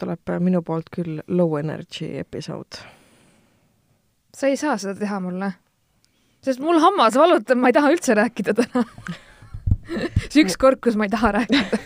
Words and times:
täna 0.00 0.16
tuleb 0.16 0.42
minu 0.42 0.62
poolt 0.62 0.90
küll 0.94 1.22
low 1.28 1.58
energy 1.58 2.14
episood. 2.18 2.80
sa 4.34 4.50
ei 4.50 4.56
saa 4.56 4.76
seda 4.78 4.94
teha 4.98 5.20
mulle, 5.20 5.52
sest 6.42 6.60
mul 6.60 6.80
hammas 6.82 7.18
valutab, 7.18 7.58
ma 7.58 7.70
ei 7.70 7.76
taha 7.76 7.92
üldse 7.94 8.16
rääkida 8.18 8.54
täna 8.58 8.84
see 10.30 10.42
üks 10.44 10.58
kord, 10.60 10.80
kus 10.84 10.96
ma 10.98 11.08
ei 11.08 11.14
taha 11.14 11.32
rääkida 11.38 11.78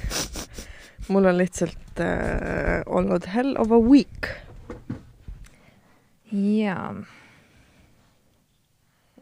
mul 1.13 1.29
on 1.29 1.39
lihtsalt 1.39 2.01
äh, 2.01 2.83
olnud 2.87 3.27
hell 3.35 3.57
of 3.59 3.73
a 3.73 3.81
week. 3.81 4.33
jaa 6.33 6.93
mm. 6.93 7.05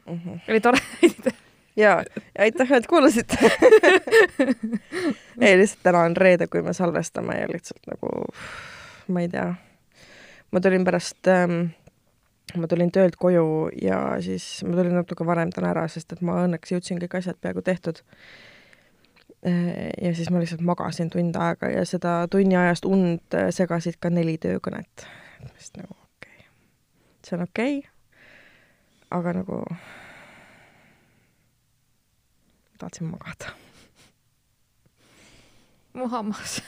-hmm. 0.06 0.40
oli 0.48 0.60
tore 0.60 0.78
ja 1.76 2.04
aitäh, 2.38 2.72
et 2.72 2.86
kuulasite 2.86 3.36
ei, 5.40 5.58
lihtsalt 5.58 5.82
täna 5.82 5.98
on 6.00 6.16
reede, 6.16 6.46
kui 6.46 6.62
me 6.62 6.72
salvestame 6.72 7.34
ja 7.40 7.48
lihtsalt 7.52 7.86
nagu 7.86 8.08
ma 9.08 9.22
ei 9.24 9.28
tea, 9.32 9.48
ma 10.52 10.62
tulin 10.62 10.84
pärast 10.86 11.28
ähm, 11.30 11.68
ma 12.56 12.68
tulin 12.70 12.92
töölt 12.92 13.16
koju 13.20 13.70
ja 13.82 14.00
siis 14.24 14.64
ma 14.66 14.76
tulin 14.76 14.94
natuke 14.96 15.26
varem 15.26 15.50
täna 15.54 15.72
ära, 15.74 15.86
sest 15.90 16.12
et 16.14 16.22
ma 16.24 16.40
õnneks 16.44 16.74
jõudsin 16.74 17.00
kõik 17.02 17.18
asjad 17.18 17.38
peaaegu 17.40 17.64
tehtud. 17.66 18.02
Äh, 19.46 19.90
ja 20.02 20.14
siis 20.16 20.30
ma 20.30 20.40
lihtsalt 20.42 20.64
magasin 20.66 21.10
tund 21.12 21.36
aega 21.40 21.70
ja 21.72 21.84
seda 21.88 22.18
tunni 22.30 22.56
ajast 22.58 22.88
und 22.88 23.38
segasid 23.50 24.00
ka 24.00 24.10
neli 24.10 24.38
töökõnet. 24.42 25.06
vist 25.56 25.76
nagu 25.76 25.92
okei 25.92 26.40
okay., 26.40 26.48
see 27.24 27.36
on 27.36 27.44
okei 27.46 27.78
okay,, 27.78 27.90
aga 29.10 29.36
nagu 29.42 29.60
tahtsin 32.78 33.06
magada. 33.06 33.65
Mu 35.96 36.08
hammas. 36.12 36.60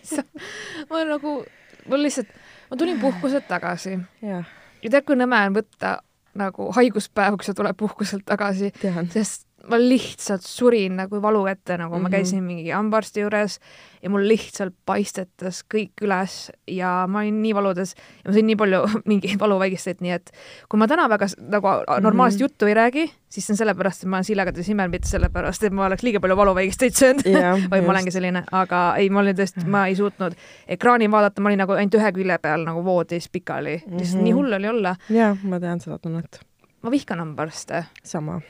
Ma 0.90 1.02
nagu, 1.08 1.40
mul 1.88 2.06
lihtsalt, 2.06 2.30
ma 2.70 2.78
tulin 2.78 3.00
puhkuselt 3.02 3.48
tagasi. 3.48 3.98
ja 4.22 4.42
tead, 4.88 5.04
kui 5.04 5.18
nõme 5.18 5.40
on 5.48 5.56
võtta 5.58 5.98
nagu 6.40 6.70
haiguspäev, 6.76 7.36
kui 7.38 7.48
sa 7.48 7.54
tuled 7.56 7.76
puhkuselt 7.78 8.24
tagasi, 8.28 8.70
sest 9.10 9.46
ma 9.68 9.78
lihtsalt 9.78 10.44
surin 10.46 10.96
nagu 10.96 11.20
valu 11.22 11.44
ette, 11.46 11.76
nagu 11.76 11.94
mm 11.94 11.98
-hmm. 11.98 12.02
ma 12.02 12.08
mhm. 12.08 12.14
käisin 12.14 12.44
mingi 12.44 12.70
hambaarsti 12.70 13.20
juures 13.20 13.58
ja 14.02 14.10
mul 14.10 14.28
lihtsalt 14.28 14.74
paistetas 14.86 15.64
kõik 15.74 16.00
üles 16.02 16.50
ja 16.66 17.06
ma 17.08 17.20
olin 17.20 17.42
nii 17.42 17.54
valudes 17.54 17.94
ja 17.94 18.30
ma 18.30 18.36
sõin 18.36 18.46
nii 18.46 18.56
palju 18.56 18.80
mingi 19.10 19.36
valuvaigisteid, 19.40 20.00
nii 20.00 20.12
et 20.16 20.30
kui 20.68 20.78
ma 20.78 20.88
täna 20.88 21.08
väga 21.08 21.26
nagu 21.38 21.68
normaalset 22.00 22.40
mm 22.40 22.44
-hmm. 22.44 22.50
juttu 22.50 22.66
ei 22.66 22.74
räägi, 22.74 23.10
siis 23.28 23.46
see 23.46 23.52
on 23.52 23.56
sellepärast, 23.56 24.02
et 24.02 24.08
ma 24.08 24.16
olen 24.16 24.24
siilagades 24.24 24.68
imenud, 24.68 24.90
mitte 24.90 25.08
sellepärast, 25.08 25.62
et 25.62 25.72
ma 25.72 25.86
oleks 25.86 26.02
liiga 26.02 26.20
palju 26.20 26.36
valuvaigisteid 26.36 26.92
söönud 26.92 27.26
yeah, 27.26 27.58
või 27.72 27.80
ma 27.84 27.92
olengi 27.92 28.10
selline, 28.10 28.44
aga 28.52 28.94
ei, 28.96 29.10
ma 29.10 29.20
olin 29.20 29.36
tõesti, 29.36 29.66
ma 29.66 29.86
ei 29.86 29.96
suutnud 29.96 30.32
ekraani 30.68 31.10
vaadata, 31.10 31.40
ma 31.40 31.48
olin 31.48 31.58
nagu 31.58 31.72
ainult 31.72 31.94
ühe 31.94 32.12
külje 32.12 32.38
peal 32.38 32.64
nagu 32.64 32.84
voodis 32.84 33.28
pikali 33.28 33.76
mm, 33.76 33.92
-hmm. 33.92 33.98
lihtsalt 33.98 34.22
nii 34.22 34.32
hull 34.32 34.52
oli 34.52 34.68
olla. 34.68 34.96
jaa, 35.10 35.36
ma 35.42 35.60
tean 35.60 35.80
seda 35.80 35.98
tunnet. 35.98 36.40
ma 36.82 36.90
vihkan 36.90 37.18
hambaarste. 37.18 37.84
sama 38.04 38.40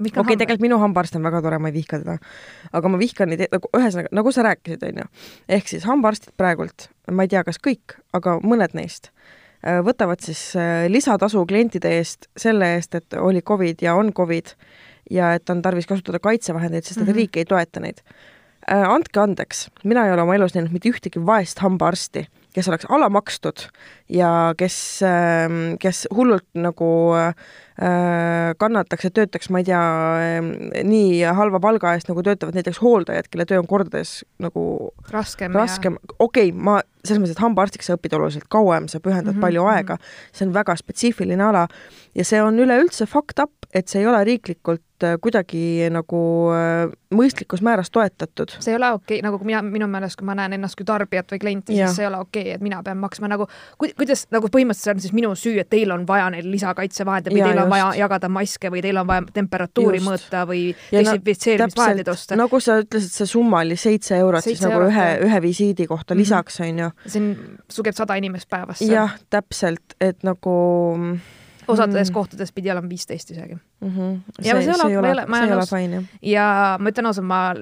okei 0.00 0.34
okay,, 0.34 0.38
tegelikult 0.40 0.64
minu 0.64 0.78
hambaarst 0.82 1.16
on 1.18 1.26
väga 1.26 1.42
tore, 1.44 1.60
ma 1.62 1.70
ei 1.70 1.76
vihka 1.76 2.00
teda. 2.02 2.18
aga 2.72 2.90
ma 2.90 2.98
vihkan 2.98 3.30
neid, 3.30 3.46
nagu 3.52 3.70
ühesõnaga, 3.76 4.10
nagu 4.18 4.32
sa 4.34 4.46
rääkisid, 4.46 4.82
onju. 4.90 5.06
ehk 5.58 5.70
siis 5.70 5.86
hambaarstid 5.88 6.34
praegult, 6.40 6.88
ma 7.10 7.26
ei 7.26 7.32
tea, 7.32 7.44
kas 7.46 7.60
kõik, 7.62 7.98
aga 8.16 8.38
mõned 8.42 8.74
neist 8.74 9.10
äh, 9.62 9.80
võtavad 9.86 10.24
siis 10.24 10.42
äh, 10.58 10.86
lisatasu 10.90 11.44
klientide 11.46 11.94
eest 11.98 12.28
selle 12.36 12.74
eest, 12.76 12.94
et 12.98 13.18
oli 13.20 13.42
Covid 13.42 13.82
ja 13.86 13.94
on 13.98 14.12
Covid 14.12 14.54
ja 15.10 15.34
et 15.38 15.50
on 15.50 15.62
tarvis 15.62 15.86
kasutada 15.86 16.18
kaitsevahendeid, 16.18 16.84
sest 16.84 16.98
et 16.98 17.06
mm 17.06 17.10
-hmm. 17.12 17.16
riik 17.16 17.36
ei 17.36 17.44
toeta 17.44 17.80
neid. 17.80 18.00
Äh, 18.70 18.82
andke 18.88 19.20
andeks, 19.20 19.68
mina 19.84 20.06
ei 20.06 20.12
ole 20.12 20.22
oma 20.22 20.34
elus 20.34 20.54
näinud 20.54 20.72
mitte 20.72 20.88
ühtegi 20.88 21.20
vaest 21.26 21.58
hambaarsti 21.58 22.26
kes 22.54 22.68
oleks 22.70 22.86
alamakstud 22.88 23.66
ja 24.12 24.30
kes, 24.58 24.76
ähm, 25.06 25.76
kes 25.82 26.04
hullult 26.14 26.46
nagu 26.54 26.88
äh, 27.18 27.34
kannataks 28.60 29.08
ja 29.08 29.10
töötaks, 29.14 29.50
ma 29.50 29.62
ei 29.62 29.68
tea, 29.68 29.82
ähm, 30.38 30.50
nii 30.86 31.24
halva 31.34 31.60
palga 31.62 31.94
eest, 31.96 32.10
nagu 32.10 32.22
töötavad 32.26 32.54
näiteks 32.54 32.78
hooldajad, 32.84 33.30
kelle 33.32 33.48
töö 33.50 33.62
on 33.62 33.70
kordades 33.70 34.20
nagu 34.42 34.92
raskem, 35.10 35.56
raskem., 35.56 35.98
okei 36.18 36.52
okay,, 36.52 36.54
ma 36.54 36.78
selles 37.04 37.20
mõttes, 37.20 37.36
et 37.36 37.44
hambaarstiks 37.44 37.90
sa 37.90 37.98
õpid 37.98 38.14
oluliselt 38.16 38.46
kauem, 38.52 38.86
sa 38.88 39.02
pühendad 39.02 39.34
mm 39.34 39.38
-hmm. 39.38 39.48
palju 39.48 39.66
aega, 39.74 39.98
see 40.32 40.46
on 40.46 40.54
väga 40.54 40.76
spetsiifiline 40.78 41.44
ala 41.44 41.66
ja 42.14 42.24
see 42.24 42.42
on 42.42 42.58
üleüldse 42.58 43.06
fucked 43.10 43.42
up, 43.42 43.63
et 43.74 43.90
see 43.90 44.02
ei 44.02 44.06
ole 44.06 44.20
riiklikult 44.24 45.04
äh, 45.04 45.16
kuidagi 45.22 45.88
nagu 45.92 46.18
äh, 46.54 46.92
mõistlikus 47.14 47.62
määras 47.64 47.90
toetatud. 47.94 48.54
see 48.62 48.72
ei 48.72 48.78
ole 48.78 48.92
okei 48.94 49.18
okay., 49.18 49.24
nagu 49.26 49.40
mina, 49.44 49.62
minu 49.66 49.88
meelest, 49.90 50.16
kui 50.20 50.28
ma 50.28 50.36
näen 50.38 50.54
ennast 50.56 50.78
kui 50.78 50.86
tarbijat 50.86 51.34
või 51.34 51.42
klienti, 51.42 51.74
siis 51.74 51.96
see 51.98 52.04
ei 52.06 52.10
ole 52.10 52.20
okei 52.22 52.44
okay,, 52.46 52.54
et 52.58 52.64
mina 52.64 52.80
pean 52.86 53.00
maksma 53.02 53.30
nagu, 53.30 53.48
kuidas 53.80 54.26
nagu 54.34 54.50
põhimõtteliselt 54.54 54.94
on 54.94 55.04
siis 55.04 55.16
minu 55.16 55.32
süü, 55.38 55.56
et 55.62 55.70
teil 55.72 55.90
on 55.94 56.06
vaja 56.08 56.30
neid 56.36 56.48
lisakaitsevahendeid 56.52 57.34
või 57.34 57.42
ja, 57.42 57.50
teil 57.50 57.62
on 57.64 57.66
just. 57.66 57.74
vaja 57.74 57.90
jagada 58.04 58.32
maske 58.38 58.72
või 58.74 58.84
teil 58.86 59.02
on 59.02 59.10
vaja 59.10 59.26
temperatuuri 59.40 60.00
just. 60.00 60.10
mõõta 60.10 60.46
või 60.50 60.64
desinfitseerimisvahendid 60.94 62.14
osta. 62.14 62.38
nagu 62.38 62.62
sa 62.62 62.78
ütlesid, 62.84 63.14
see 63.18 63.30
summa 63.34 63.64
oli 63.66 63.78
seitse 63.80 64.18
eurot 64.22 64.46
seitse 64.46 64.62
siis 64.62 64.68
nagu 64.68 64.84
eurot, 64.84 64.94
ühe, 64.94 65.08
ühe 65.26 65.42
visiidi 65.42 65.88
kohta 65.90 66.14
mm 66.14 66.18
-hmm. 66.18 66.22
lisaks, 66.22 66.60
on 66.60 66.84
ju. 66.86 66.90
see 67.06 67.22
on, 67.22 67.58
sul 67.70 67.90
käib 67.90 67.98
sada 67.98 68.14
inimest 68.22 68.48
päevas. 68.50 68.86
jah, 68.86 69.18
täpselt, 69.30 69.98
et 70.00 70.22
nagu 70.22 70.54
osades 71.68 72.10
mm. 72.10 72.14
kohtades 72.14 72.52
pidi 72.52 72.70
olema 72.70 72.88
viisteist 72.88 73.30
isegi 73.30 73.54
mm. 73.54 73.88
-hmm. 73.88 74.18
see, 74.40 74.48
ja 74.48 74.54
see, 74.62 74.74
see 74.74 74.90
ei 74.90 74.96
ole, 74.96 75.26
see 75.26 75.46
ei 75.46 75.52
ole 75.52 75.66
fine, 75.70 75.94
jah. 75.94 76.04
ja 76.22 76.48
ma 76.80 76.90
ütlen 76.90 77.06
ausalt, 77.10 77.26
ma, 77.26 77.54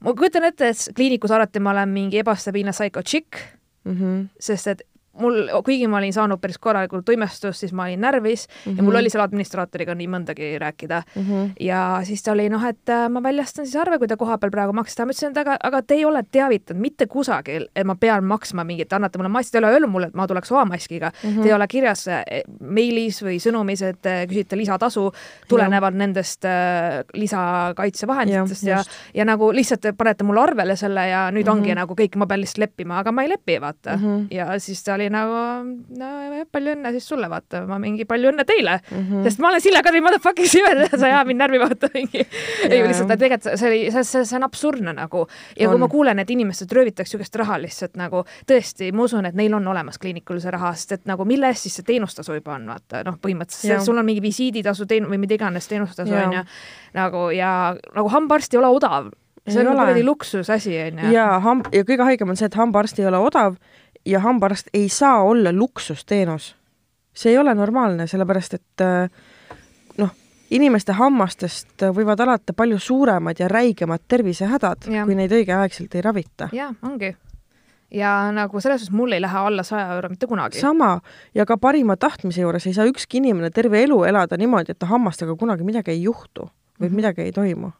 ma 0.00 0.14
kujutan 0.14 0.44
ette, 0.44 0.68
et 0.68 0.88
kliinikus 0.96 1.30
alati 1.30 1.60
ma 1.60 1.70
olen 1.70 1.88
mingi 1.88 2.22
ebastabiilne 2.22 2.70
psycho 2.70 3.02
chick 3.02 3.42
mm, 3.84 3.92
-hmm. 3.92 4.26
sest 4.40 4.66
et 4.66 4.82
mul, 5.20 5.48
kuigi 5.64 5.86
ma 5.90 5.98
olin 5.98 6.12
saanud 6.12 6.40
päris 6.40 6.58
korralikult 6.62 7.04
tuimestust, 7.04 7.60
siis 7.60 7.72
ma 7.76 7.84
olin 7.84 8.00
närvis 8.00 8.46
mm 8.48 8.72
-hmm. 8.72 8.76
ja 8.76 8.82
mul 8.82 8.92
mhm. 8.92 9.00
oli 9.00 9.10
selle 9.10 9.24
administraatoriga 9.24 9.94
nii 9.94 10.08
mõndagi 10.08 10.58
rääkida 10.58 11.02
mm. 11.16 11.22
-hmm. 11.22 11.50
ja 11.60 12.00
siis 12.04 12.22
ta 12.22 12.32
oli 12.32 12.48
noh, 12.48 12.64
et 12.64 12.88
äh, 12.88 13.08
ma 13.10 13.22
väljastan 13.22 13.66
siis 13.66 13.76
arve, 13.76 13.98
kui 13.98 14.08
te 14.08 14.16
kohapeal 14.16 14.50
praegu 14.50 14.72
maksate. 14.72 15.04
ma 15.04 15.12
ütlesin, 15.12 15.30
et 15.30 15.36
aga, 15.36 15.56
aga 15.62 15.82
te 15.82 15.94
ei 15.94 16.04
ole 16.04 16.22
teavitanud 16.30 16.80
mitte 16.80 17.06
kusagil, 17.06 17.66
et 17.76 17.86
ma 17.86 17.94
pean 17.94 18.24
maksma 18.24 18.64
mingit, 18.64 18.92
annate 18.92 19.18
mulle 19.18 19.28
mask, 19.28 19.52
te 19.52 19.58
ei 19.58 19.64
ole 19.64 19.72
öelnud 19.72 19.90
mulle, 19.90 20.06
et 20.06 20.14
ma 20.14 20.26
tuleks 20.26 20.52
oma 20.52 20.64
maskiga 20.64 21.12
mm. 21.24 21.30
-hmm. 21.30 21.42
Te 21.42 21.48
ei 21.48 21.54
ole 21.54 21.68
kirjas 21.68 22.08
äh, 22.08 22.22
meilis 22.60 23.22
või 23.22 23.38
sõnumis, 23.38 23.82
et 23.82 24.02
te 24.02 24.26
küsite 24.28 24.56
lisatasu 24.56 25.12
tulenevalt 25.48 25.94
nendest 25.94 26.44
äh, 26.44 27.04
lisakaitsevahenditest 27.14 28.62
ja, 28.62 28.76
ja, 28.76 28.84
ja 29.14 29.24
nagu 29.24 29.52
lihtsalt 29.52 29.80
te 29.80 29.92
panete 29.92 30.24
mulle 30.24 30.40
arvele 30.40 30.76
selle 30.76 31.08
ja 31.08 31.30
nüüd 31.30 31.44
mm 31.44 31.52
-hmm. 31.52 31.58
ongi 31.58 31.74
nagu 31.74 31.94
kõik, 31.94 32.16
ma 32.16 32.26
pean 32.26 32.40
lihtsalt 32.40 32.58
leppima, 32.58 32.98
aga 32.98 33.12
ma 33.12 33.22
ei 33.22 33.28
lepi, 33.28 33.60
vaata 33.60 33.96
mm. 33.96 34.02
-hmm. 34.02 34.26
ja 34.30 34.58
siis 34.58 34.84
ta 34.84 34.94
oli 34.94 35.01
oli 35.02 35.10
nagu 35.12 35.38
no 35.98 36.10
palju 36.52 36.74
õnne 36.76 36.92
siis 36.96 37.06
sulle, 37.12 37.28
vaata, 37.30 37.62
ma 37.68 37.78
mingi 37.82 38.06
palju 38.08 38.32
õnne 38.32 38.46
teile. 38.48 38.78
Mm, 38.90 39.04
-hmm. 39.04 39.26
sest 39.26 39.42
ma 39.42 39.50
olen 39.50 39.64
Sille 39.64 39.82
Kadri 39.82 40.00
motherfucking 40.04 40.48
Siver, 40.48 40.84
sa 40.90 41.06
ei 41.06 41.12
aja 41.12 41.24
mind 41.28 41.42
närvi 41.42 41.60
vaata 41.62 41.90
mingi. 41.94 42.24
ei, 42.68 42.82
lihtsalt 42.82 43.12
tegelikult 43.14 43.58
see 43.58 43.68
oli, 43.68 43.80
see, 43.94 44.04
see, 44.04 44.24
see 44.24 44.38
on 44.38 44.46
absurdne 44.48 44.94
nagu. 44.96 45.26
Ja 45.58 45.68
on. 45.68 45.74
kui 45.74 45.82
ma 45.84 45.88
kuulen, 45.92 46.22
et 46.22 46.30
inimestelt 46.30 46.72
röövitakse 46.72 47.12
niisugust 47.12 47.36
raha 47.36 47.58
lihtsalt 47.60 47.96
nagu 48.00 48.24
tõesti, 48.48 48.92
ma 48.94 49.06
usun, 49.06 49.26
et 49.28 49.36
neil 49.38 49.54
on 49.54 49.66
olemas 49.68 49.98
kliinikul 50.02 50.40
see 50.42 50.52
raha, 50.54 50.72
sest 50.78 50.92
et 50.98 51.08
nagu 51.10 51.26
mille 51.28 51.50
eest 51.52 51.68
siis 51.68 51.80
see 51.80 51.88
teenustasu 51.92 52.38
juba 52.38 52.56
on, 52.56 52.68
vaata 52.72 53.02
noh, 53.06 53.18
põhimõtteliselt 53.22 53.84
sul 53.84 53.98
on 53.98 54.06
mingi 54.08 54.22
visiiditasu 54.24 54.86
teen- 54.86 55.08
või 55.10 55.20
mida 55.22 55.36
iganes 55.36 55.68
teenustasu 55.68 56.14
on 56.14 56.38
ju 56.38 56.44
nagu 56.96 57.28
ja 57.36 57.74
nagu 57.94 58.08
hambaarst 58.08 58.54
ei 58.54 58.62
ole 58.62 58.72
odav. 58.72 59.12
See 59.42 59.58
on 59.58 59.74
kuradi 59.74 60.04
luksusasi, 60.06 60.76
onju. 60.86 61.08
ja 61.10 61.24
hamb- 61.42 61.66
ja 61.74 61.82
kõige 61.82 62.04
haigem 62.06 62.30
on 62.30 62.38
see, 62.38 62.46
et 62.46 62.54
hambaarst 62.54 63.00
ei 63.02 63.08
ole 63.08 63.18
odav 63.18 63.56
ja 64.06 64.20
hambaarst 64.20 64.68
ei 64.74 64.88
saa 64.88 65.22
olla 65.22 65.52
luksusteenus. 65.52 66.56
see 67.14 67.32
ei 67.32 67.38
ole 67.38 67.54
normaalne, 67.54 68.06
sellepärast 68.06 68.54
et 68.54 68.80
äh, 68.80 69.10
noh, 69.98 70.10
inimeste 70.50 70.92
hammastest 70.92 71.84
võivad 71.92 72.20
alata 72.20 72.52
palju 72.56 72.78
suuremad 72.78 73.36
ja 73.38 73.48
räigemad 73.48 74.00
tervisehädad, 74.08 74.88
kui 75.04 75.14
neid 75.14 75.32
õigeaegselt 75.32 75.94
ei 75.94 76.02
ravita. 76.02 76.48
jaa, 76.52 76.72
ongi 76.82 77.14
ja 77.92 78.32
nagu 78.32 78.60
selles 78.60 78.80
suhtes 78.80 78.96
mul 78.96 79.12
ei 79.12 79.20
lähe 79.20 79.38
alla 79.38 79.62
saja 79.62 79.94
euro 79.94 80.08
mitte 80.08 80.26
kunagi. 80.26 80.60
sama, 80.60 81.00
ja 81.34 81.46
ka 81.46 81.56
parima 81.56 81.96
tahtmise 81.96 82.40
juures 82.40 82.66
ei 82.66 82.74
saa 82.74 82.88
ükski 82.88 83.20
inimene 83.20 83.50
terve 83.50 83.82
elu 83.82 84.04
elada 84.04 84.36
niimoodi, 84.36 84.72
et 84.72 84.78
ta 84.78 84.86
hammastega 84.86 85.36
kunagi 85.36 85.64
midagi 85.64 85.90
ei 85.90 86.02
juhtu 86.02 86.48
või 86.48 86.48
mm 86.78 86.86
-hmm. 86.86 86.96
midagi 86.96 87.22
ei 87.22 87.32
toimu 87.32 87.72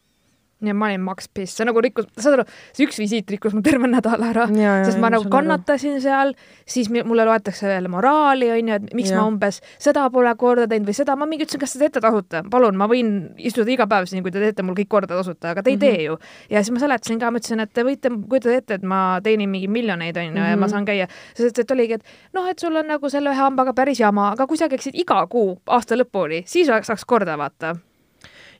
ja 0.68 0.74
ma 0.74 0.88
olin 0.90 1.02
Max 1.04 1.28
Piss, 1.34 1.56
see 1.56 1.66
nagu 1.66 1.82
rikkus, 1.82 2.06
saad 2.16 2.38
aru, 2.38 2.44
see 2.72 2.86
üks 2.86 2.98
visiit 3.00 3.30
rikkus 3.32 3.54
mu 3.56 3.62
terve 3.64 3.88
nädala 3.90 4.30
ära, 4.32 4.46
sest 4.86 5.00
ma 5.02 5.10
nagu 5.12 5.26
kannatasin 5.32 5.96
aru. 5.96 6.02
seal, 6.04 6.34
siis 6.68 6.90
mulle 6.92 7.26
loetakse 7.28 7.68
veel 7.68 7.88
moraali, 7.92 8.50
onju, 8.54 8.78
et 8.78 8.94
miks 8.96 9.12
ja. 9.12 9.20
ma 9.20 9.26
umbes 9.30 9.60
seda 9.82 10.04
pole 10.14 10.32
korda 10.40 10.68
teinud 10.70 10.90
või 10.90 10.96
seda, 10.96 11.16
ma 11.18 11.28
mingi 11.28 11.46
ütlesin, 11.46 11.62
kas 11.62 11.76
te 11.76 11.82
teete 11.82 12.02
tasuta, 12.04 12.44
palun, 12.52 12.78
ma 12.78 12.88
võin 12.90 13.12
istuda 13.42 13.74
iga 13.74 13.88
päev 13.90 14.08
siin, 14.10 14.24
kui 14.24 14.34
te 14.34 14.42
teete 14.42 14.66
mul 14.66 14.78
kõik 14.78 14.90
korda 14.92 15.18
tasuta, 15.18 15.52
aga 15.52 15.62
te 15.62 15.74
ei 15.74 15.76
mm 15.76 15.82
-hmm. 15.82 15.98
tee 15.98 16.08
ju. 16.08 16.18
ja 16.50 16.62
siis 16.62 16.74
ma 16.74 16.84
seletasin 16.86 17.20
ka, 17.20 17.30
ma 17.30 17.42
ütlesin, 17.42 17.60
et 17.60 17.72
te 17.72 17.86
võite 17.86 18.10
kujutada 18.28 18.56
ette, 18.56 18.74
et 18.80 18.82
ma 18.82 19.20
teenin 19.22 19.50
mingi 19.50 19.68
miljoneid, 19.68 20.16
onju, 20.16 20.36
ja 20.38 20.56
ma 20.56 20.66
mhm. 20.66 20.70
saan 20.70 20.84
käia, 20.84 21.08
sest 21.34 21.58
et 21.58 21.70
oligi, 21.70 22.00
et 22.00 22.04
noh, 22.32 22.48
et 22.48 22.58
sul 22.58 22.76
on 22.76 22.86
nagu 22.86 23.08
selle 23.08 23.30
ühe 23.30 23.40
hambaga 23.40 23.72
päris 23.74 24.00
jama, 24.00 24.32
aga 24.32 24.46
kui 24.46 24.56
sa 24.56 24.68
käiksid 24.68 24.94
iga 24.94 25.26
kuu 25.26 25.58
aasta 25.66 25.96
lõpuni, 25.96 26.42
siis 26.46 26.66
saaks 26.66 27.04
korda, 27.04 27.38
vaata 27.38 27.76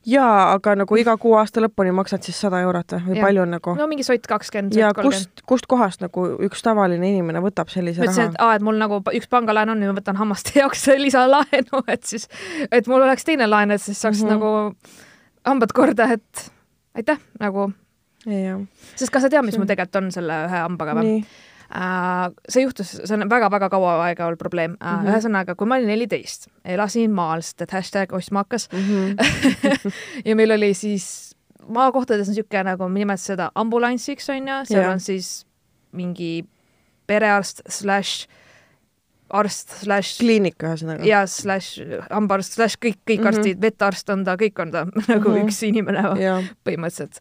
jaa, 0.06 0.52
aga 0.54 0.74
nagu 0.82 0.96
iga 0.98 1.14
kuu 1.20 1.34
aasta 1.38 1.62
lõpuni 1.62 1.92
maksad 1.94 2.24
siis 2.26 2.38
sada 2.42 2.60
eurot 2.64 2.96
või, 2.96 3.16
Jah. 3.16 3.26
palju 3.26 3.42
on 3.44 3.52
nagu? 3.56 3.74
no 3.78 3.86
mingi 3.90 4.06
sott 4.06 4.26
kakskümmend, 4.28 4.74
ja 4.78 4.90
kust, 4.96 5.44
kust 5.48 5.68
kohast 5.70 6.02
nagu 6.02 6.26
üks 6.42 6.64
tavaline 6.64 7.10
inimene 7.12 7.42
võtab 7.44 7.70
sellise 7.72 8.02
ma 8.02 8.08
ütlesin, 8.08 8.32
raha 8.32 8.34
et? 8.34 8.40
aa, 8.42 8.56
et 8.58 8.66
mul 8.66 8.80
nagu 8.80 8.98
üks 9.18 9.30
pangalaen 9.30 9.70
on 9.74 9.84
ja 9.84 9.92
ma 9.92 9.98
võtan 9.98 10.18
hammaste 10.18 10.56
jaoks 10.62 10.88
lisalaenu, 10.98 11.84
et 11.92 12.08
siis, 12.08 12.28
et 12.70 12.90
mul 12.90 13.04
oleks 13.04 13.28
teine 13.28 13.48
laen, 13.50 13.74
et 13.74 13.82
siis 13.82 14.00
saaks 14.00 14.24
mm. 14.24 14.28
-hmm. 14.28 14.42
nagu 14.42 15.48
hambad 15.52 15.76
korda, 15.76 16.10
et 16.18 16.50
aitäh 16.98 17.22
nagu, 17.40 17.70
sest 18.26 19.10
kas 19.10 19.26
sa 19.26 19.30
tead, 19.30 19.46
mis 19.46 19.58
mul 19.58 19.70
tegelikult 19.70 20.02
on 20.02 20.12
selle 20.14 20.44
ühe 20.48 20.66
hambaga 20.66 20.98
või? 20.98 21.16
nii, 21.74 22.32
see 22.48 22.62
juhtus, 22.66 22.90
see 23.04 23.16
on 23.16 23.28
väga-väga 23.30 23.68
kaua 23.72 23.94
aega 24.06 24.26
olnud 24.26 24.38
probleem 24.38 24.70
mm. 24.76 24.86
-hmm. 24.86 25.08
ühesõnaga, 25.12 25.54
kui 25.56 25.66
ma 25.66 25.78
olin 25.80 25.88
neliteist, 25.88 26.48
elasin 26.64 27.12
maal, 27.16 27.40
sest 27.42 27.62
et 27.62 27.70
hashtag 27.72 28.12
ostma 28.12 28.44
hakkas 28.44 28.68
Mhm. 28.72 29.16
ja 30.28 30.36
meil 30.36 30.50
oli 30.50 30.74
siis 30.74 31.34
maakohtades 31.68 32.28
on 32.28 32.34
niisugune 32.34 32.64
nagu, 32.64 32.88
me 32.88 32.98
nimetame 32.98 33.16
seda 33.16 33.50
ambulanssiks, 33.54 34.28
on 34.30 34.48
ju, 34.48 34.64
seal 34.64 34.82
Jah. 34.82 34.92
on 34.92 35.00
siis 35.00 35.46
mingi 35.92 36.44
perearst 37.06 37.62
slaš 37.68 38.26
arst 39.32 39.70
slaš 39.80 40.18
kliinik 40.18 40.60
ühesõnaga. 40.60 41.06
ja 41.08 41.22
slaš 41.26 41.78
hambaarst 42.10 42.52
slaš 42.52 42.76
kõik, 42.76 42.98
kõik 43.08 43.20
mm. 43.20 43.24
-hmm. 43.24 43.28
arstid, 43.38 43.60
vetarst 43.60 44.10
on 44.10 44.24
ta, 44.24 44.36
kõik 44.36 44.60
on 44.60 44.70
ta 44.70 44.84
nagu 45.12 45.28
Mhm. 45.30 45.46
üks 45.46 45.62
inimene 45.62 46.02
jah, 46.20 46.42
põhimõtteliselt 46.64 47.20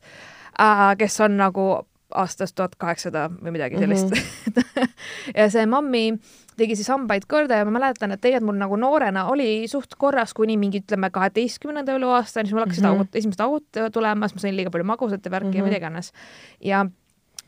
äh,, 0.60 0.98
kes 0.98 1.20
on 1.20 1.38
nagu 1.38 1.88
aastast 2.16 2.56
tuhat 2.56 2.76
kaheksasada 2.76 3.30
või 3.30 3.52
midagi 3.58 3.78
sellist 3.82 4.10
mm. 4.10 4.54
-hmm. 4.54 4.88
ja 5.36 5.50
see 5.50 5.66
mammi 5.66 6.20
tegi 6.58 6.76
siis 6.76 6.90
hambaid 6.92 7.26
korda 7.28 7.58
ja 7.62 7.66
ma 7.66 7.72
mäletan, 7.80 8.12
et 8.12 8.22
tegelikult 8.22 8.52
mul 8.52 8.60
nagu 8.60 8.76
noorena 8.78 9.26
oli 9.32 9.68
suht 9.68 9.96
korras 9.98 10.34
kuni 10.34 10.58
mingi 10.58 10.82
ütleme 10.84 11.10
kaheteistkümnenda 11.12 11.96
eluaastani, 11.96 12.48
siis 12.48 12.54
mul 12.54 12.66
hakkasid 12.66 12.84
Mhm. 12.84 12.92
mm 12.92 12.98
-hmm. 12.98 13.08
augud, 13.08 13.16
esimesed 13.16 13.42
augud 13.46 13.94
tulema, 13.94 14.28
siis 14.28 14.36
ma 14.36 14.48
sõin 14.50 14.56
liiga 14.56 14.72
palju 14.72 14.86
magusat 14.86 15.26
ja 15.26 15.32
värki 15.32 15.48
mm 15.48 15.52
-hmm. 15.52 15.58
ja 15.58 15.62
Mhm. 15.62 15.70
mida 15.70 15.78
iganes. 15.78 16.12
ja 16.62 16.86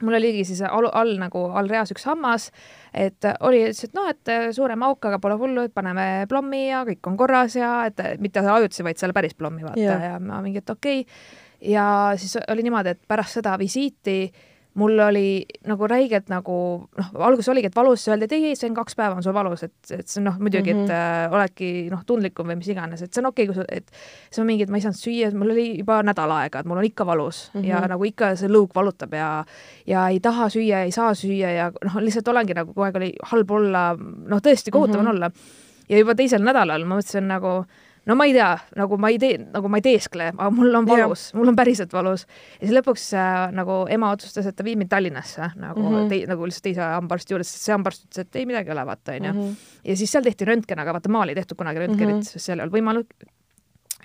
mul 0.02 0.14
oligi 0.14 0.44
siis 0.46 0.62
all, 0.62 0.90
all 0.92 1.18
nagu 1.18 1.44
all 1.54 1.70
reas 1.70 1.92
üks 1.92 2.06
hammas, 2.06 2.52
et 2.94 3.26
oli, 3.40 3.62
ütles, 3.70 3.84
et 3.84 3.94
noh, 3.94 4.10
et 4.10 4.54
suurem 4.56 4.84
auk, 4.84 5.06
aga 5.06 5.20
pole 5.20 5.36
hullu, 5.38 5.62
et 5.62 5.74
paneme 5.74 6.26
plommi 6.30 6.70
ja 6.70 6.84
kõik 6.88 7.08
on 7.08 7.18
korras 7.18 7.56
ja 7.56 7.86
et 7.86 8.02
mitte 8.20 8.40
ajutisi, 8.40 8.84
vaid 8.84 8.98
selle 8.98 9.14
päris 9.14 9.36
plommi 9.36 9.64
vaata 9.64 9.80
ja, 9.80 10.00
ja 10.00 10.20
ma 10.20 10.42
mingi, 10.42 10.58
et 10.58 10.70
okei 10.70 11.00
okay. 11.02 11.72
ja 11.72 12.14
siis 12.16 12.38
oli 12.48 12.64
niimoodi, 12.64 12.90
et 12.90 13.02
pärast 13.08 13.34
seda 13.40 13.58
visiiti 13.60 14.32
mul 14.74 15.00
oli 15.00 15.46
nagu 15.70 15.88
räigelt 15.88 16.30
nagu 16.34 16.56
noh, 16.98 17.10
alguses 17.28 17.50
oligi, 17.54 17.70
et 17.70 17.76
valus, 17.78 18.08
öeldi, 18.10 18.26
et 18.26 18.36
ei, 18.38 18.46
ei, 18.50 18.58
see 18.58 18.70
on 18.72 18.78
kaks 18.78 18.98
päeva 18.98 19.18
on 19.20 19.26
sul 19.26 19.36
valus, 19.36 19.66
et, 19.68 19.76
et 19.94 20.08
see 20.10 20.20
on 20.22 20.28
noh, 20.32 20.40
muidugi 20.42 20.74
mm, 20.74 20.80
-hmm. 20.80 20.90
et 20.90 21.30
äh, 21.30 21.36
oledki 21.38 21.70
noh, 21.92 22.02
tundlikum 22.10 22.50
või 22.50 22.58
mis 22.62 22.72
iganes, 22.74 23.04
et 23.06 23.14
see 23.14 23.22
on 23.22 23.30
okei 23.30 23.46
okay,, 23.46 23.54
kui 23.54 23.62
sa, 23.62 23.68
et 23.70 24.34
see 24.34 24.42
on 24.42 24.50
mingi, 24.50 24.66
et 24.66 24.74
ma 24.74 24.80
ei 24.80 24.86
saanud 24.86 25.00
süüa, 25.00 25.30
mul 25.38 25.54
oli 25.54 25.68
juba 25.78 26.02
nädal 26.04 26.34
aega, 26.40 26.64
et 26.64 26.70
mul 26.70 26.82
on 26.82 26.90
ikka 26.90 27.06
valus 27.06 27.44
mm 27.54 27.62
-hmm. 27.62 27.68
ja 27.70 27.84
nagu 27.94 28.10
ikka 28.10 28.36
see 28.36 28.50
lõug 28.50 28.74
valutab 28.76 29.14
ja 29.14 29.46
ja 29.88 30.08
ei 30.10 30.20
taha 30.20 30.50
süüa, 30.50 30.84
ei 30.84 30.92
saa 30.92 31.14
süüa 31.14 31.54
ja 31.54 31.72
noh, 31.84 32.00
lihtsalt 32.02 32.28
olengi 32.28 32.54
nagu 32.54 32.74
kogu 32.74 32.88
aeg 32.88 32.96
oli 32.96 33.14
halb 33.24 33.52
olla, 33.52 33.94
noh, 34.00 34.42
tõesti 34.42 34.72
kohutav 34.72 35.02
mm 35.02 35.06
-hmm. 35.06 35.10
on 35.10 35.16
olla. 35.16 35.32
ja 35.90 35.98
juba 35.98 36.16
teisel 36.16 36.42
nädalal 36.42 36.86
ma 36.86 36.96
mõtlesin 36.98 37.28
nagu 37.28 37.66
no 38.06 38.16
ma 38.20 38.26
ei 38.28 38.34
tea, 38.36 38.52
nagu 38.80 38.98
ma 39.00 39.10
ei 39.12 39.18
tee, 39.22 39.38
nagu 39.54 39.70
ma 39.72 39.80
ei 39.80 39.86
teeskle, 39.86 40.30
aga 40.34 40.50
mul 40.54 40.80
on 40.80 40.88
valus, 40.88 41.28
mul 41.38 41.52
on 41.54 41.58
päriselt 41.58 41.94
valus. 41.96 42.26
ja 42.58 42.68
siis 42.68 42.76
lõpuks 42.76 43.06
äh, 43.18 43.36
nagu 43.56 43.84
ema 43.94 44.12
otsustas, 44.16 44.48
et 44.50 44.58
ta 44.58 44.66
viib 44.66 44.82
mind 44.82 44.92
Tallinnasse 44.92 45.54
nagu 45.56 45.82
mm 45.82 45.96
-hmm. 45.96 46.10
tei, 46.12 46.26
nagu 46.30 46.48
lihtsalt 46.48 46.68
teise 46.68 46.82
hambaarsti 46.82 47.36
juures, 47.36 47.54
sest 47.54 47.70
see 47.70 47.76
hambaarst 47.76 48.08
ütles, 48.08 48.28
et 48.28 48.42
ei 48.42 48.46
midagi 48.50 48.70
ei 48.72 48.76
ole, 48.76 48.86
vaata 48.86 49.16
onju. 49.16 49.32
-hmm. 49.32 49.56
ja 49.84 49.98
siis 49.98 50.12
seal 50.12 50.24
tehti 50.24 50.46
röntgen, 50.46 50.80
aga 50.80 50.94
vaata 50.94 51.10
maal 51.10 51.30
ei 51.30 51.36
tehtud 51.36 51.58
kunagi 51.58 51.80
röntgenit 51.80 52.16
mm, 52.16 52.20
-hmm. 52.20 52.34
sest 52.34 52.46
seal 52.46 52.60
ei 52.60 52.64
olnud 52.64 52.78
võimalik. 52.78 53.14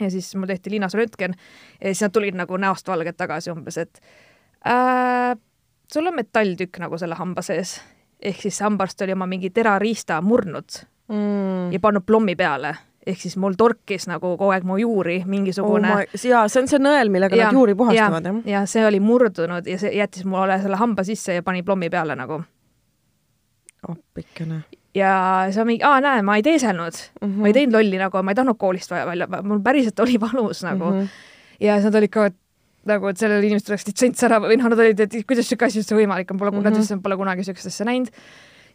ja 0.00 0.10
siis 0.10 0.34
mul 0.34 0.46
tehti 0.46 0.70
linnas 0.70 0.94
röntgen 0.94 1.34
ja 1.80 1.86
siis 1.88 2.02
nad 2.02 2.12
tulid 2.12 2.34
nagu 2.34 2.56
näost 2.56 2.88
valged 2.88 3.16
tagasi 3.16 3.50
umbes, 3.50 3.78
et 3.78 4.00
äh, 4.66 5.38
sul 5.92 6.06
on 6.06 6.14
metalltükk 6.14 6.78
nagu 6.78 6.98
selle 6.98 7.14
hamba 7.14 7.42
sees. 7.42 7.80
ehk 8.22 8.40
siis 8.42 8.60
hambaarst 8.60 9.00
oli 9.02 9.12
oma 9.12 9.26
mingi 9.26 9.50
terariista 9.50 10.20
murnud 10.20 10.68
mm. 11.08 11.72
ja 11.72 11.80
pannud 11.80 12.02
plommi 12.06 12.36
peale 12.36 12.76
ehk 13.08 13.20
siis 13.24 13.36
mul 13.40 13.56
torkis 13.58 14.06
nagu 14.10 14.34
kogu 14.36 14.52
aeg 14.54 14.66
mu 14.68 14.78
juuri 14.80 15.20
mingisugune 15.28 15.92
oh. 15.94 16.16
jaa, 16.30 16.46
see 16.50 16.62
on 16.62 16.70
see 16.70 16.80
nõel, 16.82 17.12
millega 17.12 17.38
nad 17.40 17.56
juuri 17.56 17.76
puhastavad, 17.78 18.28
jah? 18.30 18.40
ja 18.52 18.64
see 18.70 18.84
oli 18.86 19.00
murdunud 19.04 19.68
ja 19.68 19.78
see 19.80 19.94
jättis 19.96 20.26
mulle 20.28 20.58
selle 20.62 20.80
hamba 20.80 21.04
sisse 21.08 21.38
ja 21.38 21.44
pani 21.46 21.64
plommi 21.66 21.90
peale 21.92 22.16
nagu. 22.18 22.40
appikene. 23.88 24.62
ja 24.98 25.12
siis 25.46 25.60
ma 25.60 25.68
mingi, 25.68 25.86
aa 25.86 26.02
näe, 26.04 26.24
ma 26.26 26.36
ei 26.40 26.44
teeselnud 26.46 26.98
mm, 26.98 27.28
-hmm. 27.28 27.38
ma 27.40 27.52
ei 27.52 27.56
teinud 27.60 27.78
lolli 27.78 28.02
nagu, 28.02 28.22
ma 28.22 28.34
ei 28.34 28.40
tahtnud 28.40 28.58
koolist 28.58 28.90
vaja 28.90 29.06
välja, 29.06 29.28
mul 29.42 29.62
päriselt 29.64 30.04
oli 30.04 30.20
valus 30.20 30.64
nagu 30.66 30.90
mm. 30.90 31.00
-hmm. 31.00 31.08
ja 31.60 31.78
siis 31.78 31.88
nad 31.90 32.02
olid 32.02 32.12
ka, 32.12 32.26
et 32.32 32.36
nagu, 32.88 33.08
et 33.08 33.20
sellel 33.20 33.44
inimestel 33.44 33.76
oleks 33.76 33.86
litsents 33.88 34.24
ära 34.24 34.40
või 34.42 34.58
noh, 34.58 34.68
nad 34.72 34.80
olid, 34.84 35.00
et 35.00 35.16
kuidas 35.28 35.48
siuke 35.48 35.66
asi 35.68 35.80
üldse 35.80 35.96
võimalik 35.96 36.30
on, 36.32 36.38
pole 36.38 36.50
mm, 36.50 36.58
-hmm. 36.58 36.64
nad 36.64 36.76
ütlesid, 36.76 36.96
et 36.96 37.02
pole 37.02 37.16
kunagi 37.16 37.44
siukest 37.44 37.72
asja 37.72 37.86
näinud. 37.88 38.12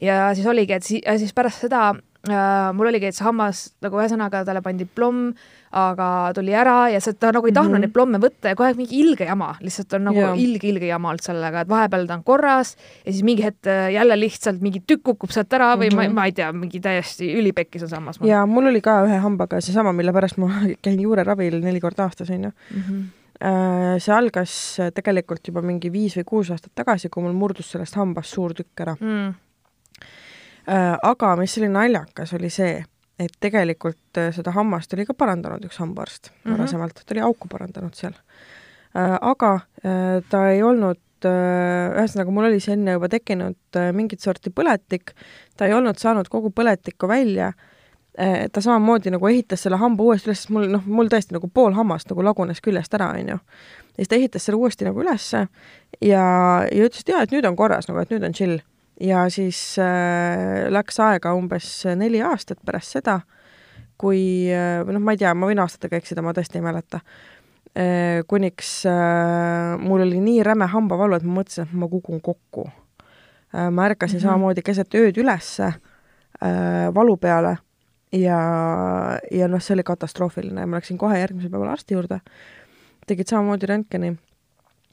ja 0.02 0.34
siis 0.34 0.48
oligi, 0.48 0.74
et 0.74 0.84
si 0.84 1.02
ja 1.06 1.18
siis 1.18 1.34
pärast 1.34 1.66
seda 1.68 1.94
mul 2.24 2.88
oligi, 2.88 3.10
et 3.10 3.16
see 3.18 3.26
hammas 3.26 3.66
nagu 3.84 3.98
ühesõnaga 4.00 4.46
talle 4.48 4.62
pandi 4.64 4.86
plomm, 4.88 5.34
aga 5.76 6.08
tuli 6.38 6.54
ära 6.56 6.86
ja 6.94 7.02
see, 7.04 7.18
ta 7.20 7.34
nagu 7.36 7.50
ei 7.50 7.52
tahtnud 7.52 7.74
mm. 7.74 7.76
-hmm. 7.76 7.88
neid 7.88 7.94
plomme 7.94 8.20
võtta 8.24 8.52
ja 8.52 8.56
kogu 8.56 8.68
aeg 8.70 8.78
mingi 8.80 9.00
ilge 9.02 9.26
jama, 9.28 9.50
lihtsalt 9.60 9.94
on 9.98 10.06
nagu 10.08 10.22
Jaa. 10.22 10.36
ilge, 10.40 10.70
ilge 10.70 10.88
jama 10.88 11.10
olnud 11.12 11.26
sellega, 11.26 11.66
et 11.66 11.70
vahepeal 11.70 12.08
ta 12.08 12.16
on 12.16 12.24
korras 12.24 12.78
ja 13.04 13.12
siis 13.12 13.24
mingi 13.28 13.44
hetk 13.44 13.68
äh, 13.68 13.92
jälle 13.92 14.20
lihtsalt 14.20 14.62
mingi 14.62 14.84
tükk 14.88 15.04
kukub 15.04 15.36
sealt 15.36 15.52
ära 15.54 15.74
või 15.76 15.90
mm 15.90 15.92
-hmm. 15.92 15.96
ma, 15.96 16.04
Mhm. 16.04 16.16
ma 16.16 16.26
ei 16.26 16.32
tea, 16.32 16.52
mingi 16.54 16.80
täiesti 16.80 17.34
ülipekkis 17.40 17.84
on 17.84 17.90
see 17.90 17.98
hammas. 17.98 18.20
ja 18.24 18.46
mul 18.46 18.72
oli 18.72 18.82
ka 18.82 19.04
ühe 19.04 19.20
hambaga 19.20 19.62
seesama, 19.62 19.94
mille 19.94 20.14
pärast 20.14 20.38
ma 20.38 20.48
käin 20.86 21.00
juureravil 21.00 21.60
neli 21.60 21.80
korda 21.80 22.04
aastas, 22.04 22.30
onju. 22.30 22.50
mm. 22.50 22.82
-hmm. 22.82 24.00
see 24.00 24.16
algas 24.16 24.78
tegelikult 24.94 25.48
juba 25.48 25.62
mingi 25.62 25.92
viis 25.92 26.16
või 26.18 26.24
kuus 26.24 26.52
aastat 26.52 26.72
tagasi, 26.76 27.10
kui 27.10 27.24
mul 27.24 27.34
murdus 27.34 27.72
sellest 27.72 27.96
hambast 27.96 28.30
suur 28.30 28.54
tükk 28.54 28.80
ära. 28.80 28.96
Mm. 29.00 29.34
Aga 30.68 31.36
mis 31.36 31.58
oli 31.60 31.70
naljakas, 31.70 32.34
oli 32.34 32.50
see, 32.50 32.84
et 33.20 33.34
tegelikult 33.44 34.18
äh, 34.18 34.32
seda 34.36 34.54
hammast 34.56 34.94
oli 34.96 35.06
ka 35.06 35.14
parandanud 35.14 35.66
üks 35.68 35.80
hambaarst 35.82 36.32
Mhm. 36.32 36.56
varasemalt, 36.56 36.94
ta 37.06 37.16
oli 37.16 37.22
auku 37.22 37.48
parandanud 37.48 37.94
seal. 37.94 38.14
aga 38.94 39.54
äh, 39.86 40.22
ta 40.30 40.50
ei 40.50 40.64
olnud, 40.64 41.00
ühesõnaga 41.24 42.32
mul 42.36 42.50
oli 42.50 42.60
see 42.60 42.74
enne 42.76 42.98
juba 42.98 43.08
tekkinud 43.10 43.78
äh, 43.80 43.92
mingit 43.96 44.20
sorti 44.20 44.52
põletik, 44.52 45.14
ta 45.58 45.66
ei 45.66 45.74
olnud 45.74 45.98
saanud 45.98 46.28
kogu 46.30 46.52
põletikku 46.52 47.08
välja 47.08 47.54
ta 48.14 48.62
samamoodi 48.62 49.10
nagu 49.10 49.26
ehitas 49.26 49.64
selle 49.64 49.80
hamba 49.82 50.04
uuesti 50.04 50.30
üles, 50.30 50.44
mul 50.54 50.68
noh, 50.70 50.84
mul 50.86 51.08
tõesti 51.10 51.34
nagu 51.34 51.48
pool 51.50 51.74
hammast 51.74 52.12
nagu 52.12 52.22
lagunes 52.22 52.60
küljest 52.62 52.94
ära, 52.94 53.08
onju. 53.18 53.40
ja 53.40 53.96
siis 53.96 54.12
ta 54.12 54.16
ehitas 54.20 54.46
selle 54.46 54.60
uuesti 54.60 54.86
nagu 54.86 55.02
ülesse 55.02 55.48
ja, 55.98 56.22
ja 56.70 56.86
ütles, 56.86 57.02
et 57.02 57.10
jaa, 57.10 57.24
et 57.26 57.34
nüüd 57.34 57.48
on 57.50 57.56
korras 57.58 57.90
nagu, 57.90 58.04
et 58.04 58.14
nüüd 58.14 58.28
on 58.28 58.36
chill. 58.38 58.60
Ja 59.02 59.26
siis 59.34 59.60
äh, 59.82 60.68
läks 60.70 61.00
aega 61.00 61.34
umbes 61.38 61.70
neli 61.98 62.22
aastat 62.22 62.62
pärast 62.66 62.98
seda, 62.98 63.20
kui 63.98 64.52
äh, 64.54 64.84
noh, 64.86 65.02
ma 65.02 65.16
ei 65.16 65.22
tea, 65.22 65.34
ma 65.34 65.50
võin 65.50 65.62
aastatega 65.64 65.98
eksida, 66.00 66.26
ma 66.26 66.36
tõesti 66.36 66.60
ei 66.60 66.66
mäleta 66.66 67.02
äh,. 67.74 68.22
kuniks 68.30 68.84
äh, 68.90 69.74
mul 69.82 70.06
oli 70.06 70.22
nii 70.22 70.44
räme 70.46 70.70
hambavalu, 70.70 71.18
et 71.18 71.28
ma 71.28 71.40
mõtlesin, 71.40 71.68
et 71.68 71.78
ma 71.78 71.90
kukun 71.90 72.22
kokku 72.22 72.68
äh,. 72.70 73.70
ma 73.70 73.90
ärkasin 73.90 74.18
mm. 74.18 74.20
-hmm. 74.20 74.30
samamoodi 74.30 74.62
keset 74.66 74.96
ööd 74.96 75.18
ülesse 75.18 75.74
äh, 75.74 76.90
valu 76.94 77.18
peale 77.18 77.58
ja, 78.14 78.40
ja 79.32 79.48
noh, 79.48 79.62
see 79.62 79.74
oli 79.78 79.84
katastroofiline, 79.84 80.66
ma 80.66 80.78
läksin 80.78 80.98
kohe 81.02 81.20
järgmisel 81.20 81.52
päeval 81.52 81.74
arsti 81.74 81.98
juurde, 81.98 82.20
tegid 83.08 83.32
samamoodi 83.32 83.70
röntgeni, 83.70 84.14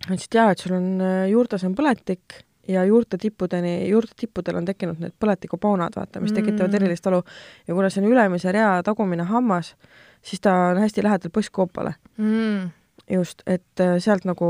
ütlesid 0.06 0.34
jaa, 0.34 0.50
et 0.50 0.58
sul 0.58 0.76
on 0.78 0.94
äh, 1.04 1.26
juurtes 1.32 1.64
on 1.68 1.76
põletik 1.76 2.44
ja 2.68 2.84
juurte 2.84 3.18
tippudeni, 3.18 3.88
juurte 3.88 4.12
tippudel 4.16 4.56
on 4.56 4.64
tekkinud 4.64 4.98
need 5.00 5.12
põletikupaunad, 5.20 5.96
vaata, 5.96 6.20
mis 6.20 6.32
tekitavad 6.32 6.70
Mm. 6.70 6.76
erilist 6.82 7.06
valu 7.06 7.22
ja 7.68 7.74
kuna 7.74 7.90
see 7.90 8.04
on 8.04 8.10
ülemise 8.12 8.52
rea 8.52 8.82
tagumine 8.82 9.22
hammas, 9.22 9.74
siis 10.22 10.40
ta 10.40 10.52
on 10.70 10.78
hästi 10.78 11.02
lähedal 11.02 11.30
põsskoopale 11.30 11.94
Mm. 12.18 12.70
just, 13.10 13.42
et 13.46 13.80
äh, 13.80 13.98
sealt 13.98 14.24
nagu, 14.24 14.46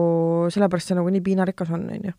sellepärast 0.51 0.89
see 0.89 0.97
nagu 0.99 1.09
nii 1.09 1.21
piinarikas 1.21 1.71
on, 1.71 1.89
on 1.91 2.05
ju. 2.05 2.13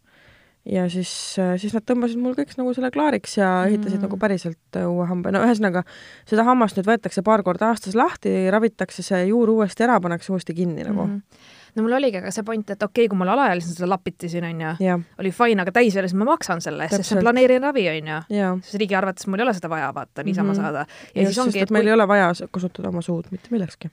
ja 0.65 0.89
siis, 0.89 1.36
siis 1.57 1.74
nad 1.74 1.83
tõmbasid 1.83 2.17
mul 2.21 2.36
kõik 2.38 2.51
nagu 2.57 2.74
selle 2.74 2.91
klaariks 2.91 3.38
ja 3.38 3.65
ehitasid 3.67 3.98
Mm. 3.98 3.98
mm. 3.98 4.07
nagu 4.07 4.17
päriselt 4.17 4.77
äh, 4.77 4.88
uue 4.89 5.05
hamba, 5.05 5.31
no 5.31 5.39
ühesõnaga 5.43 5.83
seda 6.25 6.43
hammast 6.43 6.77
nüüd 6.77 6.88
võetakse 6.88 7.21
paar 7.24 7.43
korda 7.43 7.69
aastas 7.69 7.95
lahti, 7.95 8.50
ravitakse 8.50 9.03
see 9.03 9.25
juur 9.27 9.50
uuesti 9.50 9.83
ära, 9.83 10.00
pannakse 10.00 10.31
uuesti 10.31 10.53
kinni 10.53 10.83
nagu 10.83 11.05
mm. 11.05 11.15
-hmm. 11.17 11.50
No 11.75 11.86
mul 11.86 11.96
oligi 11.98 12.20
aga 12.20 12.32
see 12.34 12.46
point, 12.48 12.74
et 12.74 12.84
okei 12.84 13.06
okay,, 13.06 13.12
kui 13.12 13.20
mul 13.20 13.32
alaealisena 13.34 13.78
seda 13.78 13.90
lapiti 13.92 14.30
siin 14.32 14.46
onju, 14.48 14.74
oli 15.22 15.32
fine, 15.36 15.63
aga 15.63 15.74
täisealisena 15.75 16.24
ma 16.24 16.32
maksan 16.34 16.62
selle 16.63 16.88
eest, 16.88 17.00
sest 17.00 17.12
see 17.12 17.20
on 17.20 17.25
planeeritud 17.25 17.68
ravi 17.68 17.88
onju. 17.94 18.20
sest 18.66 18.78
riigi 18.82 18.98
arvates 18.98 19.28
mul 19.32 19.42
ei 19.42 19.48
ole 19.48 19.56
seda 19.58 19.72
vaja, 19.72 19.90
vaata, 19.96 20.25
niisama 20.28 20.54
mm. 20.54 20.60
-hmm. 20.60 20.62
saada. 20.62 20.86
ja 21.16 21.22
just, 21.22 21.34
siis 21.34 21.42
ongi, 21.46 21.63
et 21.63 21.74
meil 21.75 21.88
ei 21.88 21.94
ole 21.94 22.08
vaja 22.08 22.32
kasutada 22.51 22.90
oma 22.90 23.01
suud 23.01 23.32
mitte 23.32 23.51
millekski. 23.51 23.92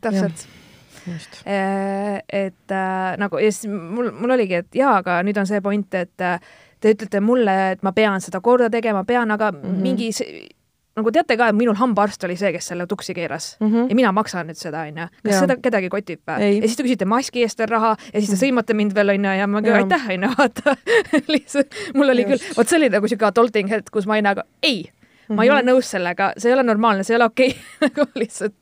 täpselt, 0.00 0.46
just. 1.06 1.42
et 1.44 2.72
äh, 2.72 3.16
nagu 3.18 3.38
ja 3.38 3.52
siis 3.52 3.72
mul, 3.72 4.10
mul 4.12 4.38
oligi, 4.38 4.54
et 4.54 4.74
jaa, 4.74 4.96
aga 5.02 5.22
nüüd 5.22 5.40
on 5.40 5.46
see 5.46 5.60
point, 5.60 5.94
et 5.94 6.20
äh, 6.20 6.40
te 6.80 6.94
ütlete 6.94 7.20
mulle, 7.20 7.58
et 7.72 7.82
ma 7.82 7.92
pean 7.92 8.20
seda 8.20 8.40
korda 8.40 8.70
tegema, 8.70 9.04
pean, 9.04 9.30
aga 9.30 9.52
mm. 9.52 9.62
-hmm. 9.62 9.82
mingi 9.82 10.12
see- 10.12 10.48
nagu 11.00 11.12
teate 11.14 11.36
ka, 11.40 11.50
et 11.50 11.56
minul 11.58 11.76
hambaarst 11.80 12.24
oli 12.28 12.36
see, 12.40 12.52
kes 12.54 12.70
selle 12.72 12.86
tuksi 12.90 13.14
keeras 13.16 13.56
mm 13.60 13.72
-hmm. 13.72 13.88
ja 13.90 13.98
mina 13.98 14.12
maksan 14.12 14.46
nüüd 14.50 14.60
seda, 14.60 14.84
onju. 14.88 15.08
kas 15.24 15.34
ja. 15.34 15.40
seda 15.40 15.56
kedagi 15.56 15.88
kotib 15.88 16.22
või? 16.28 16.52
ja 16.60 16.68
siis 16.68 16.76
te 16.76 16.86
küsite 16.86 17.08
maski 17.08 17.42
eest 17.46 17.58
veel 17.58 17.72
raha 17.72 17.96
ja 18.12 18.20
siis 18.20 18.30
te 18.30 18.38
sõimate 18.44 18.74
mind 18.74 18.94
veel, 18.94 19.16
onju, 19.16 19.34
ja 19.40 19.46
ma 19.46 19.62
küll 19.64 19.80
aitäh, 19.82 20.08
onju, 20.16 20.32
vaata 20.38 20.76
lihtsalt 21.34 21.74
mul 21.94 22.14
oli 22.14 22.26
Just. 22.28 22.32
küll, 22.32 22.56
vot 22.56 22.68
see 22.68 22.78
oli 22.78 22.88
nagu 22.88 23.08
siuke 23.08 23.26
adulting 23.26 23.70
hetk, 23.70 23.90
kus 23.92 24.06
ma 24.06 24.18
olin 24.18 24.30
nagu 24.32 24.46
ei 24.62 24.90
Mm 25.30 25.34
-hmm. 25.34 25.36
ma 25.36 25.44
ei 25.44 25.50
ole 25.50 25.62
mhm. 25.62 25.70
nõus 25.70 25.90
sellega, 25.90 26.32
see 26.36 26.50
ei 26.50 26.54
ole 26.54 26.62
normaalne, 26.62 27.04
see 27.04 27.14
ei 27.14 27.16
ole 27.16 27.24
okei 27.24 27.48
okay. 27.48 27.60
nagu 27.86 28.10
lihtsalt, 28.14 28.54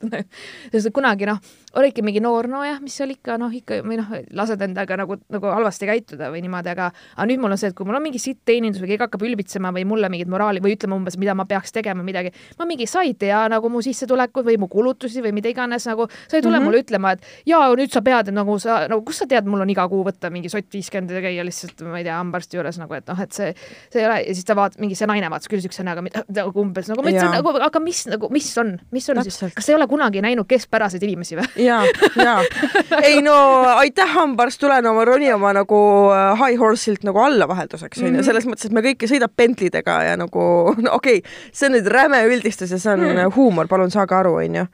sest 0.71 0.91
kunagi 0.93 1.25
noh, 1.25 1.39
olidki 1.77 2.03
mingi 2.05 2.21
noor, 2.23 2.47
nojah, 2.49 2.79
mis 2.81 2.95
seal 2.97 3.11
ikka, 3.13 3.37
noh 3.41 3.53
ikka 3.53 3.81
või 3.85 3.99
noh, 3.99 4.09
lased 4.37 4.61
endaga 4.65 4.97
nagu, 4.99 5.19
nagu 5.29 5.51
halvasti 5.53 5.89
käituda 5.89 6.31
või 6.33 6.41
niimoodi, 6.45 6.71
aga 6.73 6.89
aga 6.89 7.27
nüüd 7.29 7.41
mul 7.43 7.53
on 7.53 7.61
see, 7.61 7.71
et 7.71 7.77
kui 7.77 7.87
mul 7.87 7.99
on 7.99 8.03
mingi 8.03 8.21
sitt 8.21 8.41
teenindus 8.47 8.81
või 8.81 8.93
keegi 8.93 9.05
hakkab 9.05 9.25
ülbitsema 9.27 9.71
või 9.75 9.85
mulle 9.89 10.09
mingit 10.11 10.31
moraali 10.31 10.63
või 10.63 10.75
ütlema 10.77 10.97
umbes, 10.97 11.17
mida 11.21 11.35
ma 11.37 11.45
peaks 11.49 11.73
tegema, 11.75 12.05
midagi, 12.05 12.33
ma 12.59 12.67
mingi, 12.69 12.87
sa 12.89 13.03
ei 13.05 13.13
tea 13.19 13.41
nagu 13.51 13.69
mu 13.71 13.83
sissetulekuid 13.85 14.47
või 14.49 14.57
mu 14.63 14.69
kulutusi 14.71 15.23
või 15.25 15.33
mida 15.37 15.51
iganes, 15.51 15.87
nagu 15.89 16.09
sa 16.09 16.37
ei 16.37 16.41
tule 16.41 16.57
mm 16.57 16.59
-hmm. 16.59 16.65
mulle 16.65 16.83
ütlema, 16.83 17.13
et 17.13 17.25
jaa, 17.49 17.69
nüüd 17.75 17.93
sa 17.93 18.01
pead, 18.05 18.33
nagu 18.33 18.57
sa, 18.59 18.81
nagu 18.89 19.03
kust 19.05 19.23
sa 19.23 19.29
tead, 19.29 19.45
mul 19.45 19.61
on 19.61 19.69
iga 19.69 19.87
kuu 19.89 20.03
võtta 20.07 20.31
mingi 20.33 20.49
sott 20.49 20.73
viiskümmend 20.73 21.11
ja 21.11 21.21
käia 21.21 21.45
lihtsalt, 21.45 21.81
ma 21.85 21.99
ei 21.99 22.07
tea, 22.07 22.17
hambaarsti 22.17 22.57
juures 22.57 22.79
nagu, 22.81 22.93
et 22.93 23.07
noh, 23.07 23.21
et 23.21 23.31
see, 23.31 23.53
see 23.89 24.01
ei 24.01 24.07
ole 24.07 24.19
ja 24.25 24.33
siis 24.33 24.45
ta 24.45 24.55
vaatab, 24.55 24.79
mingi 24.81 24.95
see 24.95 25.07
naine 25.09 25.29
vaatas 25.29 25.49
küll 25.51 25.61
siukse 25.63 25.83
näoga 25.83 26.01
nagu 26.01 26.61
umbes 26.61 26.89
nagu 26.89 27.03
nagu, 27.05 27.53
aga 27.69 27.79
mis 27.83 28.05
nagu, 28.09 28.29
mis 28.33 28.49
on, 28.61 28.75
mis 28.95 29.09
on 29.09 29.19
Täpselt. 29.19 29.49
siis, 29.49 29.55
kas 29.57 29.69
ei 29.69 29.75
ole 29.75 29.87
kunagi 29.91 30.21
näinud 30.23 30.47
keskpäraseid 30.49 31.03
inimesi 31.07 31.37
või? 31.39 31.47
Ja, 31.59 31.79
ja 32.15 32.35
ei 33.07 33.21
no 33.25 33.35
aitäh, 33.75 34.09
hambaarst, 34.13 34.59
tulen 34.61 34.87
oma, 34.89 35.05
roni 35.07 35.31
oma 35.33 35.51
nagu 35.55 35.79
äh, 36.13 36.31
high 36.39 36.59
horse'ilt 36.61 37.03
nagu 37.07 37.21
alla 37.23 37.47
vahelduseks, 37.49 38.01
onju, 38.01 38.13
mhm. 38.17 38.25
selles 38.27 38.47
mõttes, 38.49 38.69
et 38.69 38.75
me 38.75 38.83
kõik 38.85 39.05
sõidab 39.09 39.35
Bentley'dega 39.37 39.99
ja 40.09 40.15
nagu 40.19 40.45
no 40.85 40.95
okei 40.97 41.21
okay,, 41.21 41.37
see 41.51 41.69
on 41.69 41.77
nüüd 41.77 41.91
räme 41.91 42.21
üldistus 42.29 42.73
ja 42.75 42.81
see 42.81 42.95
on 42.95 43.05
mm. 43.09 43.35
huumor, 43.37 43.69
palun 43.71 43.93
saage 43.93 44.17
aru, 44.17 44.37
onju. 44.43 44.65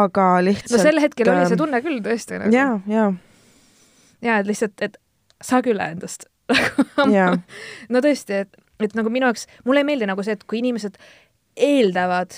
aga 0.00 0.26
lihtsalt. 0.46 0.76
no 0.76 0.82
sel 0.82 1.02
hetkel 1.02 1.32
oli 1.32 1.46
see 1.46 1.56
ähm, 1.56 1.62
tunne 1.64 1.82
küll 1.84 2.02
tõesti 2.04 2.42
nagu. 2.42 2.54
ja, 2.54 2.68
ja. 2.90 3.08
ja 4.26 4.40
et 4.42 4.50
lihtsalt, 4.50 4.76
et 4.84 5.00
saage 5.44 5.74
üle 5.74 5.90
endast 5.94 6.28
no 7.94 8.02
tõesti, 8.02 8.44
et, 8.44 8.62
et 8.82 8.94
nagu 8.98 9.12
minu 9.12 9.28
jaoks, 9.28 9.46
mulle 9.66 9.84
ei 9.84 9.92
meeldi 9.92 10.08
nagu 10.10 10.24
see, 10.26 10.34
et 10.38 10.46
kui 10.48 10.58
inimesed 10.64 10.98
eeldavad 11.60 12.34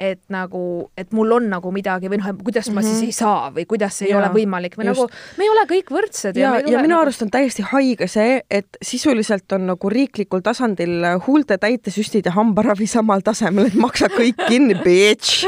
et 0.00 0.20
nagu, 0.32 0.90
et 0.98 1.12
mul 1.14 1.36
on 1.36 1.44
nagu 1.52 1.70
midagi 1.74 2.10
või 2.10 2.18
noh, 2.18 2.32
kuidas 2.42 2.66
ma 2.70 2.80
mm 2.80 2.84
-hmm. 2.84 2.88
siis 2.88 2.98
mhm. 2.98 3.06
ei 3.06 3.12
saa 3.12 3.50
või 3.54 3.66
kuidas 3.66 3.98
see 3.98 4.08
ja, 4.08 4.16
ei 4.16 4.18
ole 4.18 4.30
võimalik 4.34 4.74
või 4.78 4.88
nagu 4.90 5.06
me 5.38 5.44
ei 5.44 5.50
ole 5.50 5.64
kõik 5.70 5.92
võrdsed. 5.94 6.36
ja, 6.36 6.56
ja, 6.58 6.66
ja 6.66 6.82
minu 6.82 6.96
nagu... 6.96 7.02
arust 7.02 7.22
on 7.22 7.30
täiesti 7.30 7.62
haige 7.62 8.08
see, 8.10 8.42
et 8.50 8.78
sisuliselt 8.82 9.52
on 9.52 9.66
nagu 9.66 9.90
riiklikul 9.90 10.42
tasandil 10.42 11.06
huulte 11.26 11.58
täitesüstid 11.58 12.26
ja 12.26 12.32
hambaravi 12.34 12.86
samal 12.86 13.22
tasemel, 13.22 13.70
et 13.70 13.78
maksa 13.78 14.10
kõik 14.10 14.46
kinni, 14.50 14.74
bitch. 14.74 15.46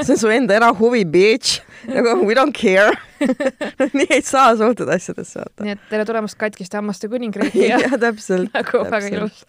see 0.00 0.16
on 0.16 0.18
su 0.18 0.28
enda 0.28 0.54
erahuvi, 0.54 1.04
bitch. 1.04 1.60
nagu 1.86 2.24
we 2.26 2.34
don't 2.34 2.56
care 2.56 2.96
nii 3.98 4.08
ei 4.10 4.22
saa 4.22 4.56
suhtuda 4.56 4.96
asjadesse, 4.96 5.38
vaata. 5.38 5.64
nii 5.64 5.76
et 5.76 5.88
tere 5.90 6.04
tulemast 6.04 6.38
katkiste 6.40 6.80
hammaste 6.80 7.08
kuningriiki 7.08 7.68
ja, 7.72 7.78
ja 7.78 7.98
täpselt. 7.98 8.52
nagu 8.54 8.86
väga 8.90 9.16
ilus. 9.16 9.44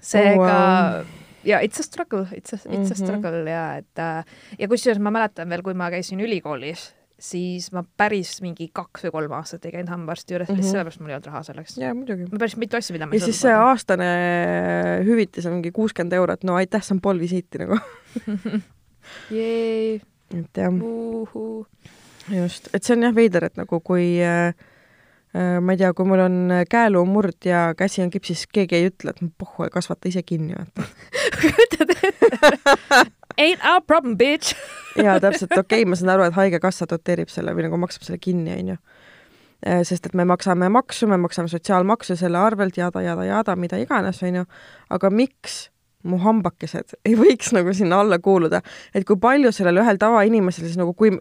seega 0.00 0.34
oh, 0.34 1.02
wow 1.02 1.17
ja 1.48 1.62
it's 1.64 1.80
a 1.80 1.86
struggle, 1.86 2.26
it's 2.32 2.52
a, 2.52 2.56
it's 2.56 2.66
mm 2.66 2.72
-hmm. 2.72 2.92
a 2.92 2.94
mhm. 2.94 3.04
struggle 3.04 3.50
ja 3.50 3.64
et 3.76 3.98
äh, 3.98 4.24
ja 4.58 4.68
kusjuures 4.68 5.00
ma 5.00 5.10
mäletan 5.10 5.48
veel, 5.48 5.62
kui 5.62 5.74
ma 5.74 5.90
käisin 5.90 6.20
ülikoolis, 6.20 6.94
siis 7.18 7.72
ma 7.72 7.84
päris 7.96 8.40
mingi 8.42 8.70
kaks 8.72 9.04
või 9.04 9.10
kolm 9.10 9.32
aastat 9.32 9.64
ei 9.64 9.72
käinud 9.72 9.90
hambaarsti 9.90 10.34
juures 10.34 10.48
mm 10.48 10.54
-hmm., 10.54 10.56
lihtsalt 10.56 10.72
sellepärast 10.72 11.00
mul 11.00 11.10
ei 11.10 11.14
olnud 11.14 11.26
raha 11.26 11.42
selleks. 11.42 11.78
jaa, 11.78 11.94
muidugi. 11.94 12.30
päris 12.38 12.56
mitu 12.56 12.76
asja, 12.76 12.94
mida 12.94 13.06
ma 13.06 13.14
ja 13.14 13.20
siis 13.20 13.40
see 13.40 13.54
aastane 13.54 14.10
hüvitis 15.04 15.46
on 15.46 15.52
mingi 15.52 15.72
kuuskümmend 15.72 16.12
eurot, 16.12 16.44
no 16.44 16.54
aitäh, 16.54 16.82
see 16.82 16.94
on 16.94 17.00
pool 17.00 17.18
visiiti 17.18 17.58
nagu 17.58 17.80
et 20.38 20.56
jah. 20.56 20.72
just, 22.42 22.68
et 22.74 22.82
see 22.84 22.96
on 22.96 23.02
jah 23.02 23.14
veider, 23.14 23.44
et 23.44 23.56
nagu 23.56 23.80
kui 23.80 24.20
äh, 24.22 24.54
Äh, 24.54 24.54
ma 25.34 25.74
ei 25.74 25.80
tea, 25.80 25.92
kui 25.94 26.08
mul 26.08 26.22
on 26.24 26.36
äh, 26.54 26.64
käeluumurd 26.70 27.44
ja 27.44 27.74
käsi 27.76 28.02
on 28.02 28.10
kipsis, 28.10 28.46
keegi 28.52 28.78
ei 28.78 28.88
ütle, 28.88 29.12
et 29.12 29.32
pohhu, 29.38 29.68
kasvata 29.72 30.08
ise 30.08 30.22
kinni, 30.22 30.54
vaata. 30.56 30.88
Ain't 33.38 33.62
our 33.62 33.82
problem, 33.86 34.16
bitch 34.18 34.56
jaa, 34.96 35.18
täpselt, 35.20 35.52
okei 35.52 35.82
okay,, 35.82 35.88
ma 35.88 35.98
saan 35.98 36.14
aru, 36.14 36.26
et 36.28 36.36
Haigekassa 36.38 36.88
doteerib 36.90 37.30
selle 37.32 37.54
või 37.56 37.68
nagu 37.68 37.78
maksab 37.80 38.06
selle 38.06 38.20
kinni, 38.22 38.54
onju. 38.56 38.78
Äh, 39.66 39.82
sest 39.86 40.06
et 40.06 40.14
me 40.18 40.24
maksame 40.28 40.70
maksu, 40.72 41.08
me 41.10 41.18
maksame 41.20 41.50
sotsiaalmaksu 41.50 42.16
selle 42.18 42.40
arvelt, 42.40 42.78
jada, 42.78 43.02
jada, 43.04 43.26
jada, 43.26 43.56
mida 43.58 43.80
iganes, 43.82 44.22
onju. 44.26 44.46
aga 44.94 45.10
miks 45.10 45.66
mu 46.08 46.18
hambakesed 46.22 46.94
ei 47.06 47.16
võiks 47.18 47.50
nagu 47.56 47.72
sinna 47.74 48.00
alla 48.04 48.20
kuuluda, 48.22 48.62
et 48.94 49.06
kui 49.06 49.18
palju 49.20 49.52
sellel 49.54 49.82
ühel 49.82 49.98
tavainimesel 50.00 50.68
siis 50.68 50.78
nagu, 50.78 50.94
kui 50.94 51.18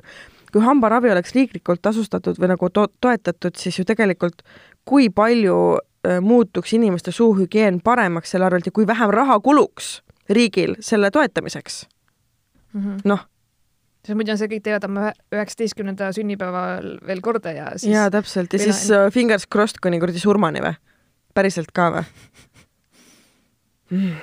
kui 0.54 0.64
hambaravi 0.64 1.12
oleks 1.12 1.34
riiklikult 1.36 1.82
tasustatud 1.82 2.40
või 2.42 2.52
nagu 2.54 2.70
to-, 2.74 2.90
toetatud, 3.02 3.56
siis 3.60 3.80
ju 3.80 3.86
tegelikult 3.88 4.44
kui 4.88 5.10
palju 5.10 5.58
äh, 5.78 6.20
muutuks 6.24 6.74
inimeste 6.78 7.12
suuhügieen 7.12 7.82
paremaks 7.84 8.32
selle 8.34 8.48
arvelt 8.48 8.70
ja 8.70 8.76
kui 8.76 8.88
vähem 8.88 9.14
raha 9.14 9.40
kuluks 9.44 9.98
riigil 10.30 10.76
selle 10.80 11.12
toetamiseks. 11.12 11.86
Mm 12.74 12.84
-hmm.. 12.84 13.02
noh. 13.04 13.28
Sest 14.08 14.16
muidu 14.16 14.32
on 14.32 14.38
see, 14.40 14.48
kõik 14.48 14.64
teevad 14.64 14.86
oma 14.88 15.12
üheksateistkümnenda 15.36 16.12
sünnipäeval 16.16 16.94
veel 17.08 17.22
korda 17.22 17.52
ja 17.52 17.72
siis 17.76 17.92
jaa, 17.92 18.10
täpselt, 18.12 18.54
ja 18.54 18.60
siis 18.60 18.86
uh, 18.92 19.12
fingers 19.12 19.48
crossed 19.52 19.82
kuni 19.84 20.00
kuradi 20.00 20.20
surmani 20.20 20.64
või? 20.64 20.78
päriselt 21.36 21.74
ka 21.76 21.90
või? 21.92 22.04
Mm.? 23.92 24.16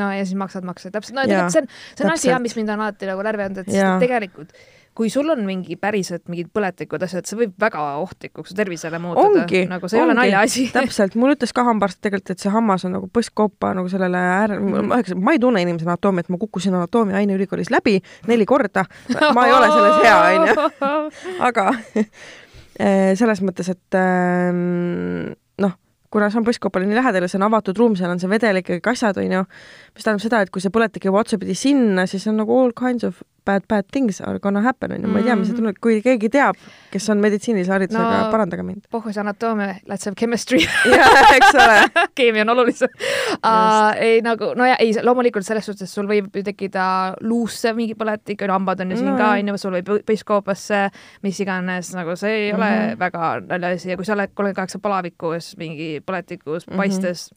no 0.00 0.08
ja 0.12 0.24
siis 0.24 0.36
maksad 0.38 0.64
makse, 0.64 0.90
täpselt, 0.90 1.16
no 1.16 1.26
tegelikult 1.26 1.52
see 1.52 1.62
on, 1.62 1.68
see 1.96 2.06
on 2.06 2.12
asi 2.12 2.30
jah, 2.30 2.40
mis 2.40 2.56
mind 2.56 2.72
on 2.72 2.80
alati 2.86 3.08
nagu 3.08 3.24
närvi 3.24 3.46
andnud, 3.48 3.68
et 3.68 4.02
tegelikult 4.02 4.52
kui 4.98 5.10
sul 5.14 5.28
on 5.30 5.44
mingi 5.46 5.76
päriselt 5.78 6.24
mingid 6.26 6.48
põletikud 6.54 7.02
asjad, 7.06 7.26
see 7.28 7.38
võib 7.38 7.52
väga 7.62 7.84
ohtlikuks 8.02 8.54
tervisele 8.58 8.98
muutuda. 9.02 9.44
nagu 9.70 9.90
see 9.90 10.00
ei 10.00 10.02
ongi, 10.02 10.10
ole 10.10 10.16
naljaasi 10.18 10.64
täpselt, 10.74 11.14
mul 11.20 11.36
ütles 11.36 11.54
ka 11.54 11.62
hambaarst 11.68 12.00
tegelikult, 12.02 12.34
et 12.34 12.42
see 12.42 12.50
hammas 12.50 12.86
on 12.88 12.96
nagu 12.96 13.10
põskkoopa 13.14 13.70
nagu 13.78 13.90
sellele 13.92 14.18
ääre 14.18 14.58
mm., 14.58 15.14
ma 15.22 15.36
ei 15.36 15.42
tunne 15.42 15.62
inimese 15.62 15.86
anatoomiat, 15.86 16.32
ma 16.34 16.40
kukkusin 16.42 16.74
anaatoomia 16.74 17.20
aineülikoolis 17.20 17.70
läbi 17.70 18.00
neli 18.26 18.46
korda. 18.48 18.88
ma 19.36 19.46
ei 19.46 19.54
ole 19.54 19.70
selles 19.70 20.02
hea, 20.02 20.18
onju. 20.34 20.98
aga 21.48 21.68
eh, 21.94 23.14
selles 23.20 23.44
mõttes, 23.46 23.70
et 23.70 24.00
ähm, 24.02 25.30
noh 25.62 25.78
kuna 26.10 26.30
see 26.32 26.40
on 26.40 26.46
põskkopale 26.46 26.88
nii 26.88 26.98
lähedal 26.98 27.26
ja 27.26 27.30
see 27.30 27.38
on 27.38 27.46
avatud 27.52 27.78
ruum, 27.78 27.94
seal 27.98 28.10
on 28.10 28.18
see 28.18 28.30
vedelik 28.30 28.66
ja 28.66 28.78
kõik 28.78 28.94
asjad, 28.96 29.18
onju, 29.22 29.46
mis 29.94 30.04
tähendab 30.06 30.24
seda, 30.24 30.42
et 30.42 30.50
kui 30.50 30.64
see 30.64 30.74
põletik 30.74 31.06
jõuab 31.06 31.26
otsapidi 31.26 31.54
sinna, 31.58 32.08
siis 32.10 32.26
on 32.30 32.40
nagu 32.40 32.54
all 32.56 32.74
kinds 32.74 33.06
of 33.06 33.20
bad, 33.48 33.64
bad 33.68 33.88
things 33.92 34.20
are 34.20 34.38
gonna 34.38 34.60
happen, 34.64 34.92
onju, 34.92 35.08
ma 35.08 35.22
ei 35.22 35.26
tea, 35.28 35.36
mis 35.38 35.48
see 35.48 35.54
mm. 35.54 35.62
tunneb, 35.62 35.78
kui 35.84 35.98
keegi 36.04 36.30
teab, 36.34 36.58
kes 36.92 37.08
on 37.12 37.22
meditsiinilise 37.22 37.72
haridusega 37.72 38.10
no,, 38.10 38.28
parandage 38.34 38.64
mind. 38.66 38.84
pohhus 38.92 39.16
anatoomia, 39.20 39.78
let's 39.88 40.08
have 40.08 40.18
chemistry 40.20 40.60
jaa, 40.92 41.22
eks 41.38 41.56
ole 41.56 41.78
keemia 42.18 42.44
on 42.44 42.54
olulisem 42.56 42.92
uh,. 43.38 43.96
ei 44.04 44.20
nagu, 44.26 44.52
no 44.58 44.68
ja 44.68 44.76
ei, 44.82 44.92
loomulikult 45.04 45.48
selles 45.48 45.68
suhtes 45.70 45.94
sul 45.94 46.10
võib 46.10 46.28
ju 46.36 46.44
tekkida 46.46 46.84
luusse 47.24 47.72
mingi 47.78 47.96
põletik, 47.98 48.44
hambad 48.52 48.84
on 48.84 48.94
ju 48.94 49.00
siin 49.00 49.12
mm. 49.14 49.18
ka, 49.22 49.32
onju, 49.40 49.58
sul 49.64 49.76
võib 49.78 49.92
põiskkoopasse, 50.08 50.84
mis 51.24 51.42
iganes, 51.44 51.94
nagu 51.96 52.16
see 52.20 52.34
ei 52.36 52.52
mm 52.52 52.56
-hmm. 52.56 52.62
ole 52.62 52.70
mhm. 52.92 53.00
väga 53.00 53.34
naljaasi 53.48 53.94
ja 53.94 53.96
kui 53.96 54.08
sa 54.08 54.16
oled 54.16 54.34
kolmkümmend 54.34 54.60
kaheksa 54.60 54.84
palavikus 54.84 55.54
mingi 55.56 55.90
põletikus 56.04 56.66
mm 56.66 56.72
-hmm. 56.72 56.76
paistes 56.76 57.28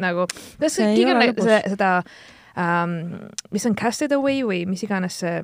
nagu, 0.00 0.26
kas 0.60 0.76
keegi 0.76 1.12
on 1.12 1.22
seda 1.70 1.90
um,, 2.56 2.98
mis 3.52 3.66
on 3.68 3.76
Casted 3.78 4.12
Away 4.16 4.42
või 4.46 4.64
mis 4.68 4.84
iganes 4.86 5.20
see 5.22 5.40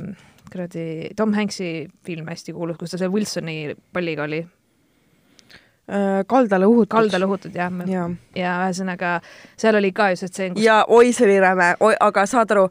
kuradi 0.52 1.12
Tom 1.16 1.32
Hanks'i 1.36 1.86
film 2.04 2.28
hästi 2.28 2.52
kuulus, 2.52 2.76
kus 2.80 2.92
ta 2.92 3.00
see 3.00 3.12
Wilsoni 3.12 3.56
palliga 3.92 4.26
oli 4.26 4.40
äh, 4.42 6.20
kaldale 6.28 6.66
uhutud. 6.66 6.92
kaldale 6.92 7.28
uhutud 7.28 7.56
jah 7.56 7.72
ja. 7.88 8.08
ja 8.36 8.58
ühesõnaga 8.66 9.14
seal 9.56 9.78
oli 9.80 9.92
ka 9.96 10.10
ju 10.12 10.20
see 10.22 10.32
stseen 10.32 10.54
kus.... 10.56 10.64
ja 10.64 10.82
oi, 10.88 11.12
see 11.16 11.28
oli 11.28 11.40
räme, 11.42 11.72
aga 12.00 12.26
saad 12.28 12.52
aru, 12.56 12.68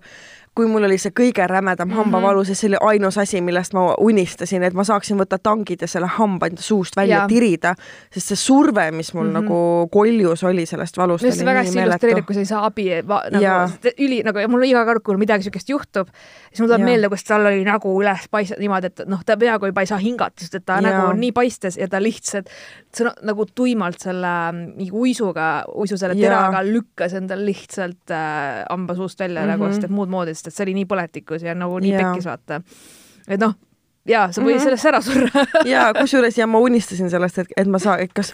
kui 0.56 0.68
mul 0.68 0.84
oli 0.84 0.98
see 1.00 1.14
kõige 1.16 1.46
rämedam 1.48 1.88
mm 1.88 1.94
-hmm. 1.94 1.98
hambavalu, 2.04 2.44
sest 2.44 2.62
see 2.62 2.70
oli 2.70 2.78
ainus 2.82 3.18
asi, 3.18 3.42
millest 3.42 3.74
ma 3.74 3.96
unistasin, 4.00 4.64
et 4.64 4.74
ma 4.74 4.84
saaksin 4.84 5.18
võtta 5.18 5.38
tangid 5.44 5.82
ja 5.82 5.88
selle 5.88 6.08
hamba 6.08 6.50
enda 6.52 6.62
suust 6.62 6.98
välja 6.98 7.22
ja. 7.22 7.28
tirida, 7.28 7.74
sest 8.12 8.34
see 8.34 8.36
surve, 8.36 8.92
mis 8.92 9.14
mul 9.14 9.24
mm 9.24 9.30
-hmm. 9.30 9.34
nagu 9.34 9.88
koljus 9.92 10.44
oli 10.44 10.66
sellest 10.66 10.98
valust. 10.98 11.24
just 11.24 11.46
väga 11.46 11.64
hästi 11.64 11.80
illustreerib, 11.80 12.26
kui 12.26 12.34
sa 12.34 12.40
ei 12.40 12.46
saa 12.46 12.66
abi, 12.66 12.90
nagu 13.32 13.94
üli 13.98 14.24
nagu 14.24 14.40
ja 14.40 14.48
mul 14.48 14.64
iga 14.64 14.86
kord, 14.86 15.02
kui 15.04 15.18
midagi 15.18 15.44
siukest 15.44 15.70
juhtub, 15.70 16.08
siis 16.50 16.60
mul 16.60 16.68
tuleb 16.68 16.84
meelde, 16.84 17.10
kus 17.10 17.24
tal 17.24 17.46
oli 17.46 17.64
nägu 17.64 17.96
üles 18.02 18.28
paistes 18.32 18.60
niimoodi, 18.60 18.86
et 18.92 19.02
noh, 19.08 19.24
ta 19.26 19.38
peaaegu 19.38 19.66
juba 19.66 19.82
ei 19.82 19.88
saa 19.88 19.98
hingata, 19.98 20.36
sest 20.40 20.56
et 20.56 20.66
ta 20.66 20.74
ja. 20.74 20.82
nägu 20.82 21.08
on 21.08 21.20
nii 21.20 21.32
paistes 21.32 21.78
ja 21.78 21.88
ta 21.88 22.04
lihtsalt 22.04 22.50
sõna, 22.98 23.14
nagu 23.24 23.46
tuimalt 23.56 24.00
selle 24.00 24.52
mingi 24.52 24.92
uisuga, 24.92 25.64
uisu 25.76 25.98
selle 25.98 26.16
teraga 26.20 26.64
lükkas 26.64 27.14
endal 27.14 27.46
lihtsalt 27.46 28.12
äh, 28.12 28.66
hamba 28.70 28.96
suust 28.96 29.20
välja 29.20 29.42
mm 29.42 29.48
-hmm. 29.48 29.52
nagu, 29.52 29.74
sest 29.74 29.84
et 29.84 29.92
muud 29.92 30.10
moodi 30.10 30.41
sest 30.42 30.52
et 30.52 30.58
see 30.58 30.66
oli 30.66 30.80
nii 30.80 30.88
põletikus 30.90 31.46
ja 31.46 31.54
nagu 31.58 31.78
nii 31.80 31.94
pekkis, 31.94 32.26
vaata. 32.26 32.62
et 33.28 33.42
noh, 33.42 33.54
jaa, 34.10 34.32
sa 34.32 34.42
võid 34.42 34.56
mm 34.56 34.58
-hmm. 34.58 34.64
sellest 34.64 34.86
ära 34.90 35.02
surra 35.02 35.46
jaa, 35.74 35.94
kusjuures 35.94 36.38
ja 36.38 36.48
ma 36.48 36.60
unistasin 36.60 37.10
sellest, 37.10 37.38
et, 37.38 37.54
et 37.58 37.68
ma 37.68 37.80
saan, 37.80 38.00
et 38.00 38.14
kas, 38.14 38.34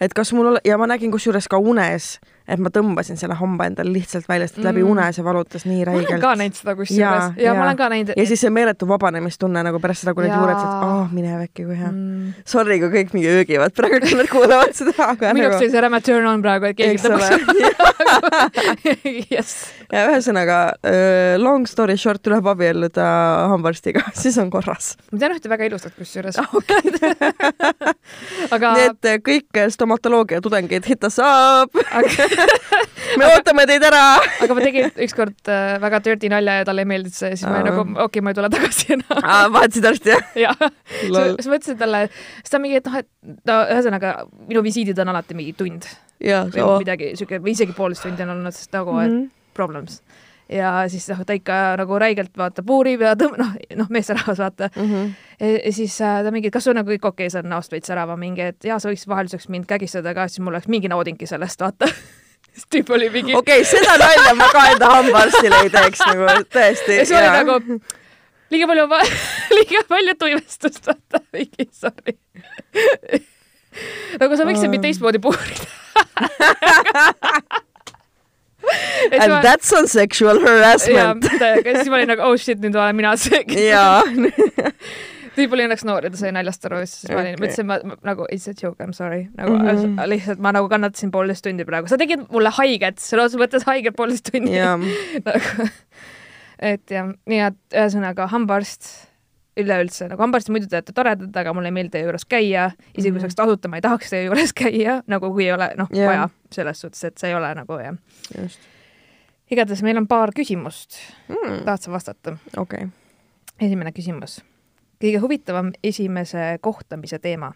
et 0.00 0.14
kas 0.14 0.32
mul 0.32 0.54
ole, 0.54 0.60
ja 0.64 0.78
ma 0.78 0.86
nägin 0.86 1.12
kusjuures 1.12 1.48
ka 1.48 1.58
unes, 1.58 2.18
et 2.52 2.60
ma 2.62 2.68
tõmbasin 2.72 3.16
selle 3.20 3.34
hamba 3.38 3.62
endale 3.70 3.90
lihtsalt 3.94 4.26
välja, 4.28 4.46
sest 4.50 4.62
läbi 4.64 4.82
Mm. 4.82 4.90
une 4.90 5.12
see 5.12 5.24
valutas 5.24 5.64
nii 5.64 5.84
ma 5.84 5.92
olen 5.92 6.04
räigelt. 6.04 6.20
ka 6.22 6.34
näinud 6.36 6.54
seda 6.58 6.74
kusjuures 6.76 7.24
ja, 7.36 7.42
ja 7.46 7.54
ma 7.54 7.62
olen 7.66 7.76
ka 7.76 7.88
näinud. 7.92 8.12
ja 8.16 8.26
siis 8.26 8.40
see 8.44 8.50
meeletu 8.50 8.88
vabanemistunne 8.88 9.62
nagu 9.64 9.78
pärast 9.80 10.00
seda, 10.04 10.14
kui 10.14 10.22
need 10.26 10.34
juured 10.34 10.58
said, 10.58 10.68
ah 10.68 11.02
oh, 11.02 11.08
mine 11.12 11.44
äkki 11.44 11.64
kui 11.68 11.76
hea 11.78 11.90
mm. 11.90 12.32
sorry, 12.44 12.78
kui 12.82 12.90
kõik 12.92 13.08
mingi 13.16 13.28
öögivad 13.32 13.72
praegu, 13.76 14.00
kui 14.04 14.16
nad 14.18 14.28
kuulavad 14.32 14.72
seda, 14.76 14.94
aga 15.14 15.24
minu 15.36 15.46
jaoks 15.48 15.62
oli 15.62 15.70
see 15.74 15.82
räme 15.86 16.00
turn 16.04 16.26
on 16.28 16.40
praegu, 16.44 16.64
et 16.70 16.76
keegi 16.78 16.98
tõmbaks 17.06 17.30
jess. 19.32 19.52
ja 19.94 20.00
ühesõnaga 20.10 20.56
uh, 20.74 21.34
long 21.42 21.64
story 21.68 21.96
short 22.00 22.20
tuleb 22.24 22.44
abielluda 22.52 23.06
hambaarstiga, 23.52 24.00
siis 24.22 24.36
on 24.42 24.48
korras. 24.52 24.86
ma 25.12 25.16
tean 25.22 25.32
ühte 25.36 25.48
väga 25.52 25.62
ilusat 25.70 25.94
kusjuures 25.98 26.36
aga 28.56 28.66
nii 28.76 28.86
et 28.90 29.02
äh, 29.10 29.16
kõik 29.24 29.50
äh, 29.60 29.66
stomatoloogia 29.72 30.38
tudengid, 30.44 30.84
hit 30.88 31.02
us 31.08 31.18
up 31.22 31.70
me 33.20 33.26
ootame 33.32 33.66
teid 33.70 33.84
ära. 33.88 34.02
aga 34.44 34.54
ma 34.56 34.64
tegin 34.64 34.90
ükskord 35.06 35.50
äh, 35.52 35.74
väga 35.82 36.00
dirty 36.04 36.30
nalja 36.32 36.58
ja 36.60 36.64
talle 36.68 36.84
ei 36.86 36.90
meeldinud 36.92 37.16
see 37.16 37.32
siis 37.36 37.44
ma 37.48 37.58
olin 37.58 37.68
Aa. 37.68 37.76
nagu 37.76 37.82
okei 37.84 38.04
okay,, 38.06 38.24
ma 38.26 38.32
ei 38.32 38.38
tule 38.40 38.50
tagasi 38.54 38.92
enam 38.96 39.22
Ah, 39.22 39.44
vahetasid 39.52 39.84
arsti, 39.92 40.14
jah? 40.14 40.24
jah, 40.46 40.56
siis 41.36 41.50
ma 41.50 41.58
ütlesin 41.60 41.78
talle, 41.80 42.02
siis 42.40 42.54
ta 42.54 42.58
mingi, 42.62 42.80
et 42.80 42.88
noh, 42.90 42.98
et 43.02 43.08
no 43.50 43.60
ühesõnaga 43.76 44.14
minu 44.48 44.62
visiidid 44.64 44.98
on 45.04 45.12
alati 45.14 45.36
mingi 45.38 45.52
tund 45.58 45.86
või 46.22 46.52
sama. 46.54 46.78
midagi 46.82 47.12
siuke 47.18 47.40
või 47.42 47.56
isegi 47.56 47.74
poolteist 47.76 48.04
tundi 48.06 48.22
on 48.22 48.36
olnud, 48.36 48.54
sest 48.54 48.72
nagu 48.76 48.92
mm 48.94 49.08
-hmm. 49.08 49.30
Problems. 49.54 50.00
ja 50.48 50.84
siis 50.88 51.08
noh, 51.10 51.24
ta 51.26 51.32
ikka 51.36 51.76
nagu 51.76 51.98
räigelt 51.98 52.32
vaata 52.38 52.62
puurib 52.62 53.00
ja 53.04 53.14
tõmb-, 53.18 53.36
noh, 53.38 53.52
noh, 53.76 53.86
meesterahvas 53.90 54.38
vaata 54.38 54.68
Mhm. 54.76 55.10
ja, 55.40 55.46
ja 55.64 55.72
siis 55.72 56.00
äh, 56.00 56.22
ta 56.24 56.30
mingi, 56.30 56.50
kas 56.50 56.64
sul 56.64 56.74
nagu 56.74 56.88
kõik 56.90 57.04
okei 57.04 57.26
okay,, 57.26 57.30
see 57.30 57.40
on 57.42 57.48
näost 57.48 57.72
veits 57.72 57.86
särav, 57.90 58.14
mingi, 58.18 58.40
et 58.42 58.64
jaa, 58.64 58.78
sa 58.78 58.88
võiksid 58.88 59.08
vahelduseks 59.08 59.48
mind 59.48 59.66
kägistada 59.66 60.14
ka, 60.14 60.28
siis 60.28 60.40
mul 60.40 60.54
oleks 60.54 60.68
mingi 60.68 60.88
naudingki 60.88 61.26
sellest, 61.26 61.60
vaata. 61.60 61.86
siis 62.52 62.68
tüüp 62.72 62.94
oli 62.96 63.10
mingi 63.10 63.36
okei 63.36 63.62
okay,, 63.62 63.68
seda 63.68 63.96
nalja 64.00 64.36
ma 64.38 64.48
ka 64.52 64.68
enda 64.74 64.92
hambaarstile 64.96 65.64
ei 65.64 65.72
teeks 65.72 66.06
nagu 66.08 66.30
tõesti. 66.52 67.00
ja 67.00 67.08
siis 67.08 67.18
oli 67.18 67.34
nagu 67.40 67.58
liiga 68.52 68.68
palju, 68.68 68.86
liiga 69.58 69.82
palju 69.88 70.14
tuimestust, 70.20 70.86
vaata, 70.86 71.22
mingi 71.34 71.68
sorry. 71.72 72.16
nagu 74.20 74.38
sa 74.38 74.48
võiksid 74.48 74.72
mind 74.72 74.88
teistmoodi 74.88 75.22
puurida. 75.22 75.68
And 79.12 79.42
that's 79.42 79.72
on 79.74 79.88
sexual 79.90 80.38
ja 80.38 80.46
harassment. 80.46 81.24
siis 81.26 81.88
ma 81.90 81.98
olin 81.98 82.12
nagu 82.12 82.22
oh 82.28 82.36
shit, 82.38 82.60
nüüd 82.62 82.76
olen 82.78 82.94
mina 82.96 83.16
see. 83.18 83.42
jaa. 83.66 84.04
Tüüp 85.36 85.52
oli 85.56 85.64
õnneks 85.66 85.84
noor 85.88 86.04
ja 86.04 86.10
ta 86.10 86.16
sai 86.20 86.32
naljast 86.32 86.64
aru 86.68 86.78
ja 86.82 86.86
siis 86.86 87.10
ma 87.12 87.20
olin, 87.22 87.36
ma 87.38 87.46
ütlesin, 87.46 87.66
ma 87.66 87.78
nagu 88.04 88.26
it's 88.32 88.48
a 88.48 88.54
joke, 88.62 88.82
I 88.82 88.86
m 88.86 88.92
sorry. 88.92 89.28
nagu 89.36 89.52
mm 89.56 89.62
Mhm. 89.62 89.94
-hmm. 89.96 90.08
lihtsalt 90.08 90.38
ma 90.38 90.52
nagu 90.52 90.68
kannatasin 90.68 91.10
poolteist 91.10 91.44
tundi 91.44 91.64
praegu, 91.64 91.88
sa 91.88 91.96
tegid 91.98 92.26
mulle 92.30 92.50
haiget, 92.58 92.98
sõna 93.00 93.24
otseses 93.24 93.40
mõttes 93.40 93.64
haiget 93.66 93.96
poolteist 93.96 94.28
tundi. 94.32 94.52
jaa. 94.56 94.76
nagu, 95.28 95.68
et 96.58 96.90
jah, 96.90 97.08
nii 97.26 97.40
et 97.46 97.56
ühesõnaga 97.74 98.26
hambaarst 98.28 99.08
üleüldse 99.60 100.06
nagu 100.08 100.22
hambaarstid 100.22 100.52
muidu 100.54 100.66
teate 100.68 100.92
toredad, 100.96 101.34
aga 101.36 101.52
mulle 101.52 101.68
ei 101.68 101.72
meeldi 101.76 101.90
teie 101.90 102.04
juures 102.06 102.24
käia, 102.24 102.70
isegi 102.96 103.10
kui 103.10 103.18
Mhm. 103.18 103.20
see 103.20 103.26
oleks 103.26 103.34
tasuta, 103.36 103.68
ma 103.68 103.76
ei 103.76 103.82
tahaks 103.84 104.10
teie 104.10 104.24
juures 104.24 104.52
käia, 104.62 105.02
nagu 105.06 105.32
kui 105.32 105.44
ei 105.44 105.52
ole 105.52 105.72
noh 105.76 105.88
Jah. 105.92 106.06
vaja 106.08 106.28
selles 106.50 106.80
suhtes, 106.80 107.04
et 107.04 107.18
see 107.18 107.28
ei 107.30 107.34
ole 107.34 107.54
nagu 107.54 107.72
jah. 107.78 107.96
igatahes 109.50 109.82
meil 109.82 109.96
on 110.00 110.06
paar 110.06 110.30
küsimust, 110.32 110.96
Mm. 111.28 111.64
tahad 111.64 111.80
sa 111.82 111.90
vastata? 111.92 112.36
okei. 112.56 112.86
esimene 113.60 113.92
küsimus. 113.92 114.40
Kõige 115.02 115.20
huvitavam 115.22 115.72
esimese 115.82 116.56
kohtamise 116.62 117.18
teema 117.18 117.52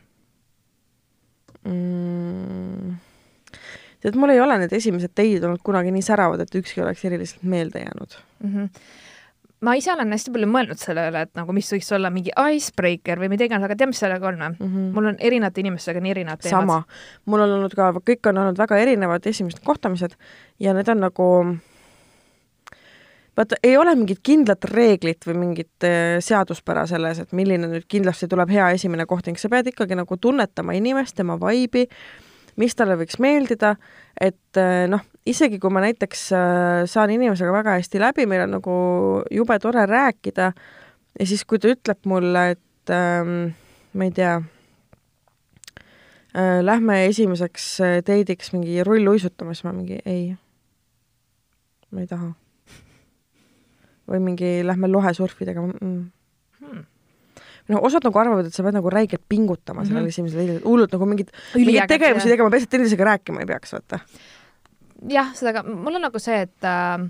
mm. 1.66 2.94
tead, 4.02 4.18
mul 4.20 4.34
ei 4.34 4.40
ole 4.42 4.60
need 4.62 4.76
esimesed 4.76 5.14
teid 5.16 5.44
olnud 5.44 5.62
kunagi 5.66 5.92
nii 5.94 6.04
säravad, 6.04 6.44
et 6.44 6.54
ükski 6.60 6.84
oleks 6.84 7.04
eriliselt 7.08 7.42
meelde 7.42 7.84
jäänud. 7.84 8.16
mm? 8.42 8.54
-hmm. 8.54 8.68
ma 9.60 9.74
ise 9.74 9.92
olen 9.92 10.12
hästi 10.12 10.32
palju 10.32 10.48
mõelnud 10.52 10.80
selle 10.80 11.06
üle, 11.10 11.22
et 11.26 11.34
nagu 11.38 11.52
mis 11.56 11.70
võiks 11.72 11.92
olla 11.96 12.10
mingi 12.10 12.34
icebreaker 12.54 13.22
või 13.22 13.30
mida 13.32 13.48
iganes, 13.48 13.64
aga 13.64 13.76
tead, 13.76 13.92
mis 13.92 14.02
sellega 14.04 14.28
on 14.28 14.42
või? 14.42 14.56
Mm 14.58 14.66
-hmm. 14.66 14.90
mul 14.94 15.12
on 15.12 15.16
erinevate 15.18 15.60
inimestega 15.60 16.00
nii 16.00 16.10
erinevad 16.16 16.42
teemad. 16.42 16.60
sama, 16.60 16.82
mul 17.24 17.46
on 17.46 17.56
olnud 17.60 17.74
ka, 17.74 17.92
kõik 18.10 18.28
on 18.30 18.42
olnud 18.44 18.58
väga 18.58 18.78
erinevad 18.78 19.26
esimesed 19.26 19.64
kohtamised 19.64 20.18
ja 20.60 20.74
need 20.74 20.88
on 20.88 21.00
nagu 21.00 21.56
vaata, 23.36 23.58
ei 23.62 23.76
ole 23.76 23.94
mingit 23.94 24.22
kindlat 24.24 24.64
reeglit 24.70 25.26
või 25.28 25.36
mingit 25.40 25.86
äh, 25.86 26.16
seaduspära 26.24 26.86
selles, 26.88 27.20
et 27.22 27.34
milline 27.36 27.68
nüüd 27.70 27.86
kindlasti 27.90 28.28
tuleb 28.30 28.52
hea 28.52 28.70
esimene 28.76 29.06
kohting, 29.08 29.38
sa 29.40 29.50
pead 29.52 29.72
ikkagi 29.72 29.98
nagu 29.98 30.16
tunnetama 30.20 30.76
inimest, 30.78 31.16
tema 31.18 31.36
vaibi, 31.40 31.86
mis 32.60 32.76
talle 32.76 32.96
võiks 33.00 33.20
meeldida, 33.22 33.74
et 34.20 34.60
äh, 34.60 34.86
noh, 34.90 35.04
isegi 35.28 35.60
kui 35.62 35.72
ma 35.74 35.84
näiteks 35.84 36.26
äh, 36.36 36.82
saan 36.88 37.12
inimesega 37.14 37.52
väga 37.52 37.76
hästi 37.76 38.02
läbi, 38.02 38.26
meil 38.30 38.46
on 38.46 38.56
nagu 38.58 38.74
jube 39.32 39.58
tore 39.62 39.84
rääkida 39.90 40.50
ja 41.18 41.28
siis, 41.28 41.44
kui 41.44 41.60
ta 41.60 41.72
ütleb 41.72 42.08
mulle, 42.08 42.50
et 42.56 42.94
ähm, 42.94 43.52
ma 43.96 44.08
ei 44.08 44.16
tea 44.16 44.38
äh, 46.32 46.58
lähme 46.64 47.04
esimeseks 47.10 47.68
deidiks 48.08 48.52
mingi 48.56 48.80
rulluisutama, 48.86 49.54
siis 49.54 49.68
ma 49.68 49.76
mingi 49.76 50.00
ei, 50.04 50.32
ma 51.92 52.04
ei 52.04 52.10
taha. 52.10 52.32
Või 54.10 54.22
mingi 54.22 54.52
lähme 54.66 54.90
lohesurfi 54.90 55.48
tegema 55.48 55.72
mm.. 55.72 55.98
Hmm. 56.60 56.84
noh, 57.68 57.82
osad 57.84 58.06
nagu 58.06 58.18
arvavad, 58.22 58.48
et 58.48 58.56
sa 58.56 58.64
pead 58.64 58.78
nagu 58.78 58.90
räigelt 58.92 59.24
pingutama 59.28 59.80
mm 59.80 59.84
-hmm. 59.84 59.92
sellel 59.92 60.06
esimesel 60.12 60.40
deidil, 60.42 60.62
hullult 60.64 60.96
nagu 60.96 61.06
mingit, 61.06 61.30
mingeid 61.54 61.90
tegevusi 61.90 62.32
tegema, 62.32 62.50
peaasi, 62.50 62.68
et 62.68 62.74
teineteisega 62.74 63.04
rääkima 63.12 63.44
ei 63.44 63.46
peaks, 63.52 63.72
vaata. 63.72 63.98
jah, 65.10 65.34
seda 65.34 65.52
ka, 65.52 65.62
mul 65.68 65.98
on 65.98 66.06
nagu 66.08 66.18
see, 66.18 66.40
et 66.46 66.64
äh, 66.64 67.06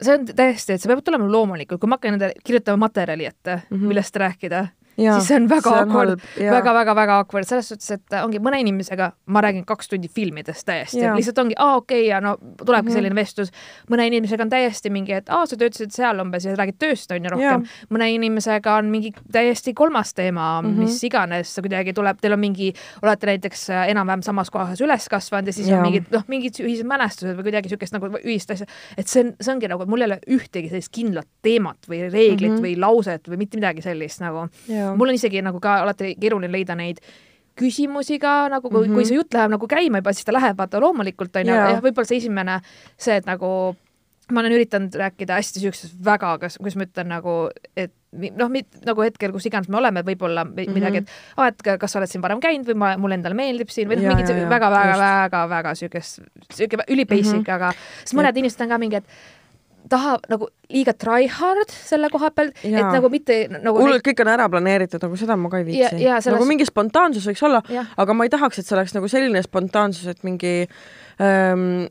see 0.00 0.14
on 0.14 0.26
täiesti, 0.26 0.76
et 0.76 0.82
see 0.82 0.92
peab 0.92 1.04
tulema 1.04 1.28
loomulikult, 1.32 1.80
kui 1.80 1.88
ma 1.88 1.98
hakkan 1.98 2.16
endale 2.18 2.34
kirjutama 2.44 2.86
materjali 2.86 3.26
ette 3.26 3.54
mm. 3.56 3.76
-hmm. 3.76 3.86
millest 3.92 4.16
rääkida, 4.16 4.66
siis 4.96 5.28
see 5.28 5.36
on 5.36 5.48
väga 5.50 5.72
awkward, 5.82 6.22
väga-väga-väga 6.36 7.18
awkward, 7.22 7.48
selles 7.48 7.68
suhtes, 7.72 7.90
et 7.98 8.16
ongi 8.22 8.40
mõne 8.42 8.60
inimesega 8.62 9.10
ma 9.32 9.42
räägin 9.44 9.64
kaks 9.68 9.90
tundi 9.92 10.08
filmidest 10.12 10.66
täiesti 10.66 11.02
lihtsalt 11.16 11.38
ongi 11.44 11.56
aa 11.58 11.76
okei 11.76 12.00
okay, 12.00 12.08
ja 12.10 12.20
no 12.20 12.36
tulebki 12.36 12.82
mm. 12.82 12.88
-hmm. 12.88 12.96
selline 12.96 13.14
vestlus. 13.14 13.50
mõne 13.90 14.06
inimesega 14.06 14.42
on 14.42 14.50
täiesti 14.50 14.90
mingi, 14.90 15.12
et 15.12 15.28
aa, 15.28 15.46
sa 15.46 15.56
töötasid 15.56 15.92
seal 15.92 16.20
umbes 16.20 16.44
ja 16.44 16.54
räägid 16.56 16.78
tööst 16.78 17.10
on 17.12 17.24
ju 17.24 17.30
rohkem. 17.30 17.66
mõne 17.90 18.10
inimesega 18.14 18.76
on 18.76 18.90
mingi 18.90 19.12
täiesti 19.32 19.74
kolmas 19.74 20.14
teema 20.14 20.62
mm. 20.62 20.68
-hmm. 20.68 20.78
mis 20.78 21.04
iganes, 21.04 21.54
kuidagi 21.60 21.92
tuleb, 21.92 22.20
teil 22.20 22.32
on 22.32 22.40
mingi, 22.40 22.72
olete 23.02 23.26
näiteks 23.26 23.70
äh, 23.70 23.88
enam-vähem 23.90 24.22
samas 24.22 24.50
kohas 24.50 24.80
üles 24.80 25.08
kasvanud 25.08 25.46
ja 25.46 25.52
siis 25.52 25.68
Jaa. 25.68 25.78
on 25.78 25.86
mingid 25.90 26.10
noh, 26.10 26.24
mingid 26.28 26.60
ühised 26.60 26.86
mälestused 26.86 27.36
või 27.36 27.48
kuidagi 27.50 27.68
niisugust 27.68 27.92
nagu 27.92 28.10
ühist 28.22 28.50
asja, 28.50 28.66
et 28.96 29.08
see 29.08 29.24
on, 29.24 29.34
see 29.40 29.52
ongi 29.52 29.68
nagu, 29.68 29.86
mul 29.86 30.00
ei 30.00 30.10
ole 30.10 30.20
ühtegi 30.38 30.68
sellist 30.68 30.92
kindlat 30.92 31.28
teemat 31.42 31.88
või 31.88 32.02
reeglit 32.10 32.50
mm. 32.50 32.56
-hmm. 32.56 32.64
või 32.64 32.80
lauset 32.80 33.28
või 33.28 33.36
mitte 33.36 33.58
midagi 33.60 33.82
sellist 33.82 34.20
nagu 34.20 34.48
mul 34.96 35.08
on 35.08 35.14
isegi 35.14 35.42
nagu 35.42 35.60
ka 35.60 35.80
alati 35.82 36.14
keeruline 36.20 36.52
leida 36.52 36.74
neid 36.78 37.00
küsimusi 37.56 38.18
ka 38.20 38.48
nagu, 38.52 38.68
kui 38.68 38.84
mm, 38.84 38.90
-hmm. 38.90 38.94
kui 38.94 39.02
Mhm. 39.02 39.08
see 39.08 39.16
jutt 39.16 39.34
läheb 39.34 39.50
nagu 39.50 39.66
käima 39.66 39.98
juba, 40.02 40.12
siis 40.12 40.24
ta 40.24 40.32
läheb 40.32 40.56
vaata 40.58 40.80
loomulikult 40.80 41.36
onju 41.36 41.54
Jaa. 41.54 41.70
ja 41.70 41.80
võib-olla 41.80 42.06
see 42.06 42.18
esimene, 42.18 42.60
see, 42.98 43.16
et 43.16 43.26
nagu 43.26 43.76
ma 44.32 44.40
olen 44.40 44.52
üritanud 44.52 44.90
rääkida 44.94 45.34
hästi 45.38 45.60
siukses 45.62 45.92
väga, 46.04 46.38
kas, 46.38 46.56
kuidas 46.58 46.76
ma 46.76 46.82
ütlen 46.82 47.06
nagu, 47.08 47.48
et 47.76 47.92
noh, 48.12 48.50
nagu 48.84 49.02
hetkel, 49.02 49.30
kus 49.32 49.46
iganes 49.46 49.68
me 49.68 49.76
oleme, 49.78 50.02
võib-olla 50.02 50.44
mm 50.44 50.50
Mhm. 50.50 50.60
-hmm. 50.66 50.74
midagi, 50.74 50.96
et 50.98 51.08
aa, 51.36 51.46
et 51.48 51.62
ka- 51.62 51.78
kas 51.78 51.92
sa 51.92 51.98
oled 51.98 52.08
siin 52.08 52.22
varem 52.22 52.40
käinud 52.40 52.66
või 52.66 52.74
ma, 52.74 52.96
mulle 52.98 53.14
endale 53.14 53.34
meeldib 53.34 53.68
siin 53.70 53.88
või 53.88 53.96
noh, 54.02 54.08
mingid 54.16 54.28
jaa, 54.28 54.36
jaa, 54.38 54.48
väga-väga-väga 54.50 54.92
just. 54.92 55.32
väga, 55.32 55.48
väga 55.48 55.74
siukest, 55.74 56.20
siuke 56.52 56.76
üli 56.90 57.04
basic 57.06 57.32
mm. 57.32 57.42
-hmm. 57.44 57.54
aga 57.54 57.72
siis 58.04 58.14
mõned 58.18 58.36
inimesed 58.36 58.60
on 58.62 58.68
ka 58.68 58.78
mingi, 58.78 58.96
et 58.96 59.04
tahab 59.90 60.26
nagu 60.30 60.48
liiga 60.72 60.94
try 60.96 61.28
hard 61.30 61.72
selle 61.72 62.10
koha 62.12 62.30
peal, 62.34 62.52
et 62.64 62.76
nagu 62.76 63.10
mitte 63.12 63.38
nagu 63.52 63.82
hullult 63.82 64.04
kõik 64.06 64.22
on 64.24 64.30
ära 64.32 64.48
planeeritud, 64.52 65.02
nagu 65.06 65.18
seda 65.20 65.36
ma 65.40 65.50
ka 65.52 65.60
ei 65.62 65.68
viitsi. 65.68 65.98
selles- 66.00 66.32
nagu 66.32 66.48
mingi 66.48 66.66
spontaansus 66.68 67.26
võiks 67.30 67.44
olla, 67.46 67.62
aga 67.96 68.16
ma 68.16 68.26
ei 68.26 68.32
tahaks, 68.32 68.58
et 68.58 68.66
see 68.66 68.76
oleks 68.76 68.96
nagu 68.96 69.10
selline 69.10 69.42
spontaansus, 69.46 70.06
et 70.10 70.24
mingi 70.26 70.54
ähm, 71.20 71.86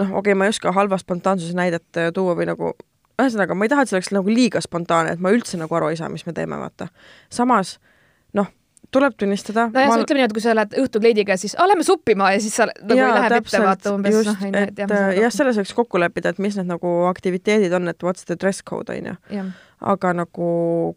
noh, 0.00 0.08
okei 0.08 0.32
okay,, 0.32 0.34
ma 0.34 0.48
ei 0.48 0.54
oska 0.54 0.72
halva 0.72 0.98
spontaansuse 0.98 1.56
näidet 1.58 2.00
äh, 2.00 2.10
tuua 2.14 2.36
või 2.38 2.48
nagu 2.50 2.74
ühesõnaga, 3.20 3.54
ma 3.54 3.66
ei 3.66 3.72
taha, 3.72 3.84
et 3.84 3.90
see 3.90 3.98
oleks 3.98 4.12
nagu 4.14 4.32
liiga 4.32 4.60
spontaanne, 4.64 5.14
et 5.14 5.22
ma 5.22 5.32
üldse 5.34 5.60
nagu 5.60 5.76
aru 5.78 5.92
ei 5.92 5.98
saa, 6.00 6.10
mis 6.12 6.24
me 6.26 6.34
teeme, 6.36 6.58
vaata. 6.58 6.88
samas 7.30 7.76
noh, 7.78 7.91
tuleb 8.90 9.14
tunnistada 9.16 9.68
nojah 9.70 9.88
ma..., 9.88 9.98
ütleme 10.02 10.20
niimoodi, 10.20 10.36
kui 10.36 10.44
sa 10.44 10.54
lähed 10.56 10.74
õhtukleidiga, 10.82 11.36
siis 11.40 11.54
lähme 11.58 11.84
suppima 11.86 12.32
ja 12.34 12.40
siis 12.40 12.56
sa 12.56 12.66
nagu 12.68 12.96
Jaa, 12.98 13.08
ei 13.08 13.14
lähe 13.14 13.28
mitte 13.28 13.40
täpselt, 13.40 13.64
vaata 13.66 13.94
umbes 13.94 14.14
just, 14.18 14.30
noh, 14.32 14.46
et 14.58 14.72
et 14.72 14.82
jah 14.82 15.12
jah, 15.22 15.32
selles 15.32 15.60
võiks 15.60 15.74
kokku 15.76 16.00
leppida, 16.02 16.32
et 16.34 16.38
mis 16.42 16.56
need 16.58 16.68
nagu 16.68 16.94
aktiviteedid 17.08 17.72
on, 17.78 17.88
et 17.88 18.02
what's 18.02 18.26
the 18.28 18.36
dress 18.36 18.62
code 18.62 18.92
on 18.92 19.12
ju. 19.12 19.44
aga 19.80 20.12
nagu 20.14 20.48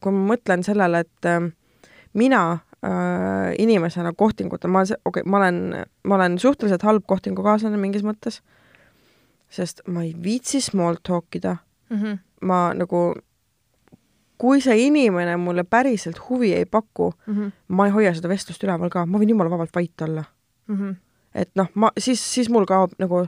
kui 0.01 0.11
ma 0.11 0.33
mõtlen 0.33 0.63
sellele, 0.65 1.05
et 1.05 1.29
äh, 1.29 1.47
mina 2.13 2.41
äh, 2.85 3.53
inimesena 3.59 4.11
kohtingutel, 4.13 4.69
ma 4.71 4.83
olen, 4.83 4.99
okei 5.05 5.21
okay,, 5.21 5.29
ma 5.31 5.37
olen, 5.37 5.61
ma 6.03 6.15
olen 6.19 6.37
suhteliselt 6.39 6.83
halb 6.85 7.05
kohtingukaaslane 7.07 7.77
mingis 7.81 8.03
mõttes, 8.05 8.41
sest 9.49 9.81
ma 9.87 10.03
ei 10.03 10.13
viitsi 10.23 10.61
small 10.61 10.99
talk 11.03 11.35
ida, 11.35 11.57
Mhm. 11.89 12.17
ma 12.41 12.73
nagu, 12.73 13.13
kui 14.37 14.61
see 14.61 14.75
inimene 14.87 15.37
mulle 15.37 15.63
päriselt 15.63 16.17
huvi 16.29 16.53
ei 16.53 16.65
paku, 16.65 17.13
Mhm. 17.27 17.51
ma 17.67 17.85
ei 17.85 17.91
hoia 17.91 18.13
seda 18.13 18.27
vestlust 18.29 18.63
üleval 18.63 18.89
ka, 18.89 19.05
ma 19.05 19.17
võin 19.19 19.29
jumala 19.29 19.49
vabalt 19.49 19.73
vait 19.75 20.01
olla. 20.01 20.25
et 21.35 21.49
noh, 21.55 21.67
ma 21.75 21.91
siis, 21.99 22.19
siis 22.33 22.49
mul 22.49 22.65
kaob 22.65 22.93
nagu, 22.97 23.27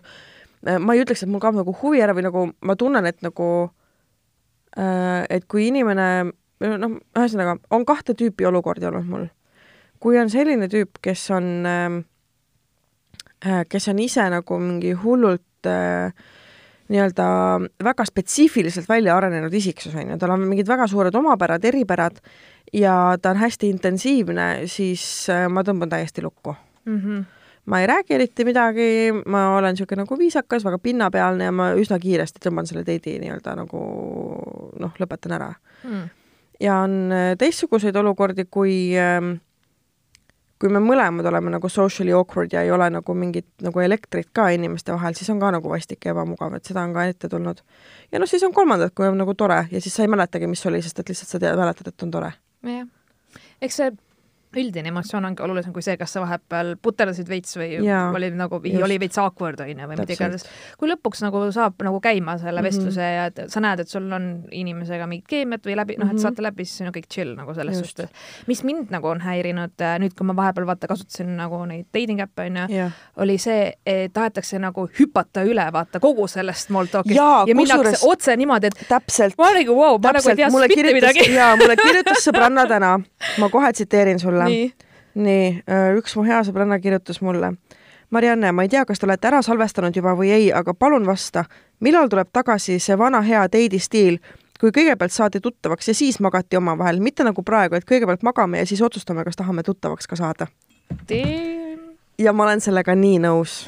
ma 0.79 0.93
ei 0.93 1.03
ütleks, 1.03 1.23
et 1.23 1.29
mul 1.29 1.39
kaob 1.39 1.55
nagu 1.55 1.73
huvi 1.81 2.01
ära 2.01 2.13
või 2.13 2.23
nagu 2.23 2.53
ma 2.61 2.75
tunnen, 2.75 3.05
et 3.05 3.21
nagu 3.21 3.69
äh, 4.77 5.25
et 5.29 5.47
kui 5.47 5.67
inimene 5.67 6.31
noh, 6.59 6.99
ühesõnaga 7.15 7.59
on 7.71 7.85
kahte 7.85 8.13
tüüpi 8.13 8.47
olukordi 8.47 8.85
olnud 8.87 9.05
mul. 9.05 9.27
kui 9.99 10.17
on 10.17 10.29
selline 10.29 10.67
tüüp, 10.67 10.97
kes 11.01 11.29
on 11.31 11.65
äh, 11.65 12.03
Äh, 13.45 13.65
kes 13.69 13.85
on 13.87 13.99
ise 14.01 14.23
nagu 14.33 14.55
mingi 14.57 14.95
hullult 14.97 15.67
äh, 15.69 16.09
nii-öelda 16.89 17.28
väga 17.84 18.06
spetsiifiliselt 18.08 18.89
välja 18.89 19.17
arenenud 19.17 19.54
isiksus, 19.54 19.95
on 19.95 20.13
ju, 20.13 20.19
tal 20.19 20.36
on 20.36 20.45
mingid 20.47 20.67
väga 20.69 20.88
suured 20.88 21.15
omapärad, 21.15 21.65
eripärad 21.65 22.21
ja 22.73 23.17
ta 23.21 23.34
on 23.34 23.41
hästi 23.41 23.71
intensiivne, 23.73 24.47
siis 24.71 25.04
äh, 25.34 25.47
ma 25.52 25.63
tõmban 25.67 25.91
täiesti 25.91 26.23
lukku 26.23 26.56
mm. 26.86 27.00
-hmm. 27.00 27.23
ma 27.65 27.82
ei 27.82 27.88
räägi 27.88 28.15
eriti 28.15 28.45
midagi, 28.45 28.89
ma 29.26 29.58
olen 29.58 29.76
niisugune 29.76 30.04
nagu 30.04 30.19
viisakas, 30.19 30.65
väga 30.65 30.80
pinnapealne 30.80 31.43
ja 31.43 31.52
ma 31.52 31.71
üsna 31.73 32.00
kiiresti 32.00 32.43
tõmban 32.45 32.67
selle 32.67 32.84
teidi 32.84 33.17
nii-öelda 33.19 33.56
nagu 33.56 33.82
noh, 34.80 34.93
lõpetan 35.00 35.36
ära 35.39 35.54
mm.. 35.84 36.08
ja 36.60 36.80
on 36.86 37.12
teistsuguseid 37.38 37.95
olukordi, 37.95 38.45
kui 38.52 38.95
äh, 38.97 39.21
kui 40.61 40.71
me 40.73 40.81
mõlemad 40.81 41.27
oleme 41.29 41.51
nagu 41.53 41.69
socially 41.69 42.13
awkward 42.15 42.53
ja 42.53 42.63
ei 42.65 42.71
ole 42.73 42.89
nagu 42.93 43.13
mingit 43.13 43.47
nagu 43.65 43.81
elektrit 43.83 44.29
ka 44.33 44.47
inimeste 44.55 44.93
vahel, 44.95 45.13
siis 45.17 45.29
on 45.33 45.39
ka 45.41 45.51
nagu 45.53 45.69
vastik 45.69 46.05
ja 46.05 46.15
ebamugav, 46.15 46.55
et 46.57 46.65
seda 46.65 46.83
on 46.87 46.95
ka 46.95 47.05
ette 47.05 47.29
tulnud. 47.29 47.61
ja 48.11 48.19
noh, 48.19 48.29
siis 48.29 48.43
on 48.43 48.53
kolmandad, 48.53 48.93
kui 48.97 49.07
on 49.07 49.17
nagu 49.17 49.33
tore 49.37 49.63
ja 49.71 49.81
siis 49.81 49.93
sa 49.93 50.05
ei 50.05 50.11
mäletagi, 50.11 50.49
mis 50.49 50.65
oli, 50.65 50.81
sest 50.81 50.99
et 50.99 51.13
lihtsalt 51.13 51.35
sa 51.35 51.39
tead, 51.39 51.57
mäletad, 51.59 51.93
et 51.93 52.03
on 52.03 52.11
tore. 52.11 52.33
jah, 52.65 52.87
eks 53.61 53.81
see 53.81 53.91
üldine 54.55 54.91
emotsioon 54.91 55.25
ongi 55.27 55.43
olulisem 55.43 55.73
kui 55.75 55.83
see, 55.83 55.97
kas 55.99 56.13
sa 56.15 56.21
vahepeal 56.23 56.75
puterdasid 56.81 57.27
veits 57.29 57.57
või 57.60 57.81
ja, 57.83 58.07
oli 58.15 58.29
nagu, 58.36 58.60
oli 58.62 58.97
veits 59.01 59.19
awkward 59.21 59.60
onju 59.63 59.75
või 59.89 59.99
mida 59.99 60.15
iganes. 60.15 60.45
kui 60.79 60.89
lõpuks 60.89 61.21
nagu 61.25 61.41
saab 61.55 61.83
nagu 61.83 61.99
käima 62.03 62.38
selle 62.41 62.62
mhm. 62.62 62.67
vestluse 62.67 63.01
mm 63.01 63.31
-hmm. 63.33 63.41
ja 63.43 63.49
sa 63.51 63.63
näed, 63.63 63.83
et 63.83 63.91
sul 63.91 64.07
on 64.13 64.29
inimesega 64.51 65.07
mingit 65.07 65.27
keemiat 65.27 65.67
või 65.67 65.75
läbi, 65.75 65.97
noh, 65.99 66.07
et 66.07 66.15
mhm. 66.15 66.23
saate 66.23 66.43
läbi, 66.45 66.65
siis 66.65 66.88
on 66.88 66.93
kõik 66.95 67.10
chill 67.13 67.36
nagu 67.36 67.53
selles 67.53 67.77
Just. 67.77 67.97
suhtes. 67.97 68.12
mis 68.47 68.63
mind 68.63 68.91
nagu 68.91 69.07
on 69.07 69.21
häirinud 69.21 69.81
äh, 69.81 69.97
nüüd, 69.99 70.15
kui 70.17 70.25
ma 70.27 70.36
vahepeal 70.36 70.67
vaata 70.67 70.88
kasutasin 70.88 71.36
nagu 71.38 71.60
neid 71.65 71.88
dating 71.93 72.21
äppe 72.23 72.47
onju, 72.47 72.91
oli 73.17 73.38
see, 73.38 73.73
et 73.86 74.13
tahetakse 74.13 74.60
nagu 74.60 74.88
hüpata 74.99 75.43
üle 75.43 75.67
vaata 75.73 75.99
kogu 75.99 76.27
sellest 76.27 76.67
small 76.67 76.88
talk'ist 76.91 77.15
ja, 77.15 77.43
ja 77.47 77.55
minnakse 77.55 78.07
otse 78.07 78.36
niimoodi, 78.38 78.71
et 78.71 78.88
täpselt. 78.88 79.38
ma 79.38 79.51
olin 79.51 79.65
nagu 79.65 79.75
vau 79.75 79.91
wow,, 79.91 80.01
ma 80.01 80.15
nagu 80.17 80.29
ei 80.29 80.36
tea 80.36 80.49
mitte 80.49 80.93
midagi. 80.93 81.29
jaa, 81.33 81.55
mulle 81.60 81.75
kirjutas 81.75 82.23
sõbranna 82.23 82.67
täna, 82.67 82.99
ma 83.41 83.49
kohe 83.49 83.73
tsiteerin 83.73 84.19
sulle 84.19 84.46
nii, 84.49 84.71
nii, 85.23 85.45
äh, 85.69 85.91
üks 85.99 86.15
mu 86.17 86.25
hea 86.27 86.41
sõbranna 86.47 86.79
kirjutas 86.83 87.21
mulle. 87.25 87.53
Marianne, 88.10 88.51
ma 88.55 88.63
ei 88.63 88.71
tea, 88.71 88.86
kas 88.88 88.99
te 88.99 89.07
olete 89.07 89.27
ära 89.27 89.41
salvestanud 89.43 89.95
juba 89.95 90.13
või 90.15 90.31
ei, 90.31 90.51
aga 90.55 90.73
palun 90.73 91.05
vasta, 91.05 91.43
millal 91.83 92.07
tuleb 92.07 92.29
tagasi 92.33 92.79
see 92.79 92.95
vana 92.97 93.21
hea 93.21 93.43
teidi 93.51 93.79
stiil, 93.83 94.21
kui 94.60 94.71
kõigepealt 94.71 95.12
saadi 95.12 95.41
tuttavaks 95.43 95.91
ja 95.91 95.95
siis 95.97 96.21
magati 96.23 96.57
omavahel, 96.57 97.01
mitte 97.03 97.27
nagu 97.27 97.43
praegu, 97.43 97.75
et 97.75 97.86
kõigepealt 97.86 98.23
magame 98.23 98.63
ja 98.63 98.69
siis 98.69 98.81
otsustame, 98.81 99.27
kas 99.27 99.36
tahame 99.36 99.63
tuttavaks 99.63 100.07
ka 100.07 100.15
saada. 100.15 100.47
ja 102.17 102.33
ma 102.33 102.43
olen 102.43 102.62
sellega 102.62 102.95
nii 102.95 103.19
nõus 103.19 103.67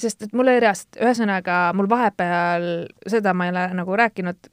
sest 0.00 0.22
et 0.22 0.32
mul 0.32 0.48
oli 0.48 0.60
reaalselt, 0.62 0.96
ühesõnaga 1.00 1.58
mul 1.76 1.88
vahepeal, 1.90 2.66
seda 3.08 3.34
ma 3.36 3.46
ei 3.46 3.54
ole 3.54 3.66
nagu 3.80 3.96
rääkinud, 4.00 4.50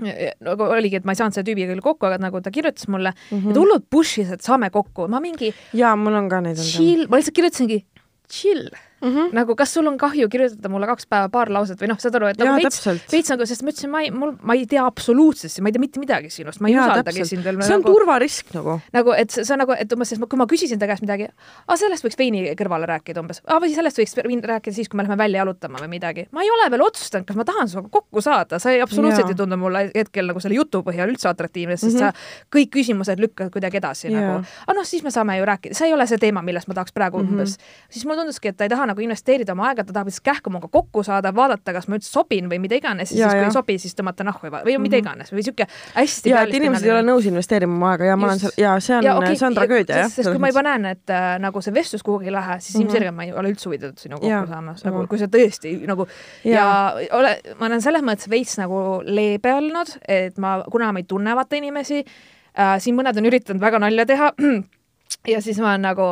nagu 0.00 0.68
oligi, 0.72 0.96
et 1.00 1.04
ma 1.04 1.12
ei 1.12 1.20
saanud 1.20 1.36
selle 1.36 1.48
tüübiga 1.50 1.72
küll 1.74 1.84
kokku, 1.84 2.08
aga 2.08 2.20
nagu 2.22 2.40
ta 2.40 2.50
kirjutas 2.54 2.88
mulle 2.88 3.12
mm, 3.12 3.38
-hmm. 3.38 3.50
et 3.50 3.60
hullult 3.60 3.84
push'is, 3.92 4.32
et 4.32 4.40
saame 4.40 4.70
kokku, 4.70 5.08
ma 5.08 5.20
mingi. 5.20 5.52
jaa, 5.76 5.96
mul 5.96 6.16
on 6.16 6.28
ka 6.32 6.40
neid. 6.40 6.56
chill, 6.56 7.06
ma 7.08 7.20
lihtsalt 7.20 7.36
kirjutasingi 7.36 7.84
chill 8.28 8.70
mm. 9.02 9.08
-hmm. 9.08 9.32
nagu, 9.32 9.56
kas 9.56 9.74
sul 9.74 9.86
on 9.86 9.98
kahju 9.98 10.28
kirjutada 10.28 10.68
mulle 10.72 10.86
kaks 10.86 11.06
päeva 11.10 11.28
paar 11.32 11.50
lauset 11.52 11.80
või 11.80 11.90
noh, 11.90 11.98
saad 12.00 12.16
aru, 12.18 12.30
et 12.32 12.40
nagu 12.40 12.54
veits, 12.56 12.80
veits 13.12 13.32
nagu, 13.32 13.46
sest 13.46 13.62
ma 13.62 13.72
ütlesin, 13.72 13.90
ma 13.92 14.02
ei, 14.02 14.10
mul, 14.14 14.34
ma 14.42 14.56
ei 14.58 14.66
tea 14.70 14.84
absoluutselt, 14.86 15.58
ma 15.60 15.70
ei 15.70 15.76
tea 15.76 15.82
mitte 15.82 16.02
midagi 16.02 16.30
sinust, 16.30 16.60
ma 16.60 16.70
ei 16.70 16.76
ja, 16.76 16.86
usaldagi 16.86 17.26
sind 17.28 17.44
veel. 17.44 17.60
see 17.62 17.76
on 17.76 17.82
nagu, 17.82 17.94
turvarisk 17.94 18.54
nagu. 18.56 18.78
nagu, 18.92 19.14
et 19.18 19.30
see 19.34 19.54
on 19.54 19.62
nagu, 19.64 19.76
et 19.78 19.96
umbes, 19.96 20.14
kui 20.28 20.40
ma 20.40 20.46
küsisin 20.50 20.80
ta 20.80 20.88
käest 20.90 21.04
midagi, 21.04 21.28
aa, 21.66 21.78
sellest 21.80 22.06
võiks 22.06 22.18
veini 22.18 22.44
kõrvale 22.58 22.88
rääkida 22.90 23.22
umbes, 23.22 23.42
aa, 23.46 23.60
või 23.62 23.74
sellest 23.74 24.00
võiks 24.00 24.16
rääkida 24.52 24.74
siis, 24.74 24.88
kui 24.88 25.00
me 25.00 25.06
läheme 25.06 25.18
välja 25.18 25.42
jalutama 25.42 25.82
või 25.82 25.92
midagi. 25.96 26.26
ma 26.30 26.46
ei 26.46 26.50
ole 26.50 26.70
veel 26.70 26.86
otsustanud, 26.86 27.26
kas 27.26 27.38
ma 27.38 27.44
tahan 27.48 27.68
sinuga 27.68 27.92
kokku 27.92 28.22
saada, 28.24 28.58
sa 28.62 28.70
ei 28.70 28.82
absoluutselt 28.84 29.26
ja. 29.26 29.34
ei 29.34 29.38
tundu 29.38 29.56
mulle 29.56 29.84
hetkel 29.94 30.30
nagu 30.30 30.40
selle 30.40 30.58
jutu 30.58 30.82
põhjal 30.86 31.10
üldse 31.12 31.28
atraktiivne, 31.28 31.76
sest 31.76 31.98
mm 31.98 32.06
-hmm. 32.06 32.12
sa 32.12 32.56
kõik 32.56 32.70
küsimused 32.78 33.18
lükkad 33.18 33.50
kuidagi 33.52 33.80
edasi 33.82 34.08
ja. 34.08 34.20
nagu. 34.20 34.46
aga 34.66 34.78
noh, 34.78 34.86
siis 34.86 35.02
me 35.02 35.10
saame 35.10 35.38
ju 35.38 35.44
rääkida, 35.48 35.74
see 35.74 35.90
ei 35.90 35.94
ole 35.94 36.06
see 36.06 36.18
teema, 36.18 36.42
millest 36.42 36.68
ma 36.68 36.74
tahaks 36.74 36.92
praegu 36.92 37.18
mm 37.18 37.26
-hmm. 37.26 37.30
umbes, 37.32 37.58
siis 37.90 38.06
mulle 38.06 38.20
tunduski, 38.20 38.48
et 38.48 38.56
ta 38.56 38.64
ei 38.64 38.72
taha 38.72 38.86
nagu 38.92 39.02
investeerida 39.04 39.56
oma 39.56 39.68
aega, 39.70 39.84
ta 39.86 39.94
tahab 39.96 40.10
lihtsalt 40.10 40.26
kähku 40.28 40.52
minuga 40.52 40.68
kokku 40.72 41.02
saada, 41.06 41.32
vaadata, 41.34 41.74
kas 41.76 41.88
ma 41.90 41.98
üldse 41.98 42.10
sobin 42.12 42.48
või 42.50 42.60
mida 42.62 42.78
iganes, 42.78 43.12
ja 43.12 43.28
siis 43.28 43.38
kui 43.38 43.46
ei 43.48 43.54
sobi, 43.54 43.76
siis 43.82 43.96
tõmmata 43.98 44.26
nahku 44.26 44.46
või, 44.46 44.62
või 44.68 44.76
mida 44.84 44.98
mhm. 44.98 45.04
iganes 45.04 45.32
või 45.34 45.44
sihuke 45.46 45.66
hästi 45.94 46.32
ja 46.32 46.42
et 46.46 46.54
inimesed 46.58 46.86
ei 46.86 46.94
ole 46.94 47.04
nõus 47.06 47.28
investeerima 47.28 47.76
oma 47.76 47.92
aega 47.94 48.10
ja 48.10 48.16
ma 48.20 48.28
olen 48.30 48.42
seal 48.42 48.56
ja 48.60 48.74
see 48.84 48.96
on, 48.98 49.08
okay, 49.16 49.38
see 49.38 49.48
on 49.48 49.56
tragöödia 49.58 50.02
jah. 50.04 50.12
sest 50.12 50.30
kui 50.30 50.42
ma 50.42 50.52
juba 50.52 50.64
näen, 50.66 50.88
et 50.92 51.14
äh, 51.14 51.28
nagu 51.42 51.62
see 51.64 51.74
vestlus 51.74 52.04
kuhugi 52.06 52.30
ei 52.30 52.36
lähe, 52.36 52.58
siis 52.60 52.74
mm 52.74 52.78
-hmm. 52.78 52.86
ilmselgelt 52.86 53.16
ma 53.16 53.28
ei 53.28 53.32
ole 53.32 53.54
üldse 53.54 53.70
huvitatud 53.70 54.02
sinuga 54.02 54.20
kokku 54.26 54.52
saama, 54.52 54.76
nagu 54.84 55.06
kui 55.06 55.22
sa 55.22 55.30
tõesti 55.36 55.74
nagu 55.86 56.06
ja, 56.44 56.52
ja 56.54 57.16
ole, 57.18 57.38
ma 57.58 57.66
olen 57.66 57.82
selles 57.82 58.02
mõttes 58.02 58.30
veits 58.30 58.58
nagu 58.58 59.02
leebe 59.04 59.54
olnud, 59.54 59.96
et 60.08 60.38
ma, 60.38 60.60
kuna 60.70 60.92
ma 60.92 61.02
ei 61.02 61.08
tunne 61.08 61.36
vaata 61.36 61.56
inimesi 61.56 62.04
äh,, 62.04 62.76
siin 62.78 62.96
mõned 62.98 63.18
on 63.18 63.30
üritanud 63.30 63.60
väga 63.60 63.78
nalja 63.82 64.06
teha 64.06 64.32
ja 65.34 65.40
siis 65.42 65.60
ma 65.60 65.74
olen 65.74 65.90
nagu 65.90 66.10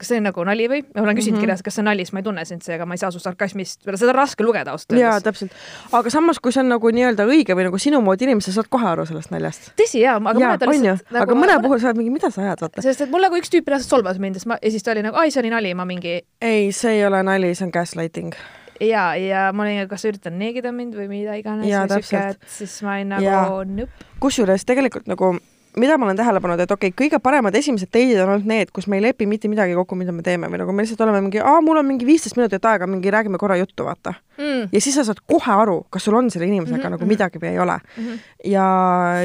kas 0.00 0.10
see 0.10 0.20
on 0.20 0.26
nagu 0.28 0.44
nali 0.48 0.66
või? 0.70 0.80
ma 0.94 1.02
olen 1.04 1.18
küsinud 1.18 1.36
mm 1.36 1.40
-hmm. 1.40 1.46
kirjas, 1.46 1.62
kas 1.66 1.76
see 1.76 1.82
on 1.82 1.88
nali, 1.90 2.04
siis 2.06 2.14
ma 2.16 2.22
ei 2.22 2.26
tunne 2.26 2.44
sind 2.48 2.64
seega, 2.64 2.86
ma 2.88 2.96
ei 2.96 3.02
saa 3.02 3.10
su 3.14 3.20
sarkasmist, 3.22 3.82
seda 3.84 4.12
on 4.12 4.18
raske 4.18 4.44
lugeda 4.44 4.72
ausalt 4.74 4.92
öeldes. 4.92 5.04
jaa, 5.06 5.20
täpselt. 5.24 5.56
aga 5.92 6.10
samas, 6.10 6.40
kui 6.40 6.52
see 6.52 6.62
on 6.64 6.72
nagu 6.72 6.92
nii-öelda 6.98 7.26
õige 7.28 7.56
või 7.58 7.68
nagu 7.68 7.78
sinu 7.78 8.00
moodi 8.04 8.24
inimene, 8.28 8.44
sa 8.44 8.54
saad 8.56 8.70
kohe 8.72 8.88
aru 8.92 9.06
sellest 9.06 9.34
naljast. 9.34 9.72
tõsi 9.80 10.04
jaa, 10.04 10.16
aga 10.16 10.38
jaa, 10.38 10.54
mõned 10.54 10.66
on 10.66 10.72
lihtsalt 10.74 11.10
nagu, 11.10 11.22
aga 11.22 11.40
mõne 11.42 11.58
puhul 11.66 11.82
sa 11.82 11.90
oled 11.90 12.00
mingi, 12.00 12.14
mida 12.16 12.30
sa 12.30 12.42
ajad, 12.46 12.64
vaata. 12.66 12.82
sest 12.82 13.06
et 13.06 13.10
mul 13.10 13.26
nagu 13.26 13.36
üks 13.36 13.52
tüüp 13.52 13.68
reaalselt 13.68 13.96
solvas 13.96 14.18
mind 14.18 14.40
siis 14.40 14.46
ma, 14.46 14.58
ja 14.62 14.70
siis 14.70 14.86
ta 14.86 14.96
oli 14.96 15.04
nagu, 15.04 15.16
ai, 15.16 15.30
see 15.30 15.44
oli 15.44 15.52
nali, 15.52 15.74
ma 15.74 15.84
mingi. 15.84 16.20
ei, 16.40 16.72
see 16.72 16.96
ei 16.98 17.06
ole 17.06 17.22
nali, 17.22 17.54
see 17.54 17.68
on 17.68 17.74
gaslighting 17.76 18.34
ja, 18.80 19.14
ja 19.16 19.52
ma 19.52 19.66
olin, 19.66 19.84
kas 19.88 20.04
sa 20.04 20.10
üritad 20.10 20.36
neegida 20.36 20.72
mind 20.72 20.96
või 20.96 21.08
mida 21.10 21.36
iganes. 21.38 21.68
ja 21.68 21.86
täpselt. 21.90 22.40
siis 22.48 22.80
ma 22.86 22.96
olin 22.96 23.14
nagu 23.16 23.64
nõpp. 23.68 24.04
kusjuures 24.20 24.64
tegelikult 24.64 25.10
nagu 25.10 25.36
mida 25.76 25.96
ma 25.98 26.06
olen 26.06 26.18
tähele 26.18 26.40
pannud, 26.42 26.60
et 26.62 26.72
okei 26.72 26.90
okay,, 26.90 26.96
kõige 27.04 27.20
paremad 27.22 27.54
esimesed 27.54 27.90
teidid 27.94 28.18
on 28.24 28.32
olnud 28.34 28.48
need, 28.50 28.72
kus 28.74 28.88
me 28.90 28.98
ei 28.98 29.04
lepi 29.04 29.26
mitte 29.30 29.48
midagi 29.50 29.76
kokku, 29.78 29.98
mida 29.98 30.12
me 30.14 30.24
teeme 30.26 30.50
või 30.50 30.60
nagu 30.62 30.74
me 30.74 30.84
lihtsalt 30.84 31.02
oleme 31.06 31.20
mingi, 31.26 31.40
aa, 31.42 31.60
mul 31.64 31.80
on 31.80 31.86
mingi 31.86 32.08
viisteist 32.08 32.38
minutit 32.38 32.64
aega, 32.66 32.88
mingi 32.90 33.12
räägime 33.12 33.38
korra 33.40 33.58
juttu, 33.60 33.86
vaata 33.86 34.14
mm.. 34.38 34.70
ja 34.72 34.82
siis 34.82 34.98
sa 34.98 35.04
saad 35.06 35.22
kohe 35.30 35.52
aru, 35.54 35.76
kas 35.90 36.08
sul 36.08 36.16
on 36.18 36.30
selle 36.32 36.48
inimesega 36.50 36.78
mm 36.78 36.86
-hmm. 36.86 36.96
nagu 36.98 37.10
midagi 37.10 37.42
või 37.42 37.52
ei 37.52 37.60
ole 37.62 37.78
mm. 37.78 38.06
-hmm. 38.06 38.18
ja, 38.52 38.66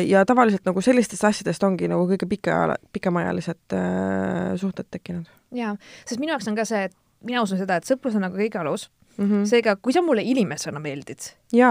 ja 0.05 0.25
tavaliselt 0.25 0.65
nagu 0.65 0.81
sellistest 0.81 1.23
asjadest 1.23 1.63
ongi 1.63 1.87
nagu 1.87 2.05
kõige 2.11 2.29
pika, 2.29 2.75
pikemaajalised 2.93 3.73
äh, 3.73 4.53
suhted 4.55 4.85
tekkinud. 4.91 5.25
jaa, 5.51 5.75
sest 6.05 6.19
minu 6.19 6.35
jaoks 6.35 6.47
on 6.47 6.55
ka 6.55 6.65
see, 6.65 6.83
et 6.83 6.95
mina 7.23 7.41
usun 7.41 7.57
seda, 7.57 7.75
et 7.75 7.89
sõprus 7.89 8.15
on 8.15 8.21
nagu 8.21 8.37
kõige 8.37 8.61
alus 8.61 8.89
mm 9.17 9.25
-hmm. 9.25 9.45
seega, 9.49 9.75
kui 9.75 9.93
sa 9.93 10.01
mulle 10.01 10.21
inimesena 10.21 10.79
meeldid, 10.79 11.19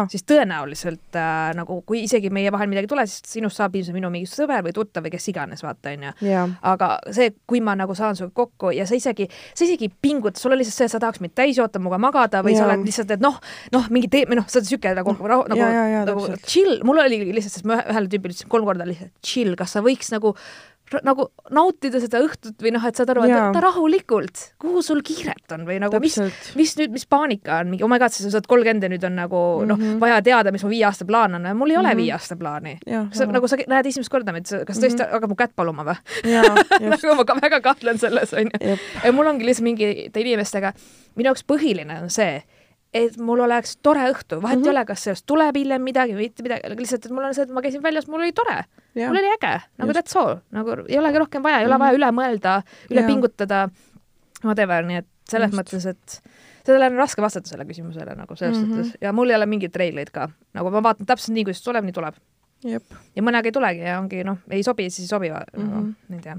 siis 0.09 0.24
tõenäoliselt 0.24 1.16
äh, 1.18 1.54
nagu 1.57 1.83
kui 1.87 2.02
isegi 2.04 2.30
meie 2.30 2.52
vahel 2.52 2.68
midagi 2.68 2.88
ei 2.88 2.92
tule, 2.92 3.07
siis 3.07 3.22
sinust 3.37 3.57
saab 3.57 3.76
ilmselt 3.76 3.94
minu 3.94 4.11
mingi 4.11 4.28
sõber 4.30 4.64
või 4.64 4.72
tuttav 4.72 5.04
või 5.04 5.12
kes 5.14 5.28
iganes, 5.28 5.62
vaata 5.62 5.90
onju. 5.90 6.12
aga 6.62 6.98
see, 7.11 7.35
kui 7.46 7.61
ma 7.61 7.74
nagu 7.74 7.94
saan 7.94 8.16
sinuga 8.16 8.35
kokku 8.35 8.70
ja 8.70 8.87
sa 8.87 8.94
isegi, 8.94 9.28
sa 9.54 9.64
isegi 9.64 9.90
pingutad, 10.02 10.40
sul 10.40 10.52
on 10.52 10.59
lihtsalt 10.59 10.76
see, 10.76 10.88
sa 10.88 11.00
tahaks 11.00 11.20
mind 11.20 11.35
täis 11.35 11.59
joota, 11.59 11.78
minuga 11.78 11.98
magada 11.98 12.42
või 12.42 12.57
ja. 12.57 12.59
sa 12.59 12.68
oled 12.68 12.85
lihtsalt, 12.85 13.11
et 13.11 13.20
noh, 13.20 13.40
noh, 13.72 13.88
mingi 13.90 14.09
tee, 14.09 14.24
noh, 14.35 14.48
sa 14.48 14.59
oled 14.59 14.68
siuke 14.68 14.94
nagu, 14.94 15.16
nagu, 15.20 15.44
nagu, 15.48 15.70
nagu 16.11 16.28
chill, 16.46 16.80
mul 16.85 16.98
oli 16.98 17.20
lihtsalt, 17.33 17.52
sest 17.59 17.66
ma 17.66 17.83
ühele 17.83 18.09
tüübile 18.09 18.33
ütlesin 18.35 18.48
kolm 18.48 18.64
korda 18.64 18.87
lihtsalt 18.88 19.12
chill, 19.22 19.57
kas 19.57 19.76
sa 19.76 19.85
võiks 19.85 20.12
nagu 20.14 20.37
nagu 21.04 21.26
nautida 21.54 22.00
seda 22.02 22.20
õhtut 22.24 22.61
või 22.62 22.72
noh, 22.74 22.85
et 22.87 22.98
saad 22.98 23.11
aru, 23.12 23.24
et 23.26 23.57
ta 23.57 23.62
rahulikult, 23.64 24.42
kuhu 24.62 24.83
sul 24.85 25.02
kiiret 25.07 25.54
on 25.57 25.64
või 25.68 25.78
nagu 25.83 25.96
Täpselt. 25.96 26.33
mis, 26.33 26.54
mis 26.61 26.74
nüüd, 26.80 26.94
mis 26.94 27.07
paanika 27.11 27.61
on, 27.62 27.72
mingi 27.72 27.87
oh 27.87 27.90
my 27.90 27.98
god, 28.02 28.14
sa 28.14 28.30
saad 28.33 28.48
kolmkümmend 28.50 28.87
ja 28.87 28.90
nüüd 28.92 29.07
on 29.09 29.16
nagu 29.18 29.40
mm 29.40 29.62
-hmm. 29.62 29.72
noh, 29.72 29.78
mhm. 29.78 30.00
vaja 30.02 30.22
teada, 30.22 30.52
mis 30.54 30.64
mu 30.64 30.70
viie 30.72 30.85
aasta 30.87 31.04
plaan 31.09 31.35
on, 31.38 31.48
mul 31.57 31.70
ei 31.70 31.76
ole 31.76 31.88
mm 31.88 31.92
-hmm. 31.92 32.02
viie 32.02 32.12
aasta 32.12 32.37
plaani. 32.37 32.78
sa 33.12 33.26
nagu 33.26 33.48
sa 33.48 33.57
näed 33.57 33.87
esimest 33.87 34.11
korda 34.11 34.33
mind, 34.33 34.46
kas 34.66 34.78
tõesti 34.78 34.98
mm 34.98 35.04
-hmm. 35.04 35.12
hakkab 35.12 35.30
mu 35.30 35.37
kätt 35.37 35.57
paluma 35.57 35.85
või? 35.85 35.96
nagu 36.94 37.14
ma 37.14 37.24
ka 37.24 37.38
väga 37.42 37.61
kahtlen 37.61 37.98
selles 37.98 38.33
onju. 38.33 38.78
ja 39.04 39.12
mul 39.12 39.26
ongi 39.26 39.46
lihtsalt 39.46 39.64
mingite 39.64 40.20
inimestega, 40.20 40.72
minu 41.14 41.28
jaoks 41.28 41.44
põhiline 41.44 42.02
on 42.02 42.11
see 42.11 42.42
et 42.94 43.16
mul 43.18 43.42
oleks 43.44 43.76
tore 43.83 44.04
õhtu, 44.12 44.38
vahet 44.42 44.59
mm 44.59 44.62
-hmm. 44.62 44.66
ei 44.66 44.70
ole, 44.70 44.85
kas 44.87 45.04
sellest 45.07 45.26
tuleb 45.26 45.57
hiljem 45.57 45.83
midagi 45.83 46.14
või 46.14 46.28
mitte 46.28 46.46
midagi, 46.46 46.70
lihtsalt, 46.78 47.07
et 47.07 47.14
mul 47.14 47.26
on 47.28 47.35
see, 47.35 47.46
et 47.46 47.50
ma 47.50 47.62
käisin 47.62 47.83
väljas, 47.83 48.07
mul 48.09 48.22
oli 48.22 48.33
tore, 48.33 48.61
mul 48.94 49.18
oli 49.18 49.33
äge, 49.35 49.54
nagu 49.78 49.90
Just. 49.90 49.98
that's 49.98 50.18
all, 50.20 50.38
nagu 50.54 50.76
ei 50.88 50.98
olegi 50.98 51.18
rohkem 51.18 51.42
vaja, 51.42 51.59
ei 51.59 51.66
mm 51.66 51.70
-hmm. 51.70 51.74
ole 51.74 51.78
vaja 51.78 51.98
üle 51.98 52.11
mõelda, 52.20 52.62
üle 52.90 53.00
ja. 53.00 53.07
pingutada, 53.07 53.68
whatever, 54.44 54.87
nii 54.87 54.96
et 55.02 55.09
selles 55.30 55.50
Just. 55.50 55.61
mõttes, 55.61 55.87
et 55.87 56.20
sellele 56.64 56.87
on 56.87 56.96
raske 57.02 57.22
vastata 57.22 57.48
selle 57.48 57.64
küsimusele 57.64 58.14
nagu 58.16 58.37
selles 58.37 58.59
mm 58.59 58.64
-hmm. 58.64 58.85
suhtes 58.85 58.98
ja 59.00 59.12
mul 59.12 59.30
ei 59.30 59.37
ole 59.37 59.46
mingeid 59.46 59.76
reegleid 59.76 60.11
ka, 60.11 60.28
nagu 60.54 60.70
ma 60.70 60.83
vaatan 60.83 61.07
täpselt 61.07 61.35
nii, 61.35 61.44
kuidas 61.44 61.62
tuleb, 61.62 61.85
nii 61.85 61.92
tuleb. 61.92 62.14
ja 63.16 63.22
mõnega 63.22 63.46
ei 63.46 63.52
tulegi 63.52 63.80
ja 63.80 63.98
ongi 63.98 64.24
noh, 64.24 64.38
ei 64.50 64.62
sobi, 64.62 64.90
siis 64.90 65.04
ei 65.04 65.09
sobi 65.09 65.30
mm, 65.30 65.62
-hmm. 65.62 65.94
no, 66.09 66.16
ei 66.16 66.20
tea. 66.20 66.37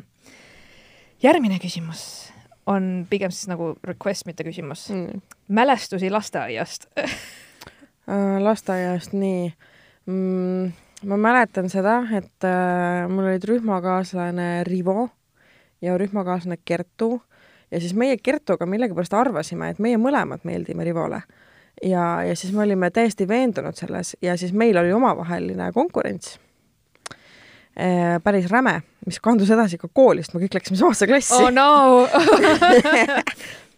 järgmine 1.23 1.59
küsimus 1.59 2.34
on 2.65 3.07
pigem 3.09 3.31
siis 3.31 3.49
nagu 3.51 3.73
request, 3.83 4.25
mitte 4.25 4.43
küsimus 4.43 4.89
mm.. 4.89 5.21
mälestusi 5.47 6.09
lasteaiast 6.09 6.87
Äh, 8.09 8.41
lasteaiast, 8.41 9.13
nii 9.13 9.53
mm,. 10.05 10.71
ma 11.09 11.17
mäletan 11.17 11.69
seda, 11.73 12.03
et 12.13 12.45
äh, 12.45 13.07
mul 13.09 13.25
olid 13.31 13.47
rühmakaaslane 13.49 14.63
Rivo 14.67 15.07
ja 15.81 15.95
rühmakaaslane 15.97 16.59
Kertu 16.65 17.23
ja 17.71 17.79
siis 17.81 17.95
meie 17.97 18.19
Kertuga 18.21 18.67
millegipärast 18.69 19.17
arvasime, 19.17 19.71
et 19.73 19.81
meie 19.81 19.97
mõlemad 19.97 20.45
meeldime 20.45 20.85
Rivole. 20.85 21.23
ja, 21.81 22.05
ja 22.29 22.35
siis 22.37 22.53
me 22.53 22.61
olime 22.67 22.91
täiesti 22.93 23.27
veendunud 23.27 23.73
selles 23.73 24.13
ja 24.21 24.37
siis 24.37 24.53
meil 24.53 24.77
oli 24.77 24.93
omavaheline 24.93 25.71
konkurents 25.73 26.37
päris 28.23 28.45
räme, 28.51 28.79
mis 29.05 29.19
kandus 29.19 29.49
edasi 29.51 29.77
ka 29.77 29.89
koolist, 29.91 30.33
me 30.33 30.39
kõik 30.45 30.53
läksime 30.55 30.77
samasse 30.79 31.07
klassi. 31.09 31.35
oh 31.35 31.49
no 31.51 32.07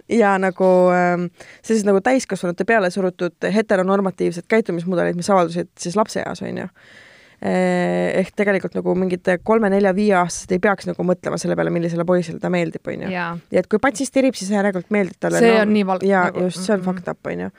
ja 0.10 0.36
nagu 0.42 0.70
äh, 0.94 1.26
sellised 1.66 1.88
nagu 1.88 2.02
täiskasvanute 2.06 2.66
peale 2.68 2.92
surutud 2.94 3.50
heteronormatiivsed 3.54 4.48
käitumismudelid, 4.52 5.18
mis 5.18 5.30
avaldusid 5.34 5.72
siis 5.80 5.98
lapseeas, 6.00 6.42
on 6.46 6.62
ju 6.64 6.68
eh, 6.68 8.14
ehk 8.22 8.32
tegelikult 8.40 8.78
nagu 8.78 8.96
mingid 8.98 9.34
kolme-nelja-viieaastased 9.48 10.56
ei 10.56 10.64
peaks 10.64 10.90
nagu 10.90 11.08
mõtlema 11.08 11.40
selle 11.42 11.58
peale, 11.60 11.74
millisele 11.74 12.06
poisile 12.08 12.42
ta 12.44 12.52
meeldib, 12.54 12.86
onju. 12.88 13.12
ja 13.12 13.34
et 13.52 13.70
kui 13.72 13.82
pats 13.84 14.14
tirib, 14.14 14.38
siis 14.38 14.54
järelikult 14.56 14.94
meeldib 14.94 15.20
talle. 15.20 15.44
see 15.44 15.56
no, 15.58 15.66
on 15.66 15.74
nii 15.76 15.90
val-. 15.92 16.06
ja 16.08 16.28
nagu, 16.30 16.48
just, 16.48 16.64
see 16.64 16.74
on 16.74 16.82
mm 16.82 16.86
-hmm. 16.86 17.02
fucked 17.04 17.12
up, 17.12 17.34
onju. 17.34 17.50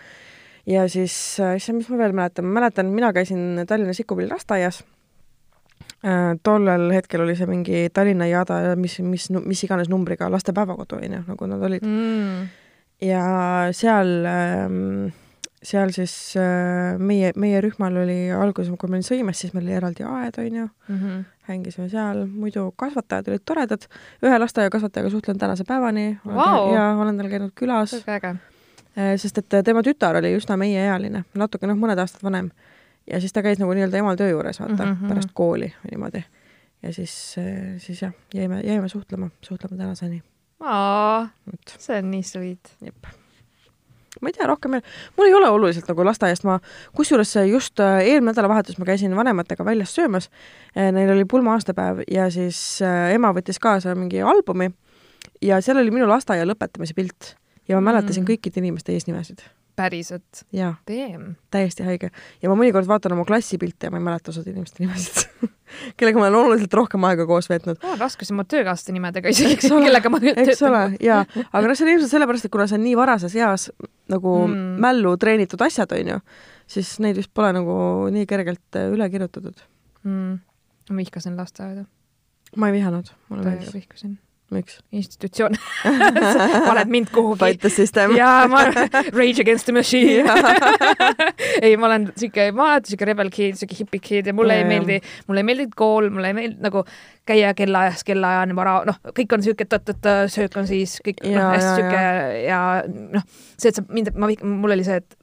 ja 0.74 0.88
siis, 0.88 1.16
issand, 1.57 1.83
mis 1.83 1.90
ma 1.90 2.05
veel 2.05 2.16
mäletan, 2.16 2.48
ma 2.48 2.61
mäletan, 2.61 2.94
mina 2.94 3.12
käisin 3.12 3.64
Tallinna 3.66 3.92
Sikupilli 3.92 4.33
lasteaias 4.33 4.83
Äh, 4.83 4.97
tollel 6.42 6.92
hetkel 6.94 7.24
oli 7.24 7.34
see 7.37 7.48
mingi 7.50 7.87
Tallinna 7.94 8.28
Jada, 8.30 8.61
mis, 8.78 8.98
mis, 9.02 9.28
mis 9.34 9.62
iganes 9.66 9.88
numbriga 9.90 10.28
lastepäevakodu, 10.30 11.00
on 11.00 11.16
ju, 11.16 11.22
nagu 11.26 11.48
nad 11.50 11.64
olid. 11.66 11.87
Mm.. 11.87 12.44
ja 13.02 13.22
seal, 13.74 14.12
ähm, 14.30 15.08
seal 15.62 15.90
siis 15.94 16.14
äh, 16.38 16.98
meie, 16.98 17.32
meie 17.37 17.62
rühmal 17.64 17.98
oli 18.04 18.30
alguses, 18.30 18.70
kui 18.78 18.90
ma 18.90 18.98
olin 18.98 19.06
Sõimes, 19.06 19.42
siis 19.42 19.56
meil 19.56 19.66
oli 19.66 19.74
eraldi 19.80 20.06
aed, 20.06 20.38
on 20.38 20.61
ju. 20.62 20.68
Mm, 20.88 21.00
-hmm. 21.02 21.24
hängisime 21.50 21.88
seal, 21.88 22.26
muidu 22.26 22.70
kasvatajad 22.76 23.28
olid 23.28 23.42
toredad, 23.44 23.90
ühe 24.22 24.38
lasteaiakasvatajaga 24.38 25.11
suhtlen 25.11 25.38
tänase 25.38 25.64
päevani. 25.64 26.18
Wow., 26.26 26.74
ja 26.74 26.94
olen 26.94 27.18
tal 27.18 27.28
käinud 27.28 27.52
külas. 27.54 27.94
Äh, 28.98 29.16
sest 29.16 29.38
et 29.38 29.62
tema 29.64 29.82
tütar 29.82 30.16
oli 30.16 30.37
üsna 30.37 30.56
meieealine, 30.56 31.24
natuke 31.34 31.66
noh, 31.66 31.76
mõned 31.78 31.98
aastad 31.98 32.22
vanem 32.22 32.50
ja 33.10 33.20
siis 33.20 33.32
ta 33.32 33.42
käis 33.44 33.60
nagu 33.60 33.74
nii-öelda 33.76 34.00
emal 34.00 34.18
töö 34.18 34.30
juures, 34.32 34.60
vaata 34.60 34.84
mm, 34.84 34.96
-hmm. 34.96 35.12
pärast 35.12 35.30
kooli 35.34 35.70
või 35.84 35.92
niimoodi. 35.92 36.24
ja 36.82 36.92
siis, 36.92 37.36
siis 37.78 38.02
jah, 38.02 38.12
jäime, 38.34 38.60
jäime 38.64 38.88
suhtlema, 38.88 39.30
suhtleme 39.42 39.76
tänaseni. 39.76 40.22
see 41.78 41.98
on 41.98 42.10
nii 42.10 42.22
sweet. 42.22 42.74
jep. 42.84 43.06
ma 44.20 44.28
ei 44.28 44.32
tea, 44.32 44.46
rohkem 44.46 44.70
mul 45.16 45.26
ei 45.26 45.34
ole 45.34 45.48
oluliselt 45.48 45.88
nagu 45.88 46.04
lasteaiast, 46.04 46.44
ma, 46.44 46.58
kusjuures 46.96 47.36
just 47.50 47.80
äh, 47.80 48.00
eelmine 48.00 48.32
nädalavahetus 48.32 48.78
ma 48.78 48.84
käisin 48.84 49.16
vanematega 49.16 49.64
väljas 49.64 49.94
söömas, 49.94 50.30
äh, 50.76 50.92
neil 50.92 51.10
oli 51.10 51.24
pulma 51.24 51.54
aastapäev 51.54 52.02
ja 52.10 52.30
siis 52.30 52.80
ema 53.12 53.32
võttis 53.32 53.58
kaasa 53.58 53.94
mingi 53.94 54.22
albumi 54.22 54.70
ja 55.42 55.60
seal 55.60 55.78
oli 55.78 55.90
minu 55.90 56.08
lasteaia 56.08 56.46
lõpetamise 56.46 56.94
pilt 56.94 57.36
ja 57.68 57.76
ma 57.76 57.92
mäletasin 57.92 58.22
mm. 58.24 58.32
kõikide 58.32 58.60
inimeste 58.64 58.92
eesnimesid 58.92 59.46
päriselt? 59.78 60.42
Damn. 60.54 61.36
täiesti 61.54 61.86
haige. 61.86 62.10
ja 62.42 62.50
ma 62.50 62.56
mõnikord 62.58 62.88
vaatan 62.90 63.14
oma 63.16 63.26
klassipilte 63.28 63.88
ja 63.88 63.94
ma 63.94 64.00
ei 64.00 64.06
mäleta 64.10 64.32
osade 64.34 64.52
inimeste 64.52 64.82
nimesid 64.82 65.48
kellega 65.98 66.18
ma 66.18 66.26
olen 66.26 66.38
oluliselt 66.40 66.74
rohkem 66.74 67.04
aega 67.08 67.26
koos 67.28 67.48
veetnud. 67.50 67.78
mul 67.82 67.94
on 67.94 68.02
raskusi 68.02 68.34
oma 68.34 68.44
töökaaslaste 68.48 68.94
nimedega 68.96 69.32
isegi, 69.34 69.58
kellega 69.68 70.12
ma 70.12 70.20
töötan. 70.22 70.44
eks 70.44 70.62
ole, 70.66 70.84
jaa. 71.04 71.24
aga 71.46 71.64
noh, 71.64 71.78
see 71.78 71.86
on 71.86 71.92
ilmselt 71.94 72.14
sellepärast, 72.14 72.48
et 72.48 72.54
kuna 72.54 72.68
see 72.70 72.78
on 72.78 72.84
nii 72.86 72.96
varases 72.98 73.36
eas 73.38 73.68
nagu 74.12 74.36
mm. 74.46 74.78
mällu 74.84 75.16
treenitud 75.20 75.62
asjad, 75.66 75.92
on 75.96 76.14
ju, 76.14 76.20
siis 76.76 76.94
neid 77.04 77.18
vist 77.20 77.32
pole 77.36 77.52
nagu 77.56 77.74
nii 78.14 78.28
kergelt 78.30 78.80
äh, 78.80 78.88
üle 78.94 79.10
kirjutatud 79.12 79.66
mm.. 80.04 80.38
ma 80.90 81.02
vihkasin 81.02 81.36
lasteaeda. 81.38 81.84
ma 82.56 82.70
ei 82.72 82.78
vihanud, 82.80 83.12
mulle 83.28 83.50
meeldis. 83.50 83.74
vihkasin 83.76 84.18
miks? 84.54 84.78
institutsioon 84.92 85.56
paned 86.68 86.92
mind 86.92 87.11
kuhugi. 87.12 87.38
Fight 87.42 87.61
the 87.61 87.70
system. 87.70 88.14
jaa, 88.16 88.48
ma 88.50 88.64
rage 89.12 89.42
against 89.42 89.68
the 89.68 89.74
machine 89.76 90.26
ei, 91.64 91.76
ma 91.76 91.90
olen 91.90 92.08
siuke, 92.16 92.48
ma 92.52 92.64
olen 92.64 92.74
alati 92.78 92.94
siuke 92.94 93.08
rebel 93.11 93.30
kid, 93.34 93.58
siuke 93.61 93.78
hippie 93.78 94.02
kid 94.04 94.30
ja 94.30 94.37
mulle 94.37 94.56
ja, 94.56 94.64
ei 94.64 94.70
meeldi, 94.70 94.98
mulle 95.28 95.44
ei 95.44 95.48
meeldi 95.50 95.68
kool, 95.76 96.11
mulle 96.14 96.32
ei 96.32 96.38
meeldi 96.38 96.64
nagu 96.64 96.84
käia 97.28 97.52
kellaajast 97.56 98.06
kellaajani 98.08 98.56
vara, 98.56 98.80
noh, 98.88 99.00
kõik 99.16 99.37
on 99.37 99.44
siuke 99.44 99.68
tõtt-tõtt, 99.68 100.11
söök 100.32 100.56
on 100.61 100.68
siis 100.70 100.98
kõik, 101.04 101.22
noh, 101.28 101.52
hästi 101.52 101.74
siuke 101.82 102.04
ja 102.46 102.61
noh, 102.88 103.26
see, 103.54 103.72
et 103.72 103.80
sa 103.80 103.84
mind, 103.92 104.14
ma, 104.16 104.32
mul 104.48 104.78
oli 104.78 104.87
see, 104.87 105.02
et 105.02 105.18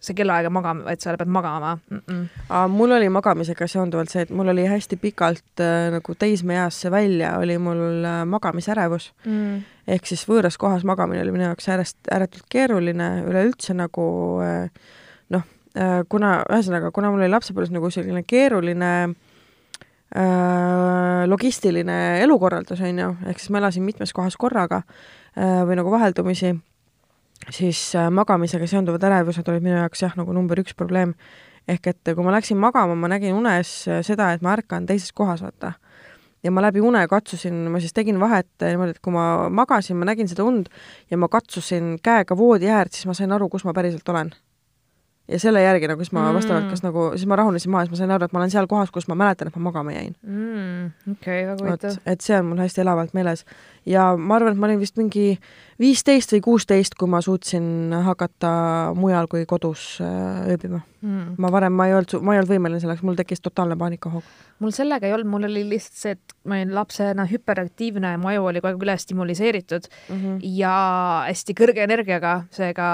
see 0.00 0.16
kellaaeg 0.16 0.48
ja 0.48 0.52
magama, 0.52 0.88
et 0.92 1.02
sa 1.02 1.14
pead 1.18 1.28
magama 1.28 1.74
mm. 1.76 2.00
-mm. 2.00 2.68
mul 2.72 2.92
oli 2.96 3.08
magamisega 3.08 3.66
seonduvalt 3.68 4.10
see, 4.10 4.22
et 4.22 4.30
mul 4.30 4.48
oli 4.48 4.64
hästi 4.66 4.96
pikalt 4.96 5.60
äh, 5.60 5.90
nagu 5.92 6.14
teismeeasse 6.14 6.90
välja 6.90 7.36
oli 7.38 7.58
mul 7.58 8.04
äh, 8.04 8.24
magamisärevus 8.26 9.12
mm.. 9.24 9.62
ehk 9.88 10.06
siis 10.06 10.24
võõras 10.28 10.58
kohas 10.58 10.84
magamine 10.84 11.22
oli 11.22 11.32
minu 11.32 11.44
jaoks 11.44 11.68
äärest, 11.68 11.98
ääretult 12.10 12.48
keeruline, 12.48 13.10
üleüldse 13.28 13.74
nagu 13.74 14.06
äh, 14.44 14.70
noh 15.28 15.44
äh,, 15.76 16.00
kuna, 16.08 16.40
ühesõnaga, 16.48 16.90
kuna 16.90 17.10
mul 17.10 17.20
oli 17.20 17.30
lapsepõlves 17.30 17.74
nagu 17.74 17.90
selline 17.90 18.22
keeruline 18.22 18.92
äh, 20.16 21.26
logistiline 21.26 22.20
elukorraldus, 22.24 22.80
on 22.80 23.04
ju, 23.04 23.14
ehk 23.26 23.38
siis 23.38 23.52
ma 23.52 23.60
elasin 23.60 23.84
mitmes 23.84 24.16
kohas 24.16 24.36
korraga 24.40 24.82
äh, 25.36 25.60
või 25.68 25.76
nagu 25.76 25.92
vaheldumisi 25.92 26.56
siis 27.48 27.94
äh, 27.96 28.10
magamisega 28.12 28.68
seonduvad 28.68 29.04
ärevused 29.08 29.48
olid 29.48 29.64
minu 29.64 29.78
jaoks 29.78 30.04
jah, 30.04 30.16
nagu 30.18 30.34
number 30.36 30.60
üks 30.60 30.76
probleem. 30.76 31.14
ehk 31.70 31.86
et 31.86 32.08
kui 32.16 32.24
ma 32.24 32.32
läksin 32.34 32.58
magama, 32.58 32.96
ma 32.98 33.08
nägin 33.12 33.36
unes 33.36 33.86
äh, 33.88 34.02
seda, 34.06 34.32
et 34.34 34.42
ma 34.42 34.56
ärkan 34.56 34.86
teises 34.86 35.12
kohas, 35.12 35.42
vaata. 35.44 35.72
ja 36.42 36.50
ma 36.50 36.64
läbi 36.64 36.80
une 36.80 37.06
katsusin, 37.08 37.66
ma 37.70 37.80
siis 37.80 37.92
tegin 37.96 38.20
vahet 38.20 38.48
niimoodi, 38.60 38.96
et 38.96 39.00
kui 39.00 39.12
ma 39.12 39.48
magasin, 39.48 39.96
ma 39.96 40.08
nägin 40.08 40.28
seda 40.28 40.44
und 40.44 40.68
ja 41.10 41.16
ma 41.16 41.28
katsusin 41.28 41.98
käega 42.02 42.36
voodi 42.36 42.68
äärt, 42.68 42.92
siis 42.92 43.06
ma 43.06 43.14
sain 43.14 43.32
aru, 43.32 43.48
kus 43.48 43.64
ma 43.64 43.76
päriselt 43.76 44.08
olen 44.08 44.32
ja 45.30 45.38
selle 45.40 45.62
järgi 45.62 45.88
nagu 45.90 46.04
siis 46.04 46.12
ma 46.16 46.24
mm. 46.26 46.38
vastavalt 46.38 46.68
kas 46.72 46.82
nagu, 46.84 47.06
siis 47.14 47.28
ma 47.30 47.38
rahunesin 47.40 47.72
maha, 47.72 47.86
siis 47.86 47.94
ma 47.94 48.00
sain 48.00 48.14
aru, 48.14 48.26
et 48.26 48.34
ma 48.34 48.42
olen 48.42 48.52
seal 48.52 48.68
kohas, 48.70 48.90
kus 48.94 49.08
ma 49.10 49.16
mäletan, 49.18 49.50
et 49.50 49.56
ma 49.56 49.64
magama 49.68 49.94
jäin 49.94 50.12
mm,. 50.22 50.92
okei 51.14 51.42
okay,, 51.42 51.46
väga 51.48 51.64
huvitav. 51.64 51.98
et 52.12 52.26
see 52.26 52.38
on 52.38 52.50
mul 52.50 52.62
hästi 52.62 52.82
elavalt 52.84 53.14
meeles. 53.16 53.44
ja 53.86 54.10
ma 54.16 54.38
arvan, 54.38 54.54
et 54.54 54.60
ma 54.60 54.68
olin 54.70 54.82
vist 54.82 54.98
mingi 55.00 55.26
viisteist 55.80 56.34
või 56.34 56.42
kuusteist, 56.44 56.96
kui 56.98 57.08
ma 57.10 57.22
suutsin 57.24 57.94
hakata 58.04 58.52
mujal 58.98 59.30
kui 59.30 59.46
kodus 59.48 59.86
äh, 60.04 60.50
ööbima 60.50 60.82
mm.. 61.00 61.38
ma 61.38 61.52
varem, 61.52 61.76
ma 61.78 61.88
ei 61.88 61.96
olnud, 61.96 62.18
ma 62.26 62.34
ei 62.34 62.42
olnud 62.42 62.52
võimeline 62.54 62.82
selleks, 62.82 63.06
mul 63.06 63.18
tekkis 63.18 63.44
totaalne 63.44 63.78
paanikahoog. 63.80 64.36
mul 64.64 64.76
sellega 64.76 65.08
ei 65.08 65.16
olnud, 65.16 65.30
mul 65.30 65.48
oli 65.50 65.64
lihtsalt 65.74 66.02
see, 66.02 66.18
et 66.18 66.38
ma 66.44 66.58
olin 66.58 66.74
lapsena 66.76 67.26
hüperaktiivne, 67.30 68.16
mu 68.20 68.32
aju 68.32 68.50
oli 68.50 68.62
kogu 68.64 68.74
aeg 68.74 68.86
üle 68.88 68.98
stimuliseeritud 68.98 69.90
mm 69.90 70.16
-hmm. 70.16 70.38
ja 70.58 70.76
hästi 71.28 71.56
kõrge 71.58 71.86
energiaga, 71.86 72.40
seega 72.54 72.88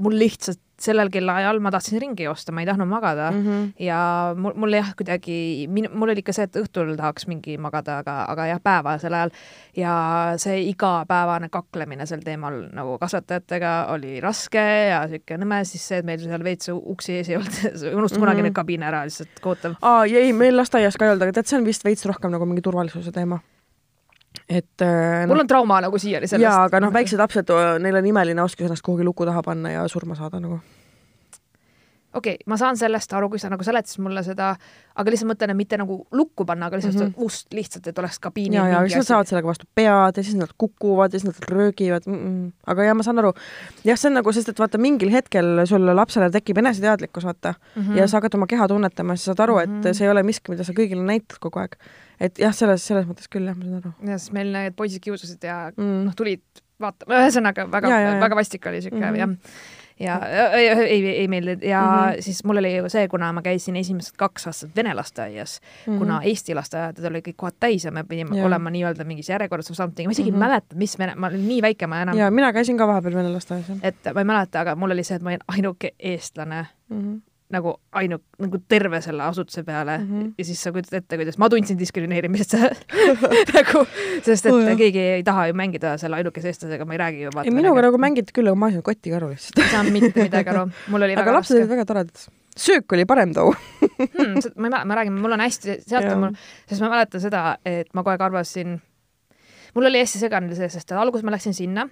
mul 0.00 0.16
lihtsalt 0.18 0.60
sellel 0.80 1.10
kellaajal 1.12 1.60
ma 1.62 1.70
tahtsin 1.74 2.00
ringi 2.02 2.26
joosta, 2.26 2.52
ma 2.52 2.62
ei 2.62 2.66
tahtnud 2.66 2.88
magada 2.88 3.30
mm 3.30 3.44
-hmm. 3.44 3.72
ja 3.78 4.34
mul, 4.36 4.52
mul 4.56 4.72
jah, 4.72 4.94
kuidagi, 4.96 5.68
mul 5.68 6.08
oli 6.08 6.18
ikka 6.18 6.32
see, 6.32 6.48
et 6.48 6.56
õhtul 6.56 6.96
tahaks 6.96 7.26
mingi 7.30 7.56
magada, 7.58 7.98
aga, 7.98 8.24
aga 8.28 8.46
jah, 8.46 8.60
päevasel 8.62 9.14
ajal. 9.14 9.30
ja 9.76 9.94
see 10.36 10.62
igapäevane 10.68 11.48
kaklemine 11.48 12.06
sel 12.06 12.20
teemal 12.24 12.68
nagu 12.72 12.98
kasvatajatega 12.98 13.86
oli 13.94 14.20
raske 14.20 14.66
ja 14.90 15.08
sihuke 15.08 15.38
nõme, 15.38 15.64
siis 15.64 15.88
see, 15.88 15.98
et 15.98 16.06
meil 16.06 16.18
seal 16.18 16.44
veits 16.44 16.68
uksi 16.74 17.12
ees 17.12 17.28
ei 17.28 17.36
olnud 17.36 17.54
unusta 17.64 17.94
mm 17.94 18.04
-hmm. 18.04 18.20
kunagi 18.20 18.42
need 18.42 18.52
kabine 18.52 18.86
ära, 18.86 19.04
lihtsalt 19.04 19.40
kohutav. 19.40 19.74
aa, 19.82 20.04
ei, 20.04 20.32
meil 20.32 20.56
lasteaias 20.56 20.96
ka 20.96 21.04
ei 21.04 21.10
olnud, 21.10 21.22
aga 21.22 21.32
tead, 21.32 21.46
see 21.46 21.58
on 21.58 21.64
vist 21.64 21.84
veits 21.84 22.06
rohkem 22.06 22.30
nagu 22.30 22.46
mingi 22.46 22.62
turvalisuse 22.62 23.12
teema 23.12 23.38
et 24.48 24.82
äh, 24.84 25.24
mul 25.26 25.38
no, 25.38 25.44
on 25.44 25.50
trauma 25.50 25.80
nagu 25.80 25.98
siiani 25.98 26.28
sellest. 26.28 26.44
jaa, 26.44 26.64
aga 26.68 26.80
noh, 26.84 26.92
väiksed 26.94 27.20
lapsed, 27.20 27.52
neil 27.80 28.00
on 28.00 28.08
imeline 28.12 28.42
oskus 28.44 28.68
ennast 28.68 28.84
kuhugi 28.84 29.06
luku 29.06 29.26
taha 29.28 29.42
panna 29.42 29.72
ja 29.72 29.86
surma 29.88 30.16
saada 30.18 30.40
nagu 30.42 30.60
okei 32.14 32.34
okay,, 32.34 32.46
ma 32.50 32.56
saan 32.60 32.78
sellest 32.78 33.12
aru, 33.16 33.28
kui 33.32 33.40
sa 33.42 33.50
nagu 33.52 33.64
seletasid 33.66 34.02
mulle 34.04 34.22
seda, 34.26 34.52
aga 34.94 35.12
lihtsalt 35.12 35.30
mõtlen, 35.32 35.52
et 35.54 35.58
mitte 35.58 35.78
nagu 35.80 35.96
lukku 36.14 36.46
panna, 36.48 36.68
aga 36.70 36.78
lihtsalt 36.78 36.96
mm 36.96 37.10
-hmm. 37.10 37.26
ust 37.26 37.54
lihtsalt, 37.54 37.86
et 37.90 37.98
oleks 37.98 38.18
kabiini. 38.22 38.56
ja, 38.56 38.66
ja 38.68 38.80
siis 38.86 39.02
nad 39.02 39.08
saavad 39.10 39.30
sellega 39.30 39.48
vastu 39.48 39.66
pead 39.74 40.16
ja 40.16 40.22
siis 40.22 40.36
nad 40.38 40.54
kukuvad 40.58 41.14
ja 41.14 41.20
siis 41.20 41.32
nad 41.32 41.48
röögivad 41.50 42.06
mm. 42.06 42.14
-mm. 42.14 42.52
aga 42.66 42.84
ja 42.84 42.94
ma 42.94 43.02
saan 43.02 43.18
aru, 43.18 43.32
jah, 43.84 43.98
see 43.98 44.08
on 44.08 44.18
nagu, 44.20 44.32
sest 44.32 44.48
et 44.48 44.58
vaata, 44.58 44.78
mingil 44.78 45.10
hetkel 45.10 45.66
sul 45.66 45.96
lapsele 45.96 46.30
tekib 46.30 46.58
eneseteadlikkus, 46.58 47.24
vaata 47.24 47.54
mm, 47.54 47.82
-hmm. 47.82 47.96
ja 47.98 48.08
sa 48.08 48.16
hakkad 48.16 48.34
oma 48.34 48.46
keha 48.46 48.68
tunnetama, 48.68 49.16
siis 49.16 49.24
saad 49.24 49.40
aru, 49.40 49.58
et 49.58 49.70
mm 49.70 49.80
-hmm. 49.80 49.92
see 49.92 50.06
ei 50.06 50.10
ole 50.10 50.22
miski, 50.22 50.50
mida 50.50 50.64
sa 50.64 50.72
kõigile 50.72 51.02
näitad 51.02 51.38
kogu 51.40 51.58
aeg. 51.58 51.76
et 52.20 52.38
jah, 52.38 52.54
selles, 52.54 52.86
selles 52.86 53.06
mõttes 53.06 53.28
küll 53.30 53.46
jah, 53.46 53.56
ma 53.56 53.64
saan 53.64 53.76
aru. 53.76 53.92
ja 54.10 54.18
siis 54.18 54.32
meil 54.32 54.52
need 54.52 54.74
poisid 54.76 55.02
kiusasid 55.02 55.44
ja 55.44 55.72
mm. 55.76 56.04
noh, 56.04 56.14
tulid 56.14 56.42
vaatama, 56.80 57.14
ühesõnaga 57.22 57.70
väga, 57.70 57.88
väga 58.20 58.36
vastik 58.36 58.66
oli 58.66 58.82
siuke 58.82 58.96
mm 58.96 59.02
-hmm. 59.02 59.16
jah 59.16 59.28
ja 60.00 60.20
ei, 60.52 61.08
ei, 61.08 61.28
meeldinud 61.28 61.62
ja 61.62 61.80
mm 61.80 62.12
-hmm. 62.12 62.22
siis 62.22 62.44
mul 62.44 62.56
oli 62.56 62.76
ju 62.76 62.88
see, 62.88 63.08
kuna 63.08 63.32
ma 63.32 63.42
käisin 63.42 63.76
esimesed 63.76 64.16
kaks 64.18 64.46
aastat 64.46 64.76
vene 64.76 64.94
lasteaias 64.94 65.60
mm, 65.60 65.94
-hmm. 65.94 65.98
kuna 65.98 66.20
Eesti 66.22 66.54
lasteaiad 66.54 67.04
olid 67.04 67.28
kõik 67.28 67.36
kohad 67.36 67.54
täis 67.60 67.84
ja 67.84 67.90
me 67.90 68.04
pidime 68.04 68.38
ja. 68.38 68.46
olema 68.46 68.70
nii-öelda 68.70 69.04
mingis 69.04 69.28
järjekorras 69.28 69.70
või 69.70 69.76
something, 69.76 70.08
ma 70.08 70.12
isegi 70.12 70.30
mm 70.30 70.36
-hmm. 70.36 70.42
ei 70.42 70.48
mäleta, 70.48 70.76
mis 70.76 70.98
vene, 70.98 71.14
ma 71.14 71.26
olin 71.26 71.48
nii 71.48 71.62
väike, 71.62 71.86
ma 71.86 72.02
enam. 72.02 72.18
ja 72.18 72.30
mina 72.30 72.52
käisin 72.52 72.78
ka 72.78 72.86
vahepeal 72.86 73.14
vene 73.14 73.28
lasteaias. 73.28 73.70
et 73.82 74.14
ma 74.14 74.20
ei 74.20 74.24
mäleta, 74.24 74.60
aga 74.60 74.76
mul 74.76 74.90
oli 74.90 75.04
see, 75.04 75.16
et 75.16 75.22
ma 75.22 75.30
olin 75.30 75.46
ainuke 75.48 75.94
eestlane 75.98 76.66
mm. 76.88 77.00
-hmm 77.00 77.33
nagu 77.52 77.74
ainu-, 77.96 78.20
nagu 78.40 78.58
terve 78.68 79.00
selle 79.04 79.24
asutuse 79.26 79.64
peale 79.66 79.98
mm 79.98 80.04
-hmm. 80.04 80.30
ja 80.38 80.44
siis 80.44 80.62
sa 80.62 80.72
kujutad 80.72 80.96
ette, 80.98 81.16
kuidas 81.16 81.38
ma 81.38 81.48
tundsin 81.50 81.78
diskrimineerimist 81.78 82.54
nagu, 83.56 83.84
sest 84.22 84.46
et 84.46 84.52
oh, 84.52 84.60
jah. 84.60 84.76
keegi 84.76 85.02
ei 85.18 85.24
taha 85.24 85.46
ju 85.48 85.54
mängida 85.54 85.96
selle 85.98 86.16
ainukese 86.16 86.48
eestlasega, 86.48 86.84
ma 86.84 86.94
ei 86.94 86.98
räägi 86.98 87.22
ju. 87.22 87.30
minuga 87.52 87.82
nagu 87.82 87.98
mängiti 87.98 88.32
küll, 88.32 88.48
aga 88.48 88.56
ma 88.56 88.68
ei 88.68 88.76
saanud 88.76 88.84
kotti 88.84 89.10
ka 89.10 89.16
aru 89.16 89.28
lihtsalt. 89.34 89.58
ei 89.58 89.70
saanud 89.70 89.92
mitte 89.92 90.22
midagi 90.22 90.50
aru, 90.50 90.70
mul 90.88 91.02
oli 91.02 91.16
aga 91.16 91.36
lapsed 91.36 91.56
olid 91.58 91.68
väga 91.68 91.84
toredad. 91.84 92.24
söök 92.56 92.92
oli 92.92 93.04
parem 93.04 93.34
too 93.34 93.52
hmm,. 93.52 94.40
ma 94.56 94.66
ei 94.66 94.70
mäleta, 94.70 94.84
ma 94.84 94.94
räägin, 94.94 95.20
mul 95.20 95.32
on 95.32 95.40
hästi, 95.40 95.78
sealt 95.86 96.08
on 96.12 96.20
mul, 96.20 96.38
sest 96.68 96.80
ma 96.80 96.88
mäletan 96.96 97.20
seda, 97.20 97.58
et 97.64 97.92
ma 97.92 98.02
kogu 98.02 98.14
aeg 98.16 98.24
arvasin, 98.30 98.80
mul 99.74 99.90
oli 99.90 100.00
hästi 100.00 100.18
segane 100.18 100.54
see, 100.54 100.68
sest 100.68 100.92
alguses 100.92 101.24
ma 101.24 101.36
läksin 101.36 101.54
sinna 101.54 101.88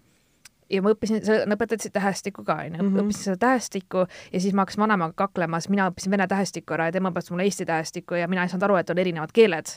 ja 0.73 0.83
ma 0.85 0.93
õppisin, 0.95 1.23
sa 1.25 1.43
õpetasid 1.45 1.95
tähestikku 1.95 2.45
ka, 2.47 2.59
onju, 2.67 2.79
mhm. 2.81 3.01
õppisin 3.05 3.31
seda 3.31 3.41
tähestikku 3.47 4.07
ja 4.07 4.41
siis 4.41 4.55
ma 4.55 4.65
hakkasin 4.67 4.85
vanemaga 4.85 5.17
kaklema, 5.25 5.61
sest 5.61 5.73
mina 5.73 5.89
õppisin 5.93 6.15
vene 6.15 6.27
tähestikku 6.31 6.77
ära 6.77 6.89
ja 6.89 6.97
tema 6.97 7.13
õpetas 7.13 7.33
mulle 7.33 7.49
eesti 7.49 7.67
tähestikku 7.69 8.19
ja 8.19 8.31
mina 8.31 8.47
ei 8.47 8.53
saanud 8.53 8.69
aru, 8.69 8.79
et 8.81 8.91
on 8.91 9.03
erinevad 9.03 9.35
keeled. 9.35 9.75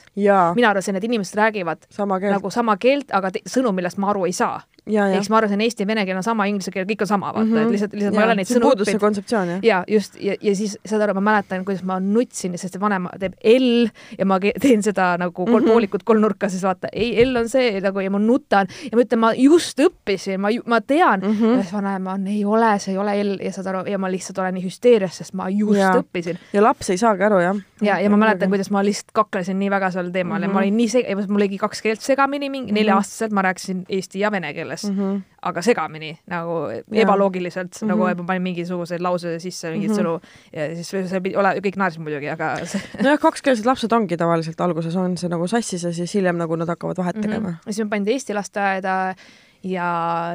mina 0.55 0.71
arvasin, 0.71 0.95
et 0.95 1.03
inimesed 1.03 1.37
räägivad 1.39 1.89
sama 1.89 2.19
nagu 2.19 2.49
sama 2.49 2.77
keelt, 2.77 3.11
aga 3.11 3.33
sõnu, 3.49 3.75
millest 3.75 3.99
ma 4.01 4.13
aru 4.13 4.25
ei 4.29 4.35
saa 4.35 4.61
eks 4.85 5.29
ma 5.33 5.39
arvasin, 5.39 5.61
eesti 5.65 5.83
ja 5.83 5.87
vene 5.89 6.05
keel 6.05 6.19
on 6.19 6.25
sama, 6.25 6.45
inglise 6.49 6.71
keel, 6.73 6.85
kõik 6.85 7.01
on 7.05 7.09
sama, 7.09 7.31
vaata 7.33 7.45
mm, 7.45 7.53
-hmm. 7.55 7.65
et 7.65 7.73
lihtsalt, 7.73 7.93
lihtsalt 7.97 8.13
ja. 8.13 8.19
ma 8.19 8.21
ei 8.21 8.27
ole 8.27 8.35
neid 8.39 8.49
sõnu 8.49 8.69
õppinud. 8.69 8.89
see 8.91 9.01
kontseptsioon, 9.01 9.51
jah? 9.55 9.63
ja 9.65 9.79
just, 9.89 10.17
ja, 10.21 10.35
ja 10.41 10.55
siis 10.55 10.77
saad 10.85 11.01
aru, 11.01 11.15
ma 11.17 11.23
mäletan, 11.31 11.65
kuidas 11.65 11.81
ma 11.83 11.97
nutsin, 11.99 12.57
sest 12.61 12.77
vanem 12.79 13.07
teeb 13.19 13.33
L 13.41 13.87
ja 14.19 14.27
ma 14.29 14.37
teen 14.39 14.83
seda 14.85 15.15
nagu 15.17 15.33
kol, 15.33 15.49
mm 15.49 15.57
-hmm. 15.57 15.71
poolikut 15.71 16.03
kolmnurka, 16.05 16.49
siis 16.49 16.63
vaata, 16.63 16.91
ei, 16.93 17.25
L 17.25 17.35
on 17.41 17.49
see 17.49 17.81
nagu 17.81 17.99
ja 17.99 18.11
ma 18.13 18.19
nutan 18.19 18.69
ja 18.91 18.97
ma 18.97 19.01
ütlen, 19.01 19.19
ma 19.19 19.33
just 19.33 19.79
õppisin, 19.79 20.37
ma, 20.37 20.53
ma 20.65 20.81
tean 20.81 21.19
mm. 21.19 21.33
-hmm. 21.33 21.57
ja 21.57 21.63
siis 21.63 21.73
vanem 21.73 22.07
on, 22.07 22.27
ei 22.27 22.45
ole, 22.45 22.79
see 22.79 22.93
ei 22.93 22.97
ole 22.97 23.17
L 23.23 23.37
ja 23.41 23.51
saad 23.51 23.71
aru, 23.73 23.85
ja 23.89 23.97
ma 23.97 24.11
lihtsalt 24.11 24.37
olen 24.37 24.53
nii 24.53 24.65
hüsteerias, 24.67 25.17
sest 25.17 25.33
ma 25.33 25.49
just 25.49 25.79
ja. 25.79 25.95
õppisin. 25.97 26.37
ja 26.53 26.63
laps 26.63 26.89
ei 26.89 26.97
saagi 27.01 27.23
aru, 27.23 27.39
jah? 27.39 27.57
ja, 27.81 27.99
ja 27.99 28.09
ma 28.09 28.17
mäletan, 28.17 28.49
kuidas 28.49 28.69
ma 28.71 28.85
lihtsalt 28.85 29.11
kaklesin 29.13 29.59
nii 29.59 29.69
väga 29.71 29.91
sel 29.91 30.11
teemal 30.11 30.37
mm 30.37 30.45
-hmm. 30.45 30.49
ja 30.49 30.53
ma 30.53 30.59
olin 30.59 30.77
nii 30.77 30.87
seg-, 30.87 31.27
mul 31.27 31.41
oligi 31.41 31.57
kaks 31.57 31.81
keelt 31.81 32.01
segamini, 32.01 32.49
mingi 32.49 32.71
mm 32.71 32.75
-hmm. 32.75 32.79
nelja-aastaselt 32.79 33.31
ma 33.31 33.41
rääkisin 33.41 33.85
eesti 33.89 34.19
ja 34.19 34.31
vene 34.31 34.53
keeles 34.53 34.74
mm. 34.83 34.99
-hmm 34.99 35.23
aga 35.45 35.61
segamini 35.61 36.09
nagu 36.29 36.55
ja. 36.73 37.03
ebaloogiliselt 37.03 37.69
mm, 37.69 37.85
-hmm. 37.85 37.91
nagu 37.91 38.21
ma 38.21 38.27
panin 38.31 38.43
mingisuguseid 38.47 39.01
lause 39.01 39.39
sisse, 39.39 39.71
mingeid 39.71 39.91
mm 39.91 39.97
-hmm. 39.97 40.01
sõnu 40.01 40.19
ja 40.53 40.75
siis 40.75 41.09
see 41.11 41.21
pidi 41.21 41.37
ole, 41.37 41.53
kõik 41.67 41.77
naersid 41.77 42.01
muidugi, 42.01 42.29
aga 42.33 42.65
see... 42.65 42.81
nojah, 43.05 43.19
kakskeelsed 43.21 43.65
lapsed 43.69 43.93
ongi 43.93 44.17
tavaliselt 44.17 44.61
alguses 44.61 44.95
on 44.95 45.17
see 45.17 45.29
nagu 45.29 45.47
sassis 45.47 45.83
ja 45.83 45.93
siis 45.93 46.13
hiljem 46.17 46.37
nagu 46.41 46.55
nad 46.55 46.69
hakkavad 46.73 46.97
vahet 46.97 47.21
tegema 47.21 47.49
mm. 47.49 47.53
-hmm. 47.53 47.67
ja 47.69 47.73
siis 47.73 47.85
me 47.85 47.89
pandi 47.89 48.11
eesti 48.11 48.33
lasteaeda 48.33 49.15
ja 49.63 49.89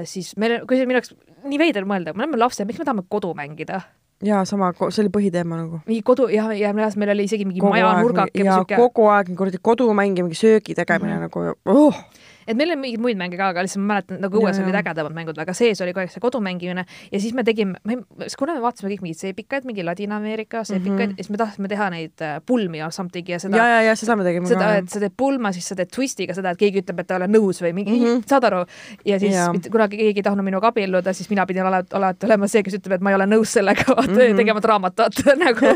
siis 0.04 0.36
meil, 0.36 0.60
kui 0.66 0.86
minu 0.86 1.00
jaoks 1.00 1.14
nii 1.44 1.58
veider 1.58 1.84
mõelda, 1.84 2.14
me 2.14 2.22
oleme 2.22 2.38
lapsed, 2.38 2.66
miks 2.66 2.78
me 2.78 2.84
tahame 2.84 3.02
kodu 3.08 3.34
mängida? 3.34 3.80
jaa, 4.22 4.44
sama, 4.44 4.72
see 4.90 5.02
oli 5.02 5.10
põhiteema 5.10 5.56
nagu. 5.56 5.80
mingi 5.86 6.02
kodu 6.02 6.28
jah, 6.28 6.52
ja 6.58 6.72
meil 6.72 7.10
oli 7.10 7.24
isegi 7.24 7.44
mingi 7.48 7.62
maja 7.64 7.92
nurgake. 8.00 8.44
ja 8.44 8.60
siuke... 8.60 8.76
kogu 8.76 9.08
aeg 9.08 9.34
kuradi 9.36 9.58
kodumäng 9.62 10.18
ja 10.18 10.24
mingi 10.24 10.38
söögi 10.38 10.74
tegemine 10.74 11.16
mm 11.16 11.18
-hmm. 11.18 11.54
nagu 11.66 11.80
oh 11.80 12.04
et 12.46 12.56
meil 12.56 12.74
on 12.74 12.80
mingeid 12.82 13.02
muid 13.02 13.18
mänge 13.20 13.38
ka, 13.38 13.50
aga 13.54 13.64
lihtsalt 13.64 13.82
ma 13.84 13.94
mäletan, 13.94 14.20
nagu 14.22 14.40
õues 14.40 14.60
olid 14.62 14.78
ägedamad 14.80 15.16
mängud, 15.16 15.40
aga 15.42 15.54
sees 15.56 15.80
oli 15.84 15.94
kogu 15.94 16.04
aeg 16.04 16.12
see 16.14 16.22
kodumängimine 16.22 16.84
ja 17.10 17.20
siis 17.22 17.34
me 17.36 17.44
tegime, 17.46 17.78
ma 17.84 17.96
ei, 17.96 18.32
kuna 18.38 18.56
me 18.56 18.64
vaatasime 18.64 18.92
kõik 18.92 19.04
mingeid 19.04 19.20
seepikaid, 19.20 19.68
mingi 19.68 19.84
Ladina-Ameerika 19.86 20.64
seepikaid 20.64 20.96
mm 20.96 21.14
-hmm. 21.14 21.18
ja 21.18 21.24
siis 21.24 21.30
me 21.30 21.40
tahtsime 21.40 21.68
teha 21.68 21.90
neid 21.90 22.24
äh, 22.24 22.40
pulmi 22.46 22.82
or 22.82 22.92
something 22.92 23.28
ja 23.28 23.38
seda. 23.38 23.56
ja, 23.56 23.66
ja, 23.66 23.82
ja 23.90 23.96
seda 23.96 24.16
me 24.16 24.24
tegime 24.24 24.48
seda, 24.48 24.72
ka. 24.72 24.74
et 24.82 24.88
sa 24.90 25.00
teed 25.00 25.16
pulma, 25.16 25.52
siis 25.52 25.68
sa 25.68 25.76
teed 25.76 25.90
twistiga 25.94 26.34
seda, 26.34 26.50
et 26.50 26.58
keegi 26.58 26.82
ütleb, 26.84 27.00
et 27.00 27.06
ta 27.06 27.14
ei 27.14 27.22
ole 27.22 27.30
nõus 27.30 27.62
või 27.62 27.72
mingi 27.72 27.98
mm, 27.98 28.06
-hmm. 28.06 28.22
saad 28.26 28.44
aru? 28.44 28.64
ja 29.04 29.18
siis 29.18 29.34
ja. 29.34 29.48
kunagi 29.70 29.96
keegi 29.96 30.18
ei 30.18 30.22
tahtnud 30.22 30.44
minuga 30.44 30.72
abielluda, 30.72 31.12
siis 31.12 31.30
mina 31.30 31.46
pidin 31.46 31.66
alati, 31.66 31.94
alati 31.96 32.26
olema 32.26 32.48
see, 32.48 32.62
kes 32.62 32.74
ütleb, 32.80 32.98
et 32.98 33.00
ma 33.00 33.10
ei 33.10 33.18
ole 33.18 33.26
nõus 33.26 33.52
sellega, 33.52 33.84
mm 33.96 34.14
-hmm. 34.14 34.36
tegema 34.36 34.60
draamat, 34.62 34.96
vaata 34.98 35.36
nagu 35.44 35.66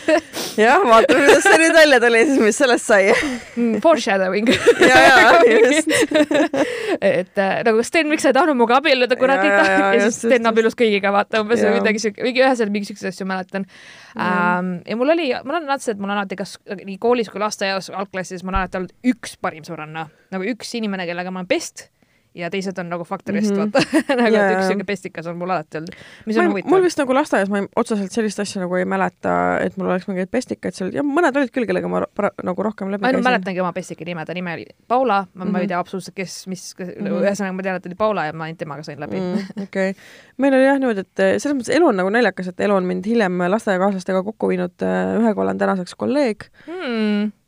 jah, 0.64 0.80
vaatame, 0.84 1.20
kuidas 1.26 1.42
see 1.44 1.58
nüüd 1.62 1.74
välja 1.74 2.00
tuli 2.00 2.24
siis, 2.26 2.40
mis 2.40 2.58
sellest 2.58 2.86
sai 2.86 3.10
mm, 3.12 3.80
Foreshadowing 3.84 4.48
ja, 4.90 5.00
ja, 5.06 5.40
just 5.46 5.90
et 7.12 7.40
äh, 7.40 7.60
nagu 7.66 7.84
Sten, 7.86 8.10
miks 8.10 8.24
sa 8.24 8.32
ei 8.32 8.36
tahtnud 8.36 8.58
minuga 8.58 8.80
abielluda, 8.80 9.18
kurat 9.20 9.44
ei 9.44 9.52
tahtnud? 9.52 9.86
Ja 9.96 10.06
siis 10.06 10.20
Sten 10.24 10.50
abiellus 10.50 10.78
kõigiga, 10.78 11.12
vaata 11.14 11.44
umbes 11.44 11.62
või 11.66 11.76
midagi 11.78 12.02
siuke, 12.02 12.24
mingi 12.26 12.44
üheselt 12.44 12.74
mingi 12.74 12.90
siukseid 12.90 13.12
asju 13.12 13.28
mäletan. 13.28 13.68
Ähm,. 14.16 14.74
ja 14.88 14.98
mul 14.98 15.14
oli, 15.14 15.30
mul 15.46 15.60
on 15.60 15.70
alati 15.70 15.88
see, 15.88 15.94
et 15.96 16.02
mul 16.02 16.10
on 16.10 16.18
alati 16.18 16.40
kas 16.40 16.56
nii 16.80 16.98
koolis 17.02 17.30
kui 17.32 17.42
lasteaias, 17.42 17.92
algklassis, 17.94 18.44
mul 18.44 18.56
on 18.56 18.62
alati 18.64 18.80
olnud 18.80 19.14
üks 19.14 19.36
parim 19.40 19.66
sõbranna, 19.66 20.08
nagu 20.34 20.52
üks 20.54 20.74
inimene, 20.80 21.06
kellega 21.10 21.32
ma 21.34 21.42
olen 21.42 21.50
best 21.50 21.88
ja 22.34 22.50
teised 22.50 22.78
on 22.78 22.90
nagu 22.90 23.04
faktorist 23.04 23.50
mm, 23.50 23.56
-hmm. 23.56 23.72
vaata 23.72 24.16
nagu 24.20 24.34
yeah, 24.34 24.52
üks 24.54 24.68
siuke 24.70 24.84
pestikas 24.86 25.26
on 25.26 25.38
mul 25.38 25.50
alati 25.50 25.80
olnud, 25.80 25.96
mis 26.26 26.38
on 26.38 26.50
huvitav. 26.52 26.70
mul 26.70 26.82
vist 26.84 27.00
nagu 27.02 27.14
lasteaias 27.14 27.50
ma 27.50 27.58
ei, 27.58 27.66
otseselt 27.76 28.14
sellist 28.14 28.40
asja 28.40 28.62
nagu 28.62 28.76
ei 28.78 28.84
mäleta, 28.84 29.32
et 29.64 29.76
mul 29.76 29.90
oleks 29.90 30.06
mingeid 30.08 30.30
pestikaid 30.30 30.76
seal 30.76 30.92
ja 30.94 31.02
mõned 31.06 31.36
olid 31.36 31.50
küll, 31.54 31.66
kellega 31.66 31.90
ma 31.90 32.04
pra, 32.14 32.30
nagu 32.46 32.66
rohkem 32.66 32.92
läbi 32.94 33.02
ma 33.02 33.10
ainult 33.10 33.26
mäletangi 33.26 33.64
oma 33.64 33.72
pestika 33.74 34.06
nime, 34.06 34.24
ta 34.26 34.36
nimi 34.36 34.54
oli 34.54 34.66
Paula, 34.88 35.24
ma 35.24 35.44
mm, 35.44 35.48
-hmm. 35.48 35.52
ma 35.52 35.58
ei 35.58 35.64
mhm. 35.64 35.72
tea 35.72 35.78
absoluutselt, 35.78 36.16
kes, 36.16 36.36
mis 36.46 36.74
mm, 36.78 36.86
-hmm. 36.86 37.18
ühesõnaga 37.24 37.56
ma 37.56 37.66
tean, 37.66 37.80
et 37.82 37.90
oli 37.90 37.98
Paula 38.04 38.26
ja 38.26 38.32
ma 38.32 38.46
ainult 38.46 38.62
temaga 38.62 38.86
sain 38.86 39.00
läbi 39.00 39.20
mm,. 39.20 39.50
okei 39.62 39.90
okay., 39.90 39.94
meil 40.38 40.54
oli 40.54 40.64
jah 40.64 40.78
niimoodi, 40.78 41.06
et 41.06 41.26
eh, 41.26 41.34
selles 41.38 41.58
mõttes 41.58 41.74
elu 41.74 41.90
on 41.90 42.00
nagu 42.02 42.14
naljakas, 42.14 42.54
et 42.54 42.60
elu 42.60 42.78
on 42.78 42.86
mind 42.86 43.06
hiljem 43.06 43.42
lasteaiakaaslastega 43.56 44.22
kokku 44.22 44.54
viinud, 44.54 44.78
eh, 44.86 45.18
ühega 45.18 45.46
olen 45.46 45.58
tänaseks 45.58 45.98
kolleeg 45.98 46.46
mm 46.66 46.80
Äh, 47.20 47.39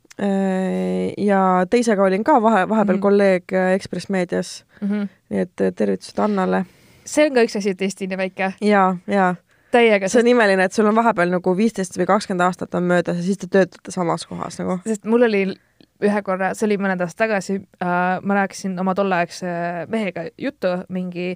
ja 1.17 1.65
teisega 1.69 2.03
olin 2.03 2.23
ka 2.23 2.41
vahe, 2.41 2.69
vahepeal 2.69 2.95
mm 2.95 2.99
-hmm. 2.99 3.01
kolleeg 3.01 3.53
äh, 3.53 3.73
Ekspress 3.73 4.09
Meedias 4.09 4.65
mm. 4.81 4.87
-hmm. 4.87 5.07
nii 5.29 5.39
et 5.39 5.61
äh, 5.61 5.73
tervitused 5.75 6.19
Annale. 6.19 6.65
see 7.05 7.25
on 7.25 7.33
ka 7.33 7.41
üks 7.41 7.57
asi, 7.57 7.69
et 7.69 7.81
Eesti 7.81 8.07
nii 8.07 8.17
väike. 8.17 8.53
ja, 8.61 8.95
ja. 9.07 9.35
täiega. 9.71 10.07
see 10.07 10.21
on 10.21 10.27
imeline, 10.27 10.63
et 10.63 10.73
sul 10.73 10.85
on 10.85 10.95
vahepeal 10.95 11.29
nagu 11.29 11.57
viisteist 11.57 11.97
või 11.97 12.05
kakskümmend 12.05 12.45
aastat 12.45 12.75
on 12.75 12.83
möödas 12.83 13.17
ja 13.17 13.23
siis 13.23 13.37
te 13.37 13.47
töötate 13.47 13.91
samas 13.91 14.25
kohas 14.25 14.59
nagu. 14.59 14.79
sest 14.87 15.05
mul 15.05 15.21
oli 15.21 15.55
ühe 16.03 16.21
korra, 16.25 16.51
see 16.57 16.67
oli 16.67 16.77
mõned 16.81 17.01
aastad 17.03 17.25
tagasi 17.25 17.57
äh,, 17.59 18.19
ma 18.23 18.37
rääkisin 18.37 18.75
oma 18.81 18.95
tolleaegse 18.97 19.53
mehega 19.91 20.25
juttu 20.39 20.73
mingi, 20.93 21.33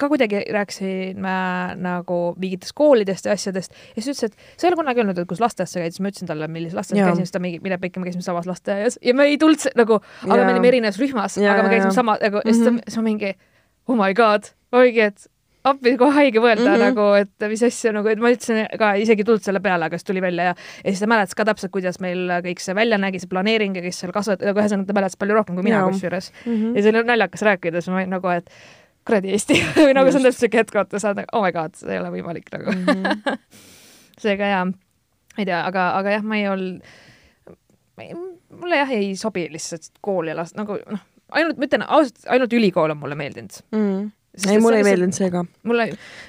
ka 0.00 0.10
kuidagi 0.10 0.42
rääkisime 0.54 1.36
nagu 1.80 2.20
mingitest 2.40 2.74
koolidest 2.78 3.28
ja 3.28 3.36
asjadest 3.36 3.74
ja 3.96 4.02
siis 4.04 4.12
ütles, 4.14 4.30
et 4.30 4.56
sa 4.56 4.66
ei 4.66 4.72
ole 4.72 4.80
kunagi 4.82 5.04
öelnud, 5.04 5.22
et 5.22 5.30
kus 5.30 5.42
lasteaias 5.42 5.74
sa 5.76 5.82
käid, 5.82 5.96
siis 5.96 6.04
ma 6.04 6.12
ütlesin 6.12 6.30
talle, 6.30 6.50
millises 6.52 6.78
lasteaias 6.78 7.10
käisin, 7.10 7.26
siis 7.28 7.36
ta 7.36 7.42
mingi, 7.42 7.60
mille 7.64 7.80
pikka 7.82 8.02
me 8.02 8.10
käisime 8.10 8.26
samas 8.26 8.48
lasteaias 8.50 8.98
ja 9.04 9.16
me 9.16 9.28
ei 9.30 9.38
tulnud 9.40 9.70
nagu, 9.78 10.00
aga 10.28 10.40
me 10.44 10.54
olime 10.54 10.72
erinevas 10.72 11.00
rühmas, 11.00 11.38
aga 11.40 11.66
me 11.66 11.74
käisime 11.74 11.94
sama 11.96 12.16
nagu 12.22 12.42
ja 12.44 12.52
siis 12.52 12.64
ta, 12.64 12.72
mhm. 12.74 12.86
siis 12.86 13.00
ma 13.00 13.06
mingi 13.08 13.34
oh 13.88 13.98
my 13.98 14.14
god, 14.14 14.52
ma 14.72 14.84
mingi, 14.84 15.10
et 15.10 15.30
appi 15.68 15.92
kohe 16.00 16.14
haige 16.14 16.40
mõelda 16.40 16.64
mm 16.64 16.74
-hmm. 16.74 16.84
nagu, 16.88 17.06
et 17.20 17.48
mis 17.50 17.62
asja 17.66 17.92
nagu, 17.92 18.08
et 18.08 18.20
ma 18.20 18.30
ütlesin 18.32 18.66
ka 18.80 18.92
isegi 18.96 19.24
tulnud 19.24 19.44
selle 19.44 19.60
peale, 19.60 19.84
aga 19.86 19.98
siis 19.98 20.08
tuli 20.08 20.22
välja 20.24 20.50
ja, 20.50 20.54
ja 20.84 20.90
siis 20.90 21.00
ta 21.00 21.08
mäletas 21.10 21.36
ka 21.36 21.44
täpselt, 21.44 21.72
kuidas 21.72 22.00
meil 22.00 22.30
kõik 22.46 22.62
see 22.64 22.74
välja 22.74 22.98
nägi, 22.98 23.20
see 23.20 23.28
planeering 23.28 23.76
ja 23.76 23.82
kes 23.84 24.00
seal 24.00 24.12
kasvat-, 24.12 24.44
nagu 24.44 24.60
ühesõnaga 24.60 24.88
ta 24.88 24.96
mäletas 24.96 25.18
palju 25.20 25.36
rohkem 25.36 25.58
kui 25.58 25.66
mina 25.66 25.82
kusjuures 25.88 26.32
mm. 26.32 26.52
-hmm. 26.52 26.76
ja 26.76 26.82
see 26.82 26.92
oli 26.94 27.02
naljakas 27.12 27.42
rääkida, 27.42 27.80
siis 27.80 27.92
ma 27.92 28.00
olin 28.00 28.14
nagu, 28.16 28.28
et 28.28 28.50
kuradi 29.04 29.34
Eesti 29.36 29.58
või 29.84 29.94
nagu 29.98 30.12
see 30.12 30.20
on 30.20 30.28
täpselt 30.28 30.46
siuke 30.46 30.62
hetk, 30.62 30.74
vaata 30.74 30.98
sa 30.98 31.12
oled 31.12 31.22
nagu 31.22 31.36
oh 31.36 31.44
my 31.44 31.52
god, 31.52 31.76
see 31.76 31.92
ei 31.92 32.00
ole 32.00 32.12
võimalik 32.16 32.48
nagu 32.52 32.72
mm. 32.72 32.86
-hmm. 32.86 33.38
seega 34.24 34.46
jaa, 34.54 34.66
ei 35.38 35.44
tea, 35.44 35.60
aga, 35.66 35.90
aga 35.98 36.16
jah, 36.16 36.24
ma 36.24 36.36
ei 36.36 36.48
olnud, 36.48 36.80
mulle 38.56 38.76
jah 38.76 38.90
ei 38.96 39.12
sobi 39.16 39.48
lihtsalt 39.52 39.92
kool 40.00 40.32
ja 40.32 40.36
last 40.36 40.56
nagu 40.56 40.78
noh, 40.86 41.04
ainult, 41.30 41.60
ma 41.60 41.68
ütlen 41.68 41.84
ausalt, 41.86 42.24
ainult 42.26 42.52
ülikool 42.52 42.90
on 42.90 42.96
mulle 42.96 43.14
meeldinud 43.14 43.60
mm. 43.72 43.84
-hmm 43.84 44.08
ei, 44.38 44.58
mulle 44.62 44.78
ei 44.78 44.84
meeldinud 44.86 45.14
see 45.14 45.30
ka. 45.32 45.42
mulle, 45.66 45.86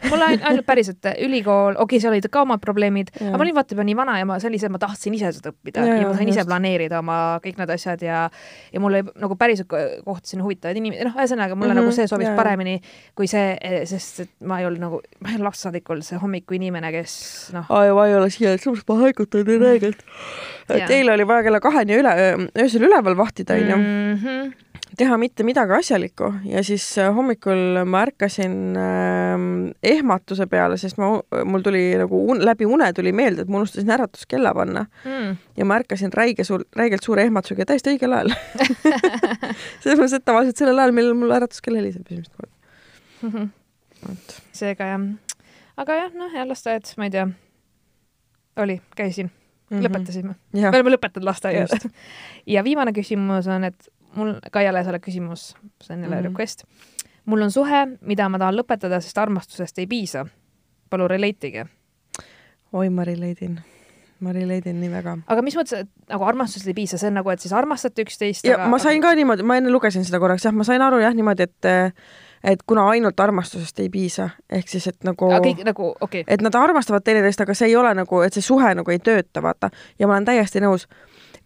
mulle 0.10 0.28
ainult 0.32 0.66
päriselt 0.66 1.06
ülikool, 1.22 1.76
okei 1.76 1.84
okay,, 1.84 2.02
seal 2.02 2.16
olid 2.16 2.28
ka 2.34 2.42
omad 2.46 2.62
probleemid, 2.64 3.12
aga 3.20 3.38
ma 3.38 3.46
olin 3.46 3.58
vaata 3.58 3.76
juba 3.76 3.86
nii 3.86 3.98
vana 3.98 4.16
ja 4.18 4.28
ma, 4.30 4.40
see 4.42 4.50
oli 4.50 4.62
see, 4.62 4.70
et 4.72 4.74
ma 4.74 4.82
tahtsin 4.82 5.18
ise 5.18 5.30
seda 5.38 5.52
õppida 5.54 5.86
ja, 5.86 6.00
ja 6.02 6.08
ma 6.10 6.16
sain 6.18 6.32
just. 6.32 6.40
ise 6.40 6.48
planeerida 6.50 7.02
oma 7.02 7.18
kõik 7.44 7.60
need 7.62 7.74
asjad 7.76 8.06
ja 8.06 8.24
ja 8.72 8.82
mul 8.82 8.98
oli 8.98 9.14
nagu 9.22 9.38
päriselt 9.38 9.70
kohtasin 10.06 10.42
huvitavaid 10.42 10.82
inimesi, 10.82 11.06
noh, 11.06 11.20
ühesõnaga 11.20 11.58
mulle 11.58 11.76
mm 11.76 11.82
-hmm, 11.82 11.92
nagu 11.92 11.98
see 12.00 12.10
sobis 12.10 12.32
ja, 12.32 12.36
paremini 12.40 12.80
kui 13.18 13.30
see, 13.30 13.54
sest 13.90 14.26
et 14.26 14.34
ma 14.50 14.60
ei 14.62 14.70
olnud 14.70 14.82
nagu, 14.82 15.04
ma 15.20 15.30
ei 15.30 15.38
olnud 15.38 15.52
lapssaadikul 15.52 16.02
see 16.08 16.18
hommikuinimene, 16.22 16.92
kes 16.98 17.14
noh. 17.54 17.70
aa, 17.70 17.94
ma 17.94 18.08
ei 18.10 18.18
ole 18.18 18.32
siia, 18.34 18.58
sellepärast 18.58 18.90
ma 18.90 19.00
haigutan 19.06 19.46
nii 19.46 19.62
räigelt. 19.62 20.04
Teil 20.88 21.10
oli 21.12 21.28
vaja 21.28 21.44
kella 21.44 21.60
kaheni 21.62 22.02
üle, 22.02 22.18
öösel 22.58 22.90
üleval 22.90 23.18
vahtida, 23.18 23.60
onju 23.60 23.78
mhm 23.78 24.71
teha 25.02 25.18
mitte 25.18 25.46
midagi 25.46 25.74
asjalikku. 25.76 26.30
Ja 26.50 26.62
siis 26.66 26.86
äh, 27.02 27.10
hommikul 27.16 27.82
ma 27.90 28.04
ärkasin 28.06 28.78
äh, 28.78 29.46
ehmatuse 29.94 30.48
peale, 30.52 30.78
sest 30.82 31.00
ma, 31.02 31.12
mul 31.48 31.66
tuli 31.66 31.84
nagu 32.00 32.22
un, 32.32 32.44
läbi 32.46 32.68
une 32.70 32.92
tuli 32.98 33.14
meelde, 33.16 33.46
et 33.46 33.52
ma 33.52 33.62
unustasin 33.62 33.92
äratuskella 33.98 34.54
panna. 34.58 34.86
Mm. 35.06 35.36
ja 35.58 35.68
ma 35.68 35.80
ärkasin 35.82 36.14
räige 36.14 36.46
suur, 36.48 36.66
räigelt 36.78 37.06
suure 37.06 37.26
ehmatusega 37.28 37.66
täiesti 37.72 37.96
õigel 37.96 38.16
ajal. 38.18 38.34
Selles 39.82 39.98
mõttes, 39.98 40.18
et 40.20 40.28
tavaliselt 40.28 40.62
sellel 40.62 40.80
ajal, 40.84 40.96
millal 40.96 41.18
mul 41.18 41.36
äratuskell 41.36 41.80
heliseb 41.80 42.08
esimest 42.08 42.34
korda 42.36 42.54
mm. 43.22 43.30
-hmm. 43.36 44.40
seega 44.54 44.94
jah. 44.94 45.06
Aga 45.82 46.02
jah, 46.04 46.18
noh, 46.18 46.34
ja 46.36 46.48
lasteaed, 46.48 46.94
ma 46.98 47.08
ei 47.10 47.14
tea, 47.14 47.30
oli, 48.62 48.82
käisin 48.96 49.32
mm, 49.72 49.78
-hmm. 49.78 49.88
lõpetasime. 49.88 50.36
Me 50.54 50.70
oleme 50.70 50.96
lõpetanud 50.96 51.26
lasteaia 51.26 51.66
ja 52.46 52.64
viimane 52.64 52.94
küsimus 52.94 53.48
on, 53.48 53.64
et 53.64 53.90
mul, 54.16 54.36
Kaiale 54.52 54.84
selle 54.84 55.00
küsimus, 55.00 55.52
see 55.82 55.96
on 55.96 56.04
jälle 56.04 56.16
mm. 56.16 56.22
-hmm. 56.22 56.30
request. 56.30 56.64
mul 57.26 57.42
on 57.42 57.52
suhe, 57.52 57.88
mida 58.02 58.30
ma 58.30 58.40
tahan 58.40 58.58
lõpetada, 58.58 59.02
sest 59.02 59.18
armastusest 59.18 59.80
ei 59.80 59.88
piisa. 59.88 60.26
palun 60.90 61.10
relate'ige. 61.10 61.66
oi, 62.74 62.90
ma 62.90 63.04
relate'in, 63.04 63.60
ma 64.22 64.34
relate'in 64.36 64.80
nii 64.82 64.92
väga. 64.92 65.18
aga 65.34 65.46
mis 65.46 65.58
mõttes, 65.58 65.86
et 65.86 66.12
nagu 66.14 66.26
armastusest 66.28 66.72
ei 66.72 66.78
piisa, 66.78 67.00
see 67.02 67.12
on 67.12 67.20
nagu, 67.20 67.32
et 67.34 67.44
siis 67.44 67.54
armastate 67.58 68.06
üksteist 68.06 68.48
ja 68.48 68.60
ma 68.72 68.80
sain 68.82 69.02
ka 69.04 69.14
niimoodi, 69.18 69.46
ma 69.48 69.60
enne 69.62 69.74
lugesin 69.74 70.06
seda 70.08 70.22
korraks, 70.22 70.46
jah, 70.48 70.56
ma 70.56 70.68
sain 70.68 70.84
aru 70.86 71.02
jah 71.04 71.16
niimoodi, 71.18 71.50
et 71.50 71.72
et 72.44 72.64
kuna 72.66 72.88
ainult 72.90 73.20
armastusest 73.22 73.80
ei 73.84 73.90
piisa, 73.94 74.32
ehk 74.50 74.70
siis, 74.70 74.88
et 74.90 75.06
nagu 75.06 75.30
aga 75.30 75.44
kõik 75.46 75.62
nagu, 75.68 75.92
okay., 76.02 76.26
et 76.28 76.42
nad 76.42 76.56
armastavad 76.58 77.06
teineteist, 77.06 77.44
aga 77.44 77.56
see 77.58 77.70
ei 77.70 77.78
ole 77.78 77.94
nagu, 77.98 78.24
et 78.26 78.34
see 78.34 78.46
suhe 78.46 78.74
nagu 78.78 78.94
ei 78.94 79.02
tööta, 79.04 79.44
vaata. 79.46 79.70
ja 80.00 80.10
ma 80.10 80.18
olen 80.18 80.30
täiesti 80.32 80.64
nõus. 80.64 80.88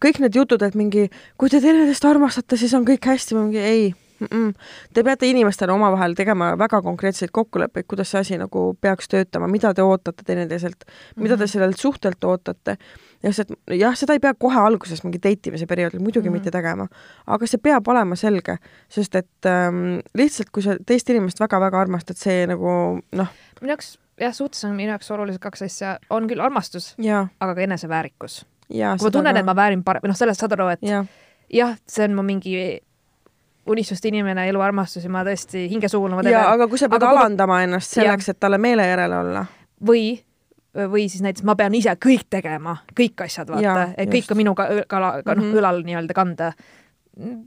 kõik 0.02 0.20
need 0.24 0.36
jutud, 0.36 0.62
et 0.62 0.74
mingi, 0.74 1.08
kui 1.36 1.52
te 1.52 1.60
teineteist 1.60 2.04
armastate, 2.04 2.56
siis 2.56 2.74
on 2.74 2.88
kõik 2.88 3.04
hästi, 3.12 3.36
mingi 3.36 3.60
ei 3.60 3.94
mm. 4.20 4.26
-mm. 4.30 4.52
Te 4.94 5.02
peate 5.04 5.26
inimestena 5.30 5.72
omavahel 5.74 6.14
tegema 6.14 6.52
väga 6.58 6.82
konkreetseid 6.82 7.30
kokkuleppeid, 7.32 7.84
kuidas 7.88 8.10
see 8.10 8.20
asi 8.20 8.38
nagu 8.38 8.76
peaks 8.80 9.08
töötama, 9.08 9.48
mida 9.48 9.74
te 9.74 9.82
ootate 9.82 10.22
teineteiselt, 10.26 10.84
mida 11.16 11.36
te 11.36 11.44
Mhm. 11.44 11.48
sellelt 11.50 11.76
suhtelt 11.78 12.24
ootate. 12.24 12.76
ja 13.22 13.32
see, 13.32 13.44
jah, 13.78 13.94
seda 13.96 14.12
ei 14.12 14.18
pea 14.20 14.34
kohe 14.34 14.58
alguses 14.60 15.02
mingi 15.04 15.18
date 15.18 15.48
imise 15.50 15.66
perioodil 15.66 16.00
muidugi 16.00 16.28
mm 16.28 16.32
Mhm. 16.34 16.40
-hmm. 16.40 16.46
mitte 16.46 16.50
tegema, 16.50 16.86
aga 17.26 17.46
see 17.46 17.58
peab 17.58 17.88
olema 17.88 18.16
selge, 18.16 18.56
sest 18.88 19.14
et 19.14 19.26
ähm, 19.46 19.98
lihtsalt, 20.14 20.50
kui 20.52 20.62
sa 20.62 20.76
teist 20.86 21.10
inimest 21.10 21.40
väga-väga 21.40 21.80
armastad, 21.80 22.16
see 22.16 22.46
nagu 22.46 23.00
noh, 23.12 23.26
minu 23.60 23.70
jaoks 23.72 23.98
jah, 24.20 24.32
suhtes 24.34 24.64
on 24.64 24.76
minu 24.76 24.88
jaoks 24.88 25.10
olulised 25.10 25.38
kaks 25.40 25.62
asja, 25.62 25.98
on 26.10 26.28
küll 26.28 26.40
armastus, 26.40 26.94
ja, 26.98 27.26
aga 27.40 27.54
ka 27.54 27.60
eneseväärikus. 27.60 28.46
ja 28.70 28.96
kui 28.98 29.06
ma 29.06 29.10
tunnen, 29.10 29.36
et 29.36 29.44
ma 29.44 29.54
väärin 29.56 29.84
parem, 29.84 30.00
noh, 30.04 30.16
sellest 30.16 30.40
saad 30.40 30.52
aru, 30.52 30.68
et 30.68 30.78
jah 30.82 31.06
jah, 31.52 31.76
see 31.88 32.04
on 32.04 32.14
mu 32.14 32.22
mingi 32.22 32.80
unistuste 33.66 34.08
inimene, 34.08 34.48
eluarmastus 34.48 35.04
ja 35.04 35.10
ma 35.10 35.24
tõesti 35.26 35.66
hinge 35.70 35.88
suuna 35.88 36.14
ma 36.16 36.22
ja 36.22 36.30
teen. 36.42 36.52
aga 36.52 36.68
kui 36.68 36.78
sa 36.78 36.88
pead 36.88 37.02
Aga 37.02 37.06
kui 37.10 37.14
ma- 37.16 37.20
alandama 37.24 37.62
ennast 37.64 37.90
selleks, 37.96 38.28
et 38.28 38.40
talle 38.40 38.58
meele 38.58 38.86
järele 38.86 39.18
olla, 39.18 39.44
või, 39.84 40.18
või 40.76 41.08
siis 41.08 41.22
näiteks 41.22 41.42
ma 41.44 41.54
pean 41.56 41.74
ise 41.74 41.90
kõik 41.96 42.26
tegema, 42.30 42.76
kõik 42.94 43.24
asjad, 43.24 43.48
vaata 43.50 43.88
et 43.98 44.08
kõik 44.10 44.30
on 44.30 44.36
minu 44.36 44.54
ka, 44.54 44.68
kala, 44.88 45.22
ka, 45.22 45.34
noh 45.34 45.44
Mhm. 45.44 45.56
õlal 45.58 45.82
nii-öelda 45.84 46.14
kanda, 46.14 46.52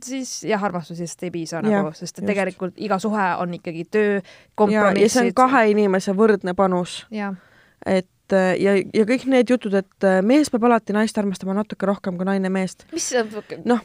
siis 0.04 0.44
jah, 0.50 0.64
armastusest 0.64 1.24
ei 1.24 1.32
piisa 1.32 1.60
Jah, 1.62 1.64
nagu, 1.84 1.92
sest 1.94 2.20
et 2.20 2.26
tegelikult 2.26 2.74
iga 2.78 2.98
suhe 3.00 3.28
on 3.40 3.54
ikkagi 3.54 3.86
töö, 3.86 4.16
ja, 4.16 4.22
ja 4.22 4.22
see 4.24 4.66
on 4.66 4.74
kompromissid. 4.74 5.34
kahe 5.38 5.70
inimese 5.72 6.12
võrdne 6.18 6.56
panus, 6.56 7.06
jah, 7.12 7.36
et 8.30 8.38
äh, 8.38 8.62
ja, 8.62 8.76
ja 8.94 9.06
kõik 9.10 9.26
need 9.30 9.50
jutud, 9.50 9.74
et 9.80 10.06
äh, 10.06 10.20
mees 10.26 10.52
peab 10.54 10.68
alati 10.70 10.94
naist 10.94 11.18
armastama 11.18 11.56
natuke 11.58 11.88
rohkem 11.90 12.18
kui 12.18 12.28
naine 12.28 12.52
meest, 12.54 12.86
mis 12.94 13.10
Noh, 13.70 13.82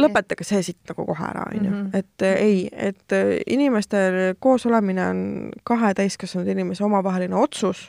lõpetage 0.00 0.46
see 0.46 0.62
siit 0.66 0.80
nagu 0.90 1.06
kohe 1.08 1.24
ära, 1.26 1.46
onju 1.48 1.70
Mhm., 1.70 1.90
et 1.94 2.26
äh, 2.26 2.36
ei, 2.40 2.60
et 2.72 3.16
inimestel 3.46 4.36
koos 4.40 4.66
olemine 4.66 5.06
on 5.06 5.22
kahe 5.64 5.94
täiskasvanud 5.94 6.48
inimese 6.48 6.84
omavaheline 6.84 7.36
otsus 7.36 7.88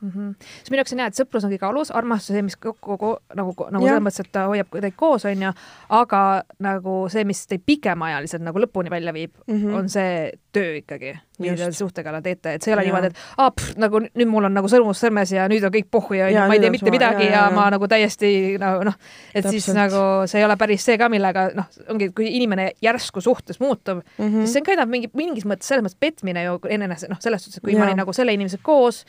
mm. 0.00 0.10
-hmm. 0.10 0.34
siis 0.58 0.70
minu 0.70 0.80
jaoks 0.80 0.92
on 0.92 1.02
hea, 1.02 1.06
et 1.10 1.20
sõprus 1.20 1.46
on 1.46 1.52
kõige 1.52 1.68
alus, 1.68 1.90
armastus 1.90 2.34
see, 2.34 2.42
mis 2.42 2.56
kokku 2.56 2.98
ko, 2.98 3.10
nagu, 3.34 3.54
nagu 3.70 3.84
Jah. 3.84 3.94
selles 3.94 4.04
mõttes, 4.06 4.26
et 4.26 4.32
ta 4.32 4.46
hoiab 4.50 4.76
teid 4.76 4.96
koos, 4.96 5.24
onju, 5.24 5.52
aga 5.88 6.22
nagu 6.58 6.96
see, 7.12 7.24
mis 7.24 7.46
teid 7.46 7.64
pikemaajaliselt 7.66 8.42
nagu 8.42 8.62
lõpuni 8.62 8.90
välja 8.90 9.12
viib 9.12 9.32
mm. 9.46 9.56
-hmm. 9.56 9.74
on 9.74 9.88
see 9.88 10.32
töö 10.52 10.76
ikkagi, 10.80 11.14
mida 11.38 11.56
te 11.56 11.72
suhte 11.72 12.02
kallal 12.02 12.22
teete, 12.22 12.54
et 12.54 12.62
see 12.62 12.72
ei 12.72 12.74
ole 12.74 12.82
Jaa. 12.82 12.92
niimoodi, 12.92 13.06
et 13.06 13.16
aa, 13.38 13.50
nagu 13.76 14.00
nüüd 14.02 14.28
mul 14.28 14.48
on 14.48 14.54
nagu 14.54 14.68
sõrmus 14.68 15.02
sõrmes 15.02 15.32
ja 15.34 15.46
nüüd 15.48 15.64
on 15.64 15.72
kõik 15.74 15.90
pohhu 15.90 16.18
ja, 16.18 16.30
ja 16.30 16.46
ma 16.50 16.56
ei 16.56 16.60
tee 16.60 16.70
on 16.72 16.76
mitte 16.76 16.90
midagi 16.90 17.24
ja, 17.28 17.30
jaa, 17.30 17.44
ja 17.48 17.54
ma 17.54 17.68
nagu 17.70 17.88
täiesti 17.88 18.58
nagu 18.58 18.84
noh, 18.84 18.98
et 19.34 19.44
Täpselt. 19.44 19.52
siis 19.52 19.74
nagu 19.76 20.26
see 20.30 20.40
ei 20.40 20.44
ole 20.44 20.56
päris 20.60 20.84
see 20.84 20.98
ka, 20.98 21.08
millega 21.08 21.50
noh, 21.54 21.68
ongi, 21.88 22.10
kui 22.16 22.32
inimene 22.40 22.72
järsku 22.82 23.20
suhtes 23.20 23.60
muutub 23.60 24.02
mm, 24.02 24.24
mm. 24.24 24.26
-hmm. 24.26 24.40
siis 24.40 24.52
see 24.52 24.60
on 24.60 24.64
ka 24.64 24.72
enam 24.72 24.90
mingi 24.90 25.10
mingis 25.14 25.46
mõttes 25.46 25.70
selles 25.70 25.84
mõttes 25.84 26.00
petmine 26.00 26.44
ju 26.44 26.58
enese, 26.68 27.08
noh, 27.08 27.20
selles 27.20 27.44
suhtes, 27.44 27.58
et 27.58 27.64
kui 27.64 27.74
ja. 27.74 27.78
ma 27.78 27.86
olin 27.86 28.02
nagu 28.02 28.12
selle 28.12 28.34
inimesega 28.34 28.62
koos 28.66 29.04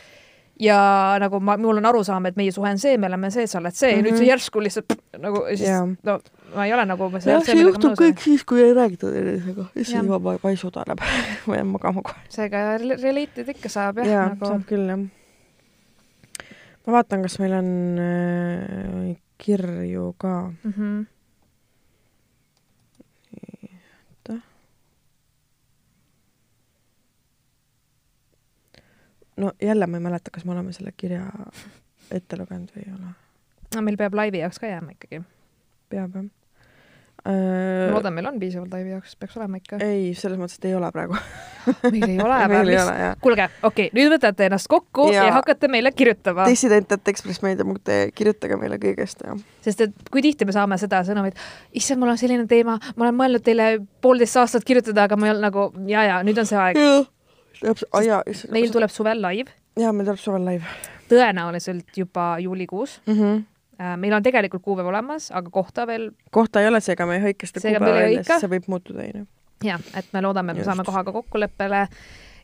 ja 0.61 0.77
nagu 1.19 1.39
ma, 1.41 1.55
mul 1.57 1.77
on 1.81 1.85
arusaam, 1.89 2.25
et 2.29 2.35
meie 2.37 2.51
suhe 2.53 2.69
on 2.69 2.77
see, 2.81 2.97
me 3.01 3.07
oleme 3.09 3.31
see, 3.33 3.47
sa 3.49 3.57
oled 3.59 3.73
see 3.73 3.89
mm 3.91 3.93
-hmm. 3.93 3.97
ja 3.97 4.03
nüüd 4.11 4.17
see 4.17 4.25
Mhm. 4.25 4.29
järsku 4.31 4.61
lihtsalt 4.63 4.87
pff, 4.87 5.19
nagu 5.19 5.41
siis 5.49 5.61
Jaa. 5.69 5.85
no 6.03 6.19
ma 6.55 6.65
ei 6.65 6.73
ole 6.73 6.85
nagu. 6.85 7.09
jah, 7.25 7.43
see 7.45 7.55
juhtub 7.61 7.95
kõik. 8.01 8.19
siis, 8.19 8.43
kui 8.45 8.61
ei 8.61 8.73
räägita 8.73 9.11
teineteisega, 9.11 9.65
issand 9.75 10.05
juba 10.05 10.19
pa- 10.19 10.39
paisu 10.41 10.71
tuleb 10.71 10.99
ma 11.47 11.55
jään 11.55 11.67
magama 11.67 12.01
kohe. 12.01 12.15
seega 12.29 12.77
relate'id 12.77 13.49
ikka 13.55 13.69
saab 13.69 13.97
jah 13.97 14.07
jaa, 14.07 14.29
nagu 14.29 14.45
saab 14.45 14.61
küll 14.69 14.87
jah. 14.89 14.99
ma 16.85 16.93
vaatan, 16.93 17.21
kas 17.21 17.39
meil 17.39 17.53
on 17.53 17.69
äh, 17.99 19.15
kirju 19.37 20.13
ka. 20.17 20.51
mm. 20.63 20.73
-hmm. 20.77 21.05
No 29.41 29.53
jälle 29.61 29.87
ma 29.87 29.99
ei 29.99 30.07
mäleta, 30.09 30.33
kas 30.33 30.45
me 30.45 30.55
oleme 30.55 30.73
selle 30.75 30.93
kirja 30.97 31.25
ette 32.11 32.37
lugenud 32.39 32.71
või 32.75 32.85
ei 32.85 32.93
ole. 32.93 33.15
no 33.75 33.87
meil 33.87 33.97
peab 33.99 34.15
laivi 34.17 34.43
jaoks 34.43 34.61
ka 34.61 34.69
jääma 34.69 34.95
ikkagi. 34.97 35.23
peab 35.89 36.15
jah 36.15 36.29
ma 37.25 37.33
äh,. 37.33 37.93
loodan, 37.93 38.13
meil 38.13 38.25
on 38.25 38.39
piisavalt 38.41 38.73
laivi 38.73 38.89
jaoks, 38.95 39.15
peaks 39.19 39.37
olema 39.37 39.59
ikka. 39.59 39.77
ei, 39.85 40.13
selles 40.17 40.39
mõttes, 40.41 40.57
et 40.57 40.65
ei 40.71 40.75
ole 40.75 40.89
praegu. 40.93 41.17
meil 41.93 42.07
ei 42.07 42.17
ole 42.23 42.37
ole 42.49 42.73
jah. 42.97 43.13
kuulge, 43.21 43.47
okei 43.61 43.87
okay,, 43.87 43.93
nüüd 43.97 44.09
võtate 44.15 44.47
ennast 44.49 44.69
kokku 44.71 45.11
ja, 45.13 45.27
ja 45.27 45.35
hakkate 45.37 45.69
meile 45.71 45.93
kirjutama, 45.93 46.47
dissident, 46.49 46.91
et 46.97 47.13
Ekspress 47.13 47.43
Meedia 47.45 47.67
punkt 47.67 47.93
ee, 47.93 48.09
kirjutage 48.17 48.57
meile 48.61 48.81
kõigest 48.81 49.21
ja. 49.27 49.37
sest 49.61 49.85
et 49.85 50.11
kui 50.11 50.25
tihti 50.25 50.49
me 50.49 50.55
saame 50.55 50.79
seda 50.81 51.03
sõnumit, 51.07 51.37
issand, 51.77 52.01
mul 52.01 52.15
on 52.15 52.21
selline 52.21 52.47
teema, 52.49 52.79
ma 52.95 53.07
olen 53.07 53.17
mõelnud 53.21 53.45
teile 53.45 53.73
poolteist 54.01 54.41
aastat 54.41 54.65
kirjutada, 54.65 55.05
aga 55.05 55.19
ma 55.19 55.29
ei 55.29 55.35
olnud 55.35 55.49
nagu 55.49 55.69
ja, 55.91 56.07
ja 56.09 56.21
nüüd 56.25 56.41
on 56.41 56.49
see 56.49 56.61
aeg. 56.61 56.81
jaa. 58.05 58.23
meil 58.51 58.71
tuleb 58.73 58.91
suvel 58.93 59.21
live, 59.21 59.53
jaa, 59.79 59.93
meil 59.93 60.09
tuleb 60.09 60.19
suvel 60.21 60.45
live 60.45 60.65
tõenäoliselt 61.11 61.97
juba 61.97 62.35
juulikuus. 62.39 63.01
mm. 63.05 63.13
-hmm. 63.13 63.97
meil 63.97 64.13
on 64.13 64.23
tegelikult 64.23 64.63
kuupäev 64.63 64.87
olemas, 64.87 65.31
aga 65.31 65.49
kohta 65.49 65.87
veel 65.87 66.11
kohta 66.31 66.61
ei 66.61 66.67
ole, 66.67 66.81
seega 66.81 67.05
me 67.05 67.15
ei 67.15 67.23
hõika 67.27 67.47
seda 67.49 67.67
kuupäeva 67.67 67.95
välja, 67.99 68.23
sest 68.23 68.45
see 68.45 68.51
võib 68.55 68.67
muutuda, 68.67 69.07
onju. 69.07 69.25
jah, 69.63 69.81
et 69.97 70.13
me 70.13 70.21
loodame, 70.21 70.51
et 70.51 70.55
me 70.55 70.65
Just. 70.65 70.71
saame 70.71 70.85
kohaga 70.85 71.11
kokkuleppele 71.11 71.87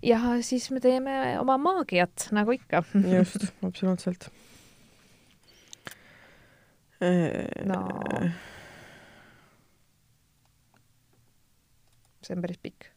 ja 0.03 0.19
siis 0.41 0.71
me 0.71 0.79
teeme 0.79 1.39
oma 1.39 1.57
maagiat 1.57 2.29
nagu 2.31 2.51
ikka. 2.51 2.83
just, 3.17 3.49
absoluutselt. 3.63 4.29
no 7.65 7.81
see 12.21 12.35
on 12.35 12.41
päris 12.41 12.57
pikk, 12.61 12.89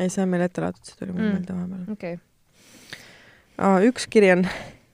ei, 0.00 0.10
see 0.12 0.22
on 0.22 0.32
meil 0.32 0.46
ette 0.46 0.64
laaditud, 0.64 0.88
see 0.90 1.00
tuli 1.00 1.12
mul 1.12 1.24
Mm. 1.24 1.32
meelde 1.36 1.56
vahepeal 1.56 1.92
okei 1.92 2.18
okay.. 3.58 3.90
üks 3.90 4.08
kiri 4.12 4.32
on, 4.36 4.46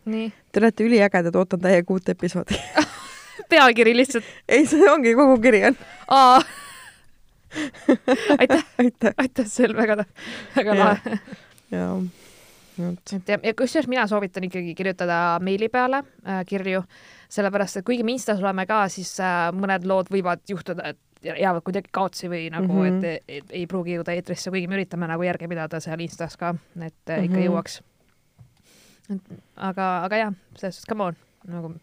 te 0.04 0.62
olete 0.62 0.86
üliägedad, 0.86 1.36
ootan 1.38 1.60
täiega 1.62 1.94
uut 1.94 2.08
episoodi. 2.08 2.58
pealkiri 3.52 3.96
lihtsalt. 3.96 4.24
ei, 4.48 4.66
see 4.66 4.90
ongi 4.90 5.14
kogu 5.18 5.38
kiri 5.42 5.64
on. 5.70 5.78
aitäh, 8.40 8.64
aitäh. 8.78 9.14
aitäh, 9.18 9.46
see 9.46 9.68
on 9.68 9.76
väga, 9.76 10.04
väga 10.56 10.76
lahe. 10.78 11.18
jaa, 11.72 11.96
et 13.16 13.28
ja, 13.28 13.38
ja 13.42 13.54
kusjuures 13.58 13.88
mina 13.90 14.06
soovitan 14.08 14.46
ikkagi 14.48 14.74
kirjutada 14.74 15.38
meili 15.44 15.68
peale 15.68 16.02
äh, 16.02 16.42
kirju, 16.48 16.82
sellepärast 17.32 17.80
et 17.80 17.86
kuigi 17.86 18.04
me 18.06 18.16
Instas 18.16 18.40
oleme 18.40 18.64
ka, 18.68 18.86
siis 18.92 19.12
äh, 19.20 19.50
mõned 19.56 19.84
lood 19.88 20.08
võivad 20.12 20.44
juhtuda, 20.48 20.94
et 20.94 21.00
jäävad 21.24 21.62
kuidagi 21.62 21.88
kaotsi 21.92 22.28
või 22.28 22.50
nagu 22.50 22.72
mm, 22.72 22.78
Mhm. 22.78 23.00
-hmm. 23.02 23.06
et, 23.06 23.22
et 23.28 23.44
ei 23.50 23.66
pruugi 23.66 23.96
jõuda 23.98 24.12
eetrisse, 24.14 24.50
kuigi 24.50 24.68
me 24.68 24.74
üritame 24.76 25.06
nagu 25.06 25.22
järge 25.22 25.48
pidada 25.48 25.80
seal 25.80 26.00
Instas 26.00 26.36
ka, 26.36 26.54
et 26.54 26.58
mm 26.80 27.14
-hmm. 27.14 27.24
ikka 27.24 27.36
Mhm. 27.36 27.46
jõuaks. 27.46 27.80
aga, 29.56 30.04
aga 30.04 30.16
jah, 30.16 30.32
selles 30.56 30.76
suhtes, 30.76 30.88
come 30.88 31.02
on, 31.04 31.16
nagu 31.46 31.74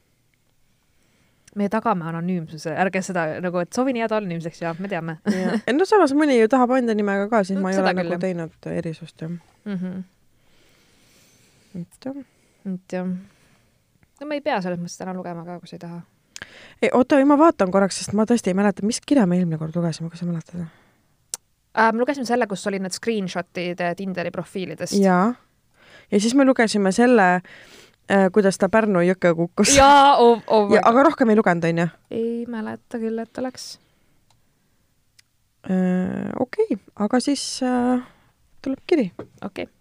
me 1.55 1.69
tagame 1.69 2.05
anonüümsuse, 2.05 2.69
ärge 2.77 3.01
seda 3.01 3.41
nagu, 3.41 3.57
et 3.59 3.73
soovin 3.73 3.95
jääda 3.97 4.17
anonüümseks 4.17 4.61
ja 4.61 4.75
me 4.79 4.87
teame 4.87 5.17
no 5.79 5.85
samas 5.85 6.13
mõni 6.13 6.39
ju 6.39 6.47
tahab 6.47 6.71
enda 6.77 6.93
nimega 6.93 7.27
ka, 7.29 7.43
siis 7.43 7.57
No 7.57 7.61
ma 7.63 7.71
ei 7.71 7.77
ole 7.79 7.93
küll, 7.93 8.09
nagu 8.09 8.19
teinud 8.21 8.51
erisust 8.65 9.21
jah. 9.21 9.29
mm. 9.65 9.73
-hmm. 9.75 10.03
et 11.81 11.87
jah. 12.05 12.15
et 12.73 12.93
jah, 12.93 13.07
no 14.21 14.27
me 14.27 14.35
ei 14.35 14.41
pea 14.41 14.61
selles 14.61 14.79
mõttes 14.79 14.97
täna 14.97 15.13
lugema 15.13 15.45
ka, 15.45 15.59
kui 15.59 15.67
sa 15.67 15.75
ei 15.75 15.79
taha. 15.79 16.01
Ei 16.81 16.91
oota, 16.93 17.19
ma 17.25 17.37
vaatan 17.39 17.71
korraks, 17.71 17.99
sest 18.01 18.15
ma 18.17 18.25
tõesti 18.29 18.53
ei 18.53 18.57
mäleta, 18.57 18.85
mis 18.87 19.01
kirja 19.05 19.25
me 19.29 19.39
eelmine 19.39 19.59
kord 19.61 19.75
lugesime, 19.75 20.09
kas 20.09 20.23
sa 20.23 20.29
mäletad? 20.29 20.63
äh,. 20.63 21.91
me 21.93 21.99
lugesime 21.99 22.27
selle, 22.27 22.47
kus 22.47 22.65
olid 22.67 22.85
need 22.85 22.95
screenshot'id 22.95 23.83
äh, 23.83 23.95
Tinderi 23.95 24.31
profiilidest. 24.31 24.97
jaa. 24.99 25.33
ja 26.11 26.19
siis 26.19 26.35
me 26.35 26.45
lugesime 26.47 26.91
selle, 26.95 27.29
kuidas 28.33 28.57
ta 28.57 28.69
Pärnu 28.73 29.03
jõkke 29.05 29.33
kukkus. 29.37 29.75
jaa, 29.77 30.17
oh, 30.17 30.41
oh 30.47 30.73
aga 30.81 31.03
rohkem 31.11 31.29
ei 31.29 31.39
lugenud, 31.39 31.69
onju? 31.71 31.89
ei 32.11 32.45
mäleta 32.49 33.01
küll, 33.01 33.19
et 33.21 33.41
oleks. 33.41 33.71
okei, 36.39 36.79
aga 36.95 37.19
siis 37.23 37.43
äh, 37.63 37.99
tuleb 38.61 38.81
kiri. 38.87 39.11
okei 39.17 39.67
okay.. 39.67 39.73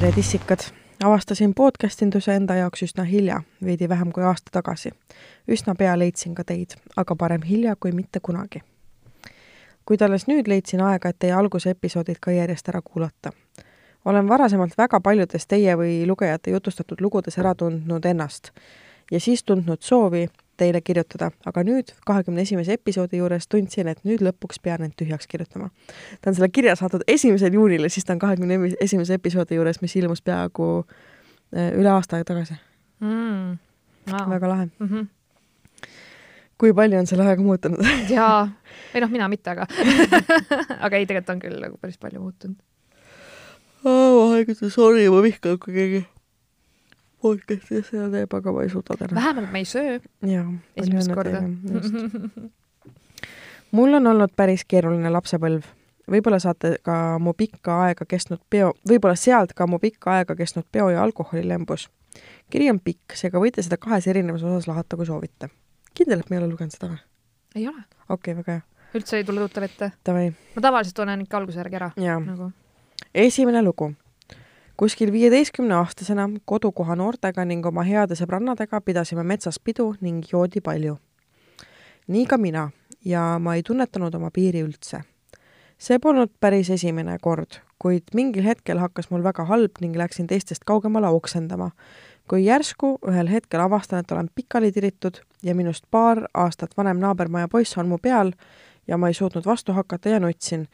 Tere, 0.00 0.12
tissikad! 0.12 0.58
avastasin 1.04 1.54
podcastinduse 1.54 2.34
enda 2.34 2.54
jaoks 2.54 2.82
üsna 2.82 3.04
hilja, 3.04 3.38
veidi 3.64 3.88
vähem 3.88 4.10
kui 4.12 4.24
aasta 4.24 4.50
tagasi. 4.52 4.90
üsna 5.48 5.74
pea 5.74 5.94
leidsin 5.98 6.34
ka 6.34 6.44
teid, 6.44 6.74
aga 6.96 7.16
parem 7.16 7.42
hilja 7.42 7.76
kui 7.80 7.92
mitte 7.92 8.20
kunagi. 8.20 8.60
kuid 9.84 10.02
alles 10.02 10.26
nüüd 10.26 10.48
leidsin 10.48 10.80
aega, 10.80 11.08
et 11.08 11.18
teie 11.18 11.32
alguse 11.32 11.70
episoodid 11.70 12.20
ka 12.20 12.30
järjest 12.30 12.68
ära 12.68 12.82
kuulata. 12.82 13.32
olen 14.04 14.28
varasemalt 14.28 14.78
väga 14.78 15.00
paljudes 15.00 15.46
teie 15.46 15.76
või 15.76 16.06
lugejate 16.06 16.50
jutustatud 16.50 17.00
lugudes 17.00 17.38
ära 17.38 17.54
tundnud 17.54 18.04
ennast 18.04 18.50
ja 19.10 19.20
siis 19.20 19.44
tundnud 19.44 19.80
soovi 19.80 20.28
teile 20.56 20.80
kirjutada, 20.80 21.30
aga 21.46 21.62
nüüd, 21.66 21.92
kahekümne 22.06 22.44
esimese 22.46 22.76
episoodi 22.76 23.20
juures 23.20 23.48
tundsin, 23.52 23.90
et 23.92 24.00
nüüd 24.08 24.24
lõpuks 24.24 24.60
pean 24.62 24.84
end 24.86 24.96
tühjaks 24.98 25.28
kirjutama. 25.30 25.70
ta 26.20 26.30
on 26.30 26.38
selle 26.38 26.48
kirja 26.48 26.76
saatnud 26.76 27.04
esimesel 27.08 27.54
juunil 27.54 27.86
ja 27.86 27.90
siis 27.92 28.04
ta 28.04 28.16
on 28.16 28.22
kahekümne 28.22 28.58
esimese 28.80 29.18
episoodi 29.20 29.58
juures, 29.58 29.80
mis 29.82 29.96
ilmus 29.96 30.22
peaaegu 30.22 30.70
äh, 30.82 31.72
üle 31.76 31.92
aasta 31.92 32.16
aega 32.16 32.32
tagasi 32.32 32.58
mm.. 33.00 33.58
Wow. 34.10 34.30
väga 34.30 34.48
lahe 34.48 34.68
mm. 34.78 34.88
-hmm. 34.88 35.06
kui 36.58 36.72
palju 36.72 36.98
on 36.98 37.06
selle 37.06 37.26
ajaga 37.26 37.42
muutunud 37.42 37.86
jaa, 38.16 38.48
ei 38.94 39.00
noh, 39.00 39.10
mina 39.10 39.28
mitte, 39.28 39.50
aga 39.50 39.66
aga 40.86 40.96
ei, 40.96 41.06
tegelikult 41.06 41.34
on 41.36 41.40
küll 41.44 41.60
nagu 41.60 41.78
päris 41.80 41.98
palju 41.98 42.20
muutunud 42.20 42.56
oh,. 43.84 44.34
aegade 44.34 44.70
sorry, 44.70 45.08
ma 45.10 45.22
vihkan, 45.22 45.58
kui 45.58 45.74
keegi 45.74 46.04
podcast'i 47.26 47.82
seda 47.86 48.08
teeb, 48.12 48.36
aga 48.38 48.52
ma 48.54 48.64
ei 48.64 48.70
suuda 48.72 48.96
täna. 49.00 49.14
vähemalt 49.14 49.52
me 49.52 49.62
ei 49.62 49.64
söö. 49.64 49.98
jaa. 50.26 50.46
esimest 50.76 51.14
korda. 51.14 51.42
mul 53.76 53.98
on 53.98 54.06
olnud 54.12 54.32
päris 54.36 54.64
keeruline 54.68 55.10
lapsepõlv. 55.10 55.66
võib-olla 56.10 56.38
saate 56.42 56.76
ka 56.86 57.18
mu 57.18 57.34
pikka 57.34 57.80
aega 57.86 58.06
kestnud 58.08 58.42
peo, 58.50 58.72
võib-olla 58.88 59.16
sealt 59.18 59.54
ka 59.58 59.66
mu 59.66 59.80
pikka 59.82 60.18
aega 60.20 60.36
kestnud 60.38 60.66
peo 60.72 60.90
ja 60.94 61.02
alkoholilembus. 61.02 61.88
kiri 62.50 62.70
on 62.70 62.80
pikk, 62.80 63.18
seega 63.18 63.42
võite 63.42 63.62
seda 63.66 63.80
kahes 63.80 64.06
erinevas 64.06 64.46
osas 64.46 64.70
lahata, 64.70 64.96
kui 64.96 65.06
soovite. 65.06 65.50
kindel, 65.94 66.20
et 66.20 66.30
me 66.30 66.38
ei 66.38 66.44
ole 66.44 66.52
lugenud 66.52 66.78
seda 66.78 66.92
või? 66.94 67.02
ei 67.56 67.68
ole. 67.68 67.84
okei 68.08 68.32
okay,, 68.32 68.40
väga 68.42 68.58
hea. 68.58 68.64
üldse 68.94 69.20
ei 69.20 69.24
tule 69.24 69.44
tuttav 69.48 69.68
ette? 69.68 69.92
ma 70.06 70.68
tavaliselt 70.70 70.96
tunnen 71.02 71.26
ikka 71.26 71.42
alguse 71.42 71.64
järgi 71.64 71.82
ära. 71.82 71.92
Nagu. 71.96 72.50
esimene 73.14 73.62
lugu 73.62 73.94
kuskil 74.76 75.12
viieteistkümneaastasena 75.12 76.28
kodukoha 76.44 76.96
noortega 76.96 77.44
ning 77.44 77.66
oma 77.66 77.82
heade 77.86 78.16
sõbrannadega 78.18 78.80
pidasime 78.84 79.22
metsas 79.24 79.58
pidu 79.58 79.94
ning 80.00 80.24
joodi 80.32 80.60
palju. 80.60 80.98
nii 82.06 82.26
ka 82.26 82.36
mina 82.38 82.70
ja 83.04 83.38
ma 83.38 83.54
ei 83.54 83.62
tunnetanud 83.62 84.14
oma 84.14 84.30
piiri 84.30 84.60
üldse. 84.62 85.00
see 85.78 85.98
polnud 85.98 86.30
päris 86.40 86.70
esimene 86.70 87.18
kord, 87.18 87.60
kuid 87.78 88.02
mingil 88.14 88.44
hetkel 88.44 88.78
hakkas 88.78 89.10
mul 89.10 89.22
väga 89.22 89.44
halb 89.44 89.80
ning 89.80 89.96
läksin 89.96 90.26
teistest 90.26 90.64
kaugemale 90.64 91.08
oksendama, 91.08 91.70
kui 92.28 92.44
järsku 92.44 92.98
ühel 93.08 93.28
hetkel 93.28 93.60
avastan, 93.60 93.98
et 93.98 94.12
olen 94.12 94.28
pikali 94.34 94.72
tiritud 94.72 95.20
ja 95.42 95.54
minust 95.54 95.84
paar 95.90 96.26
aastat 96.34 96.76
vanem 96.76 97.00
naabermaja 97.00 97.48
poiss 97.48 97.78
on 97.78 97.88
mu 97.88 97.98
peal 97.98 98.32
ja 98.86 98.96
ma 98.96 99.08
ei 99.08 99.14
suutnud 99.14 99.46
vastu 99.46 99.72
hakata 99.72 100.08
ja 100.08 100.20
nutsin, 100.20 100.68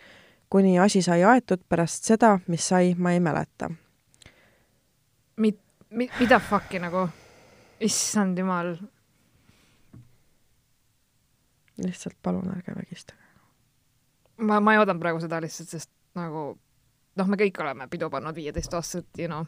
kuni 0.50 0.78
asi 0.78 1.02
sai 1.02 1.22
aetud 1.24 1.62
pärast 1.68 2.04
seda, 2.04 2.38
mis 2.46 2.68
sai, 2.68 2.94
ma 2.98 3.12
ei 3.12 3.20
mäleta 3.20 3.70
Mid, 5.36 5.58
mi, 5.90 6.08
mida 6.20 6.38
fuck'i 6.40 6.80
nagu? 6.82 7.08
issand 7.82 8.38
jumal. 8.38 8.76
lihtsalt 11.82 12.14
palun 12.22 12.50
ärge 12.52 12.74
vägistage. 12.76 13.18
ma, 14.36 14.60
ma 14.60 14.74
ei 14.74 14.78
oodanud 14.78 15.02
praegu 15.02 15.20
seda 15.20 15.40
lihtsalt, 15.42 15.72
sest 15.72 15.90
nagu 16.14 16.44
noh, 17.18 17.26
me 17.26 17.38
kõik 17.40 17.58
oleme 17.64 17.88
pidu 17.90 18.10
pannud 18.10 18.36
viieteistaastaselt, 18.36 19.08
you 19.18 19.28
know 19.28 19.44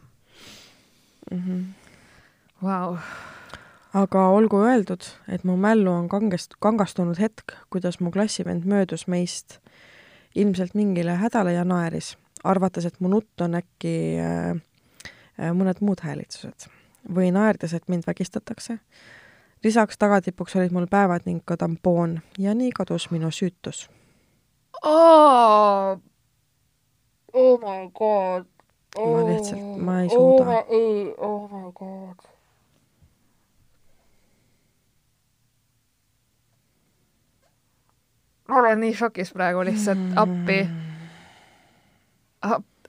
mm. 1.31 1.43
-hmm. 1.45 1.63
Wow. 2.63 2.97
aga 3.93 4.27
olgu 4.27 4.59
öeldud, 4.65 5.03
et 5.27 5.43
mu 5.43 5.57
mällu 5.57 5.91
on 5.91 6.09
kangest, 6.09 6.55
kangastunud 6.59 7.19
hetk, 7.19 7.55
kuidas 7.69 7.99
mu 7.99 8.11
klassivend 8.11 8.65
möödus 8.65 9.07
meist 9.07 9.59
ilmselt 10.35 10.73
mingile 10.73 11.15
hädale 11.15 11.53
ja 11.53 11.63
naeris, 11.63 12.17
arvates, 12.43 12.85
et 12.85 12.99
mu 12.99 13.07
nutt 13.07 13.41
on 13.41 13.55
äkki 13.55 13.95
Äh, 14.19 14.61
mõned 15.37 15.81
muud 15.81 16.01
häälitsused 16.03 16.69
või 17.15 17.31
naerdes, 17.31 17.73
et 17.73 17.87
mind 17.87 18.03
vägistatakse. 18.07 18.79
lisaks 19.63 19.97
tagatipuks 19.97 20.55
olid 20.55 20.71
mul 20.71 20.87
päevad 20.87 21.25
ning 21.25 21.41
ka 21.45 21.57
tampoon 21.57 22.21
ja 22.37 22.53
nii 22.53 22.71
kadus 22.71 23.11
minu 23.11 23.31
süütus 23.31 23.89
oh,. 24.83 25.97
Oh 27.33 27.59
my 27.59 27.91
god 27.93 28.45
oh,. 28.95 29.11
ma 29.11 29.29
lihtsalt, 29.29 29.77
ma 29.77 30.01
ei 30.01 30.09
suuda 30.09 30.45
oh,. 30.45 30.65
ei, 30.69 31.13
oh 31.17 31.51
my 31.51 31.71
god. 31.71 32.27
ma 38.47 38.59
olen 38.59 38.79
nii 38.79 38.93
šokis 38.93 39.33
praegu 39.33 39.65
lihtsalt, 39.65 39.99
appi. 40.15 40.67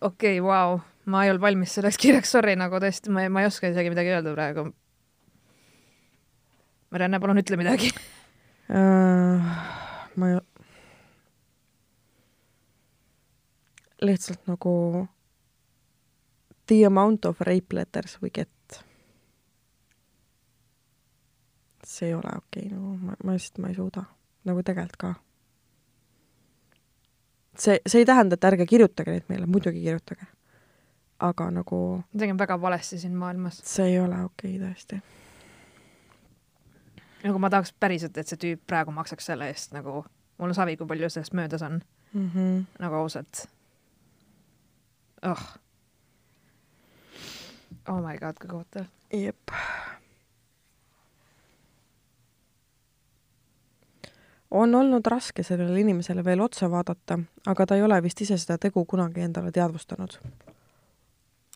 okei, 0.01 0.42
vau 0.42 0.80
ma 1.07 1.22
ei 1.24 1.30
olnud 1.30 1.42
valmis 1.42 1.76
selleks 1.76 1.98
kirjaks, 2.02 2.34
sorry, 2.34 2.57
nagu 2.59 2.80
tõesti, 2.82 3.12
ma 3.14 3.24
ei, 3.24 3.32
ma 3.32 3.42
ei 3.42 3.50
oska 3.50 3.70
isegi 3.70 3.92
midagi 3.92 4.12
öelda 4.14 4.34
praegu. 4.34 4.68
Marianne, 6.94 7.20
palun 7.20 7.42
ütle 7.42 7.59
midagi 7.59 7.90
uh,. 8.70 9.48
ma 10.16 10.28
ei, 10.30 10.38
lihtsalt 14.07 14.46
nagu 14.46 14.74
the 16.70 16.84
amount 16.86 17.26
of 17.26 17.40
rape 17.40 17.74
letters 17.76 18.18
we 18.22 18.30
get. 18.30 18.50
see 21.86 22.09
ei 22.09 22.14
ole 22.14 22.30
okei 22.36 22.66
okay,, 22.66 22.70
nagu 22.74 22.96
ma, 22.98 23.18
ma 23.24 23.34
lihtsalt, 23.34 23.61
ma 23.62 23.68
ei 23.70 23.76
suuda, 23.78 24.02
nagu 24.46 24.62
tegelikult 24.62 24.96
ka. 25.02 25.12
see, 27.59 27.78
see 27.86 28.02
ei 28.02 28.09
tähenda, 28.09 28.38
et 28.38 28.48
ärge 28.50 28.66
kirjutage 28.66 29.14
neid 29.14 29.28
meile, 29.30 29.46
muidugi 29.50 29.82
kirjutage 29.84 30.26
aga 31.18 31.50
nagu 31.50 32.02
midagi 32.12 32.30
on 32.30 32.38
väga 32.38 32.60
valesti 32.60 32.98
siin 32.98 33.14
maailmas. 33.14 33.60
see 33.64 33.86
ei 33.86 34.00
ole 34.00 34.24
okei 34.24 34.56
okay, 34.56 34.68
tõesti. 34.68 35.00
nagu 37.24 37.38
ma 37.38 37.50
tahaks 37.50 37.72
päriselt, 37.80 38.18
et 38.18 38.28
see 38.28 38.40
tüüp 38.42 38.66
praegu 38.66 38.92
maksaks 38.92 39.32
selle 39.32 39.48
eest 39.48 39.72
nagu, 39.72 40.04
mul 40.38 40.52
on 40.52 40.54
savi, 40.54 40.76
kui 40.76 40.86
palju 40.86 41.10
sellest 41.10 41.32
möödas 41.32 41.62
on 41.62 41.80
mm. 42.12 42.30
-hmm. 42.34 42.64
nagu 42.78 42.94
ausalt 42.94 43.46
oh.. 45.22 45.46
oh 47.88 48.00
my 48.02 48.18
god, 48.18 48.38
kui 48.40 48.48
kohutav. 48.50 48.84
jep. 49.12 49.50
on 54.50 54.74
olnud 54.74 55.06
raske 55.06 55.42
sellele 55.42 55.80
inimesele 55.80 56.24
veel 56.24 56.40
otsa 56.40 56.70
vaadata, 56.70 57.18
aga 57.46 57.66
ta 57.66 57.76
ei 57.76 57.82
ole 57.82 58.02
vist 58.02 58.20
ise 58.20 58.38
seda 58.38 58.58
tegu 58.58 58.84
kunagi 58.84 59.20
endale 59.20 59.52
teadvustanud 59.52 60.20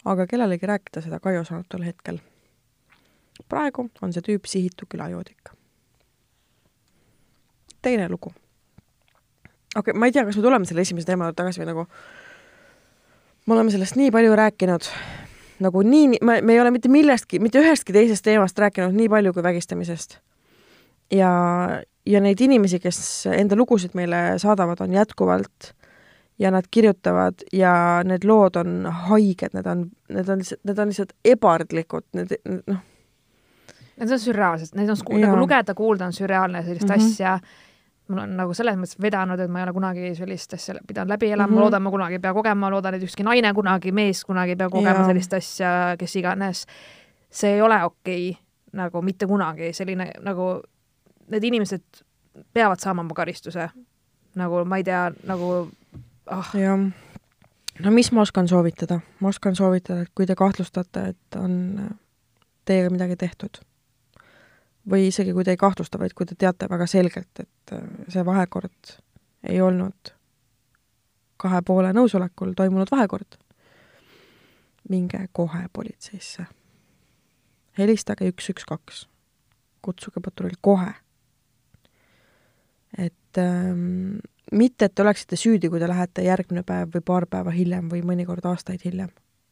aga 0.04 0.26
kellelegi 0.26 0.66
rääkida 0.66 1.02
seda 1.04 1.20
ka 1.20 1.32
ei 1.32 1.38
osanud 1.38 1.68
tol 1.68 1.84
hetkel. 1.84 2.18
praegu 3.48 3.88
on 4.02 4.12
see 4.12 4.22
tüüp 4.22 4.46
sihitu 4.46 4.86
külajoodik. 4.88 5.52
teine 7.82 8.08
lugu. 8.08 8.32
okei 9.76 9.90
okay,, 9.90 9.94
ma 9.94 10.06
ei 10.06 10.12
tea, 10.12 10.24
kas 10.24 10.36
me 10.36 10.42
tuleme 10.42 10.64
selle 10.64 10.80
esimese 10.80 11.06
teema 11.06 11.24
juurde 11.24 11.36
tagasi 11.42 11.60
või 11.60 11.70
nagu 11.72 11.86
me 13.46 13.54
oleme 13.54 13.70
sellest 13.70 13.96
nii 13.96 14.10
palju 14.10 14.36
rääkinud, 14.36 14.88
nagu 15.64 15.82
nii, 15.82 16.18
me, 16.22 16.40
me 16.40 16.52
ei 16.52 16.60
ole 16.60 16.70
mitte 16.70 16.88
millestki, 16.88 17.40
mitte 17.42 17.60
ühestki 17.60 17.92
teisest 17.92 18.24
teemast 18.24 18.58
rääkinud 18.58 18.96
nii 18.96 19.08
palju 19.08 19.32
kui 19.34 19.42
vägistamisest. 19.42 20.18
ja, 21.12 21.30
ja 22.06 22.20
neid 22.20 22.40
inimesi, 22.40 22.80
kes 22.80 23.26
enda 23.34 23.56
lugusid 23.56 23.94
meile 23.94 24.38
saadavad, 24.38 24.80
on 24.80 24.92
jätkuvalt 24.92 25.72
ja 26.40 26.50
nad 26.50 26.64
kirjutavad 26.70 27.34
ja 27.52 28.00
need 28.04 28.24
lood 28.24 28.56
on 28.56 28.86
haiged, 29.08 29.52
need 29.52 29.66
on, 29.66 29.90
need 30.08 30.28
on 30.28 30.40
lihtsalt, 30.40 30.60
need 30.64 30.78
on 30.78 30.88
lihtsalt 30.88 31.12
ebardlikud, 31.24 32.06
need 32.16 32.32
noh. 32.66 32.86
Need 34.00 34.12
on 34.16 34.20
sürreaalsed, 34.22 34.72
neid 34.78 34.88
on 34.88 35.02
nagu 35.20 35.36
lugeda, 35.36 35.74
kuulda 35.76 36.06
on 36.08 36.14
sürreaalne 36.16 36.62
sellist 36.64 36.88
mm 36.88 36.94
-hmm. 36.94 37.12
asja. 37.12 37.40
mul 38.08 38.18
on 38.18 38.36
nagu 38.36 38.54
selles 38.54 38.76
mõttes 38.76 38.96
vedanud, 39.02 39.40
et 39.40 39.50
ma 39.50 39.58
ei 39.58 39.62
ole 39.62 39.72
kunagi 39.72 40.14
sellist 40.14 40.54
asja 40.54 40.74
pidanud 40.86 41.08
läbi 41.12 41.30
elama 41.30 41.46
mm, 41.46 41.52
-hmm. 41.52 41.58
ma 41.58 41.64
loodan, 41.64 41.82
ma 41.82 41.90
kunagi 41.90 42.14
ei 42.14 42.18
pea 42.18 42.34
kogema, 42.34 42.70
loodan, 42.70 42.94
et 42.94 43.02
ükski 43.02 43.22
naine 43.22 43.52
kunagi, 43.54 43.92
mees 43.92 44.24
kunagi 44.24 44.50
ei 44.50 44.56
pea 44.56 44.70
kogema 44.70 44.98
ja. 44.98 45.06
sellist 45.06 45.32
asja, 45.32 45.68
kes 45.98 46.16
iganes. 46.16 46.66
see 47.30 47.54
ei 47.54 47.62
ole 47.62 47.84
okei 47.84 48.30
okay, 48.30 48.42
nagu 48.72 49.02
mitte 49.02 49.26
kunagi, 49.26 49.72
selline 49.72 50.10
nagu 50.20 50.62
need 51.28 51.44
inimesed 51.44 51.82
peavad 52.52 52.78
saama 52.78 53.00
oma 53.00 53.14
karistuse. 53.14 53.68
nagu 54.34 54.64
ma 54.64 54.76
ei 54.76 54.84
tea, 54.84 55.12
nagu 55.26 55.68
oh.. 56.30 56.50
jah. 56.54 56.78
no 57.84 57.90
mis 57.90 58.12
ma 58.12 58.22
oskan 58.22 58.48
soovitada? 58.48 59.00
ma 59.20 59.28
oskan 59.28 59.56
soovitada, 59.56 60.04
et 60.06 60.12
kui 60.14 60.26
te 60.26 60.36
kahtlustate, 60.38 61.08
et 61.14 61.38
on 61.40 61.56
äh, 61.78 61.90
teiega 62.68 62.92
midagi 62.92 63.16
tehtud, 63.20 63.60
või 64.90 65.08
isegi 65.08 65.34
kui 65.36 65.44
te 65.44 65.54
ei 65.54 65.60
kahtlusta, 65.60 65.98
vaid 65.98 66.14
kui 66.16 66.28
te 66.28 66.38
teate 66.38 66.68
väga 66.70 66.86
selgelt, 66.90 67.42
et 67.42 67.74
äh, 67.74 67.84
see 68.08 68.24
vahekord 68.26 68.96
ei 69.48 69.60
olnud 69.64 70.14
kahe 71.40 71.62
poole 71.64 71.92
nõusolekul 71.96 72.52
toimunud 72.56 72.90
vahekord, 72.92 73.38
minge 74.90 75.26
kohe 75.32 75.66
politseisse. 75.72 76.46
helistage 77.78 78.28
üks, 78.28 78.50
üks, 78.52 78.66
kaks. 78.68 79.06
kutsuge 79.80 80.20
patrull 80.20 80.58
kohe. 80.60 80.92
et 82.98 83.38
ähm, 83.38 84.18
mitte, 84.50 84.84
et 84.84 84.94
te 84.94 85.02
oleksite 85.02 85.36
süüdi, 85.36 85.68
kui 85.70 85.80
te 85.80 85.88
lähete 85.88 86.22
järgmine 86.22 86.62
päev 86.66 86.94
või 86.94 87.04
paar 87.06 87.26
päeva 87.30 87.52
hiljem 87.54 87.90
või 87.90 88.02
mõnikord 88.06 88.46
aastaid 88.50 88.80
hiljem. 88.84 89.10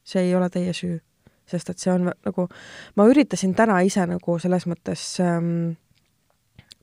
see 0.09 0.23
ei 0.25 0.35
ole 0.35 0.49
teie 0.51 0.73
süü, 0.73 1.01
sest 1.47 1.71
et 1.71 1.79
see 1.79 1.93
on 1.93 2.09
nagu, 2.09 2.49
ma 2.97 3.05
üritasin 3.07 3.55
täna 3.55 3.81
ise 3.85 4.07
nagu 4.07 4.39
selles 4.39 4.65
mõttes 4.67 5.03
ähm, 5.21 5.77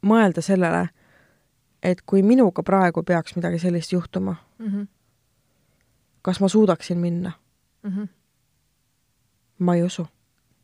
mõelda 0.05 0.41
sellele, 0.45 0.89
et 1.84 2.01
kui 2.05 2.22
minuga 2.24 2.63
praegu 2.63 3.03
peaks 3.03 3.36
midagi 3.36 3.59
sellist 3.59 3.91
juhtuma 3.91 4.36
mm, 4.59 4.68
-hmm. 4.68 4.88
kas 6.22 6.39
ma 6.39 6.47
suudaksin 6.47 6.97
minna 6.97 7.32
mm? 7.84 7.91
-hmm. 7.91 8.07
ma 9.59 9.76
ei 9.76 9.84
usu. 9.84 10.07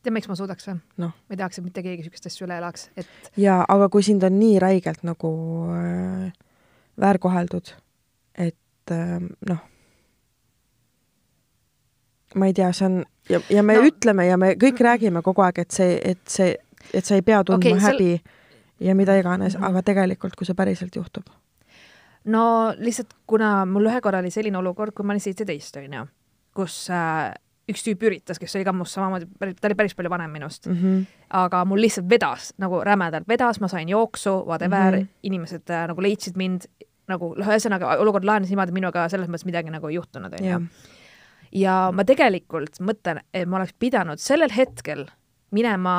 tead, 0.04 0.14
miks 0.14 0.28
ma 0.28 0.36
suudaks 0.36 0.68
või 0.68 0.80
no.? 0.98 1.08
ma 1.08 1.30
ei 1.34 1.38
tahaks, 1.38 1.58
et 1.58 1.64
mitte 1.64 1.84
keegi 1.84 2.04
niisugust 2.04 2.26
asja 2.26 2.46
üle 2.46 2.58
elaks, 2.58 2.90
et 2.98 3.08
jaa, 3.38 3.66
aga 3.68 3.90
kui 3.90 4.04
sind 4.04 4.24
on 4.24 4.40
nii 4.40 4.60
räigelt 4.60 5.04
nagu 5.04 5.34
äh, 5.74 6.34
väärkoheldud, 7.02 7.74
et 8.38 8.92
äh, 8.92 9.18
noh, 9.50 9.62
ma 12.36 12.48
ei 12.48 12.54
tea, 12.56 12.72
see 12.76 12.88
on 12.88 13.02
ja, 13.30 13.42
ja 13.50 13.64
me 13.64 13.78
no. 13.80 13.88
ütleme 13.90 14.26
ja 14.28 14.38
me 14.40 14.54
kõik 14.60 14.80
räägime 14.84 15.24
kogu 15.26 15.44
aeg, 15.46 15.64
et 15.66 15.76
see, 15.76 15.98
et 16.14 16.22
see, 16.32 16.56
et 16.94 17.06
sa 17.06 17.18
ei 17.18 17.26
pea 17.26 17.44
tundma 17.48 17.76
okay, 17.76 17.84
häbi 17.84 18.10
sel... 18.18 18.34
ja 18.88 18.96
mida 18.96 19.18
iganes 19.20 19.56
mm, 19.56 19.62
-hmm. 19.62 19.70
aga 19.70 19.84
tegelikult, 19.92 20.36
kui 20.36 20.48
see 20.48 20.58
päriselt 20.58 20.96
juhtub? 20.96 21.30
no 22.26 22.74
lihtsalt, 22.78 23.14
kuna 23.28 23.66
mul 23.66 23.90
ühe 23.92 24.02
korra 24.02 24.20
oli 24.20 24.32
selline 24.32 24.58
olukord, 24.58 24.94
kui 24.96 25.06
ma 25.06 25.14
olin 25.14 25.24
seitseteist, 25.24 25.78
onju, 25.78 26.06
kus 26.56 26.88
äh, 26.90 27.34
üks 27.72 27.84
tüüp 27.86 28.04
üritas, 28.08 28.40
kes 28.40 28.56
oli 28.56 28.66
ka 28.68 28.74
must 28.76 28.98
samamoodi, 28.98 29.28
ta 29.40 29.70
oli 29.70 29.78
päris 29.80 29.96
palju 29.98 30.10
vanem 30.10 30.32
minust 30.32 30.68
mm. 30.68 30.78
-hmm. 30.78 31.06
aga 31.30 31.66
mul 31.66 31.82
lihtsalt 31.82 32.10
vedas 32.10 32.54
nagu 32.58 32.84
rämedalt 32.84 33.28
vedas, 33.28 33.60
ma 33.60 33.68
sain 33.68 33.90
jooksu, 33.90 34.44
whatever 34.46 34.96
mm, 34.96 35.02
-hmm. 35.02 35.08
inimesed 35.24 35.70
äh, 35.70 35.88
nagu 35.88 36.02
leidsid 36.02 36.38
mind 36.38 36.62
nagu 37.12 37.34
noh, 37.38 37.52
ühesõnaga 37.52 37.98
olukord 38.02 38.26
lahenes 38.28 38.50
niimoodi, 38.52 38.76
minuga 38.76 39.06
selles 39.12 39.30
mõttes 39.30 39.48
midagi 39.48 39.74
nagu 39.74 39.92
ei 39.92 40.00
juhtunud, 40.00 40.40
onju 40.40 40.66
ja 41.52 41.76
ma 41.94 42.06
tegelikult 42.08 42.80
mõtlen, 42.84 43.22
et 43.34 43.50
ma 43.50 43.60
oleks 43.60 43.76
pidanud 43.80 44.22
sellel 44.22 44.52
hetkel 44.56 45.06
minema 45.56 45.96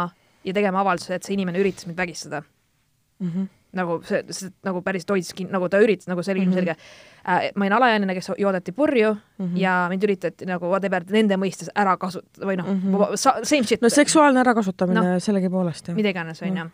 ja 0.47 0.55
tegema 0.57 0.81
avalduse, 0.83 1.17
et 1.17 1.27
see 1.27 1.37
inimene 1.37 1.61
üritas 1.61 1.87
mind 1.87 1.99
vägistada 1.99 2.43
mm. 2.43 3.29
-hmm. 3.29 3.49
Nagu 3.77 3.99
see, 4.07 4.23
see 4.31 4.51
nagu 4.67 4.83
päris 4.85 5.07
hoidski, 5.09 5.47
nagu 5.51 5.69
ta 5.73 5.81
üritas, 5.83 6.09
nagu 6.11 6.23
see 6.25 6.35
oli 6.35 6.45
ilmselge 6.47 6.75
mm. 6.75 6.81
-hmm. 6.81 7.45
äh, 7.47 7.53
ma 7.57 7.65
olin 7.65 7.77
alaealine, 7.79 8.15
kes 8.15 8.33
joodeti 8.39 8.73
purju 8.73 9.13
mm 9.15 9.47
-hmm. 9.47 9.61
ja 9.61 9.87
mind 9.91 10.03
üritati 10.09 10.49
nagu 10.49 10.67
whatever 10.67 11.05
nende 11.11 11.37
mõistes 11.37 11.71
ära 11.75 11.97
kasutada 11.97 12.47
või 12.47 12.59
noh 12.61 12.69
mm 12.69 12.95
-hmm., 12.95 13.45
same 13.45 13.63
shit. 13.63 13.83
no 13.83 13.89
seksuaalne 13.89 14.41
ärakasutamine 14.41 15.01
no, 15.01 15.21
sellegipoolest, 15.21 15.89
mida 15.95 16.09
iganes, 16.09 16.43
onju. 16.43 16.69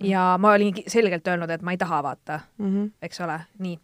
ja 0.00 0.36
ma 0.38 0.52
olin 0.52 0.74
selgelt 0.86 1.28
öelnud, 1.28 1.50
et 1.50 1.62
ma 1.62 1.70
ei 1.70 1.78
taha 1.78 2.02
vaata 2.02 2.40
mm, 2.58 2.66
-hmm. 2.66 2.90
eks 3.02 3.20
ole, 3.20 3.40
nii 3.58 3.78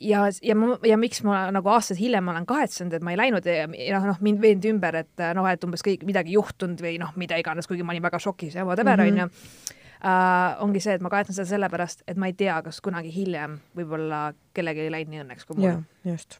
ja, 0.00 0.24
ja 0.42 0.54
ma, 0.54 0.78
ja 0.86 0.96
miks 0.98 1.22
ma 1.22 1.50
nagu 1.54 1.68
aastaid 1.68 2.00
hiljem 2.00 2.28
olen 2.28 2.46
kahetsenud, 2.46 2.92
et 2.92 3.02
ma 3.02 3.14
ei 3.14 3.16
läinud 3.16 3.46
ja, 3.46 3.68
ja 3.78 4.00
noh, 4.04 4.18
mind 4.20 4.42
veendi 4.42 4.72
ümber, 4.72 4.96
et 5.04 5.24
noh, 5.34 5.46
et 5.50 5.64
umbes 5.64 5.84
kõik 5.86 6.04
midagi 6.04 6.32
juhtunud 6.32 6.80
või 6.80 6.98
noh, 6.98 7.14
mida 7.16 7.38
iganes, 7.40 7.66
kuigi 7.70 7.82
ma 7.86 7.94
olin 7.94 8.02
väga 8.02 8.18
šokis 8.18 8.54
ja 8.54 8.64
whatever 8.64 8.98
mhm. 8.98 9.06
onju 9.08 9.26
mm 9.26 9.30
-hmm. 9.30 9.80
Uh, 10.04 10.50
ongi 10.60 10.82
see, 10.84 10.98
et 10.98 11.00
ma 11.00 11.08
kahetsen 11.08 11.32
seda 11.32 11.46
sellepärast, 11.48 12.02
et 12.08 12.18
ma 12.20 12.28
ei 12.28 12.34
tea, 12.36 12.58
kas 12.66 12.82
kunagi 12.84 13.08
hiljem 13.14 13.54
võib-olla 13.76 14.34
kellelgi 14.52 14.82
ei 14.84 14.90
läinud 14.92 15.14
nii 15.14 15.22
õnneks 15.22 15.46
kui 15.48 15.56
mul. 15.56 15.70
jah, 15.70 15.78
just. 16.04 16.36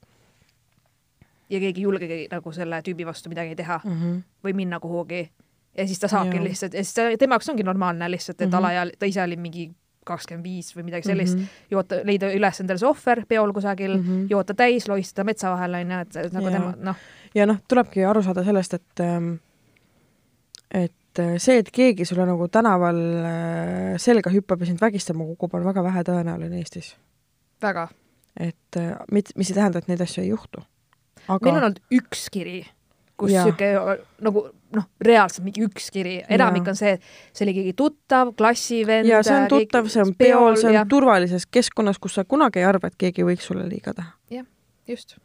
ja 1.48 1.60
keegi 1.62 1.80
ei 1.80 1.86
julgegi 1.86 2.18
nagu 2.28 2.52
selle 2.52 2.82
tüübi 2.84 3.06
vastu 3.08 3.32
midagi 3.32 3.56
teha 3.56 3.78
mm 3.80 3.94
-hmm. 3.94 4.18
või 4.44 4.52
minna 4.58 4.80
kuhugi 4.80 5.22
ja 5.78 5.86
siis 5.86 5.98
ta 5.98 6.08
saabki 6.12 6.36
ja. 6.36 6.44
lihtsalt 6.44 6.74
ja 6.74 6.84
siis 6.84 6.94
ta, 6.94 7.06
tema 7.18 7.38
jaoks 7.38 7.48
ongi 7.48 7.62
normaalne 7.62 8.10
lihtsalt, 8.10 8.40
et 8.40 8.48
mm 8.48 8.52
-hmm. 8.52 8.58
alaeal-, 8.58 8.92
ta 8.98 9.06
ise 9.06 9.22
oli 9.22 9.36
mingi 9.36 9.70
kakskümmend 10.04 10.44
viis 10.44 10.76
või 10.76 10.82
midagi 10.82 11.08
sellist 11.08 11.38
mm, 11.38 11.44
-hmm. 11.44 11.70
joota, 11.70 12.00
leida 12.04 12.32
üles 12.32 12.60
endale 12.60 12.78
see 12.78 12.88
ohver 12.88 13.24
peol 13.28 13.52
kusagil 13.52 13.96
mm, 13.96 14.04
-hmm. 14.04 14.26
joota 14.30 14.54
täis, 14.54 14.88
lohistada 14.88 15.24
metsa 15.24 15.50
vahel, 15.50 15.74
onju, 15.74 16.00
et 16.00 16.32
nagu 16.32 16.46
ja. 16.46 16.52
tema, 16.58 16.74
noh. 16.90 16.96
ja 17.34 17.46
noh, 17.46 17.62
tulebki 17.68 18.04
aru 18.04 18.22
saada 18.22 18.44
sellest, 18.44 18.74
et 18.74 19.00
ähm, 19.00 19.32
et 20.74 20.92
äh, 21.22 21.34
see, 21.42 21.58
et 21.62 21.70
keegi 21.74 22.06
sulle 22.08 22.26
nagu 22.28 22.48
tänaval 22.52 23.00
äh, 23.24 23.90
selga 24.02 24.32
hüppab 24.34 24.62
ja 24.62 24.70
sind 24.70 24.82
vägistama 24.82 25.26
kukub, 25.32 25.54
on 25.54 25.66
väga 25.66 25.84
vähe 25.86 26.04
tõenäoline 26.06 26.62
Eestis. 26.62 26.94
väga. 27.62 27.88
et 28.36 28.80
äh, 28.80 28.94
mit-, 29.12 29.34
mis 29.36 29.50
ei 29.50 29.60
tähenda, 29.60 29.82
et 29.82 29.88
neid 29.88 30.00
asju 30.04 30.22
ei 30.22 30.32
juhtu. 30.32 30.64
aga 31.28 31.44
meil 31.44 31.60
on 31.60 31.68
olnud 31.70 31.84
üks 32.02 32.28
kiri 32.32 32.64
kus 33.16 33.30
niisugune 33.30 33.98
nagu 34.26 34.42
noh, 34.74 34.86
reaalselt 35.06 35.44
mingi 35.46 35.62
üks 35.66 35.90
kiri, 35.94 36.16
enamik 36.34 36.66
on 36.70 36.78
see, 36.78 36.96
see 37.30 37.46
oli 37.46 37.54
keegi 37.60 37.74
tuttav, 37.78 38.32
klassivend. 38.38 39.06
ja 39.08 39.22
see 39.26 39.36
on 39.38 39.46
tuttav, 39.52 39.90
see 39.92 40.02
on 40.02 40.14
peol, 40.18 40.58
see 40.58 40.72
on 40.72 40.78
ja... 40.80 40.86
turvalises 40.90 41.46
keskkonnas, 41.46 42.00
kus 42.02 42.18
sa 42.18 42.26
kunagi 42.26 42.62
ei 42.62 42.66
arva, 42.68 42.90
et 42.90 42.98
keegi 42.98 43.26
võiks 43.26 43.46
sulle 43.50 43.68
liiga 43.70 43.94
teha. 43.94 44.10
jah, 44.34 44.48
just. 44.90 45.16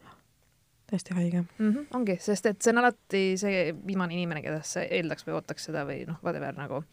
Täiesti 0.90 1.14
haige 1.14 1.42
mm. 1.42 1.70
-hmm, 1.72 1.86
ongi, 1.94 2.18
sest 2.22 2.46
et 2.46 2.62
see 2.62 2.74
on 2.74 2.82
alati 2.84 3.24
see 3.38 3.76
viimane 3.86 4.14
inimene, 4.14 4.42
keda 4.46 4.62
sa 4.64 4.82
eeldaks 4.82 5.28
või 5.28 5.38
ootaks 5.40 5.70
seda 5.70 5.86
või 5.88 6.04
noh, 6.08 6.18
whatever 6.24 6.56
nagu. 6.58 6.84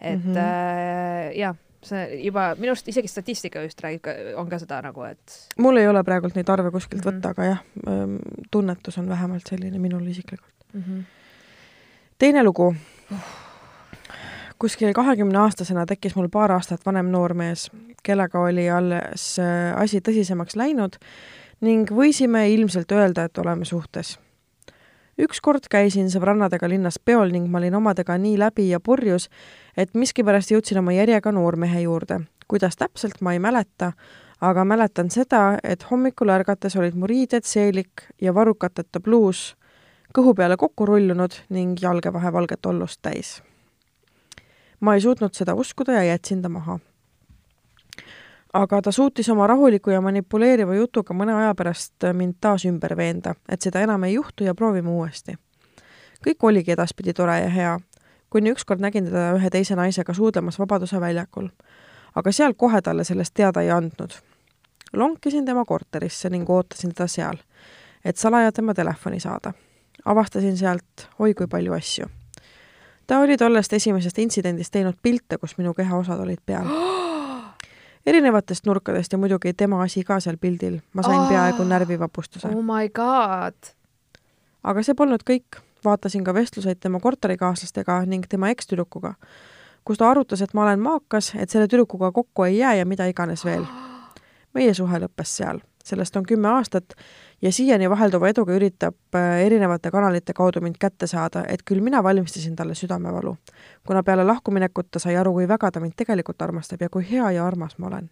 et 0.00 0.24
mm 0.24 0.32
-hmm. 0.32 0.38
äh, 0.38 1.36
jah 1.38 1.56
see 1.84 2.20
juba 2.24 2.46
minu 2.58 2.72
arust 2.72 2.88
isegi 2.88 3.08
statistika 3.08 3.62
just 3.64 3.82
räägib, 3.84 4.08
on 4.40 4.48
ka 4.50 4.58
seda 4.62 4.80
nagu, 4.84 5.04
et 5.08 5.36
mul 5.58 5.80
ei 5.80 5.88
ole 5.88 6.02
praegult 6.06 6.36
neid 6.38 6.48
arve 6.48 6.70
kuskilt 6.74 7.04
mm 7.04 7.10
-hmm. 7.10 7.16
võtta, 7.16 7.30
aga 7.30 7.44
jah, 7.44 7.62
ähm, 7.88 8.16
tunnetus 8.50 8.98
on 8.98 9.08
vähemalt 9.08 9.46
selline 9.50 9.78
minul 9.78 10.06
isiklikult 10.06 10.54
mm. 10.72 10.82
-hmm. 10.82 11.02
teine 12.18 12.44
lugu. 12.44 12.74
kuskil 14.58 14.92
kahekümne 14.92 15.38
aastasena 15.38 15.86
tekkis 15.86 16.16
mul 16.16 16.28
paar 16.28 16.52
aastat 16.52 16.86
vanem 16.86 17.06
noormees, 17.06 17.70
kellega 18.02 18.40
oli 18.40 18.70
alles 18.70 19.38
äh, 19.38 19.80
asi 19.80 20.00
tõsisemaks 20.00 20.56
läinud 20.56 20.96
ning 21.64 21.88
võisime 21.90 22.44
ilmselt 22.52 22.92
öelda, 22.92 23.24
et 23.24 23.38
oleme 23.40 23.64
suhtes 23.64 24.18
ükskord 25.18 25.68
käisin 25.70 26.10
sõbrannadega 26.10 26.68
linnas 26.68 26.98
peol 26.98 27.32
ning 27.32 27.48
ma 27.50 27.60
olin 27.60 27.78
omadega 27.78 28.16
nii 28.18 28.38
läbi 28.40 28.68
ja 28.70 28.80
purjus, 28.80 29.28
et 29.76 29.94
miskipärast 29.94 30.50
jõudsin 30.50 30.80
oma 30.82 30.94
järjega 30.94 31.32
noormehe 31.32 31.84
juurde. 31.86 32.20
kuidas 32.48 32.76
täpselt, 32.76 33.20
ma 33.20 33.32
ei 33.32 33.38
mäleta, 33.38 33.92
aga 34.40 34.64
mäletan 34.64 35.10
seda, 35.10 35.58
et 35.64 35.86
hommikul 35.90 36.28
ärgates 36.28 36.76
olid 36.76 36.94
mu 36.94 37.06
riided, 37.06 37.44
seelik 37.44 38.04
ja 38.20 38.34
varrukateta 38.34 39.00
pluus 39.00 39.56
kõhu 40.14 40.34
peale 40.34 40.56
kokku 40.56 40.86
rullunud 40.86 41.32
ning 41.48 41.80
jalgevahe 41.80 42.32
valget 42.32 42.66
ollust 42.66 43.00
täis. 43.02 43.42
ma 44.80 44.94
ei 44.94 45.00
suutnud 45.00 45.34
seda 45.34 45.54
uskuda 45.54 45.92
ja 45.92 46.04
jätsin 46.04 46.42
ta 46.42 46.48
maha 46.48 46.78
aga 48.54 48.82
ta 48.82 48.92
suutis 48.92 49.28
oma 49.28 49.46
rahuliku 49.46 49.90
ja 49.90 50.00
manipuleeriva 50.00 50.74
jutuga 50.74 51.14
mõne 51.14 51.34
aja 51.34 51.54
pärast 51.58 52.06
mind 52.12 52.38
taas 52.40 52.64
ümber 52.68 52.96
veenda, 52.96 53.34
et 53.48 53.62
seda 53.62 53.82
enam 53.82 54.04
ei 54.06 54.14
juhtu 54.14 54.44
ja 54.44 54.54
proovime 54.54 54.90
uuesti. 54.90 55.34
kõik 56.26 56.42
oligi 56.42 56.72
edaspidi 56.72 57.12
tore 57.12 57.40
ja 57.40 57.48
hea, 57.48 57.78
kuni 58.30 58.52
ükskord 58.54 58.80
nägin 58.80 59.04
teda 59.10 59.32
ühe 59.36 59.50
teise 59.50 59.76
naisega 59.76 60.14
suudlemas 60.14 60.58
Vabaduse 60.58 61.00
väljakul. 61.00 61.48
aga 62.14 62.32
seal 62.32 62.54
kohe 62.54 62.82
talle 62.82 63.04
sellest 63.04 63.34
teada 63.34 63.62
ei 63.62 63.70
andnud. 63.70 64.12
lonkisin 64.92 65.44
tema 65.44 65.64
korterisse 65.64 66.30
ning 66.30 66.50
ootasin 66.50 66.94
teda 66.94 67.06
seal, 67.06 67.36
et 68.04 68.16
salaja 68.16 68.52
tema 68.52 68.74
telefoni 68.74 69.20
saada. 69.20 69.52
avastasin 70.04 70.56
sealt 70.56 71.08
oi 71.18 71.34
kui 71.34 71.46
palju 71.46 71.72
asju. 71.72 72.06
ta 73.06 73.18
oli 73.18 73.36
tollest 73.36 73.72
esimesest 73.72 74.18
intsidendist 74.18 74.72
teinud 74.72 74.94
pilte, 75.02 75.38
kus 75.38 75.58
minu 75.58 75.74
kehaosad 75.74 76.20
olid 76.20 76.40
peal 76.46 76.66
erinevatest 78.06 78.66
nurkadest 78.66 79.12
ja 79.12 79.18
muidugi 79.18 79.52
tema 79.52 79.82
asi 79.82 80.04
ka 80.04 80.20
seal 80.20 80.36
pildil. 80.40 80.78
ma 80.92 81.02
sain 81.02 81.20
oh, 81.20 81.28
peaaegu 81.28 81.64
närvivapustuse. 81.64 82.48
oh 82.48 82.62
my 82.62 82.88
god! 82.88 83.74
aga 84.64 84.82
see 84.82 84.94
polnud 84.94 85.24
kõik. 85.30 85.60
vaatasin 85.84 86.24
ka 86.24 86.34
vestluseid 86.34 86.80
tema 86.80 87.00
korterikaaslastega 87.00 88.04
ning 88.08 88.24
tema 88.28 88.48
ekstüdrukuga, 88.48 89.14
kus 89.84 90.00
ta 90.00 90.10
arutas, 90.10 90.40
et 90.40 90.54
ma 90.54 90.62
olen 90.64 90.80
maakas, 90.80 91.34
et 91.36 91.50
selle 91.50 91.68
tüdrukuga 91.68 92.12
kokku 92.12 92.46
ei 92.48 92.58
jää 92.58 92.74
ja 92.80 92.86
mida 92.86 93.06
iganes 93.06 93.44
veel. 93.44 93.66
meie 94.56 94.74
suhe 94.74 95.00
lõppes 95.00 95.36
seal. 95.40 95.60
Sellest 95.84 96.16
on 96.16 96.26
kümme 96.26 96.48
aastat 96.48 96.94
ja 97.42 97.52
siiani 97.52 97.90
vahelduva 97.90 98.28
eduga 98.28 98.54
üritab 98.56 99.16
äh, 99.16 99.44
erinevate 99.46 99.90
kanalite 99.92 100.32
kaudu 100.32 100.62
mind 100.64 100.78
kätte 100.80 101.06
saada, 101.06 101.44
et 101.48 101.62
küll 101.68 101.82
mina 101.84 102.02
valmistasin 102.02 102.56
talle 102.56 102.74
südamevalu. 102.74 103.36
kuna 103.86 104.02
peale 104.02 104.24
lahkuminekut 104.24 104.90
ta 104.90 104.98
sai 104.98 105.16
aru, 105.16 105.32
kui 105.32 105.48
väga 105.48 105.70
ta 105.70 105.80
mind 105.80 105.96
tegelikult 105.96 106.42
armastab 106.42 106.82
ja 106.82 106.88
kui 106.88 107.04
hea 107.10 107.30
ja 107.30 107.46
armas 107.46 107.78
ma 107.78 107.86
olen. 107.86 108.10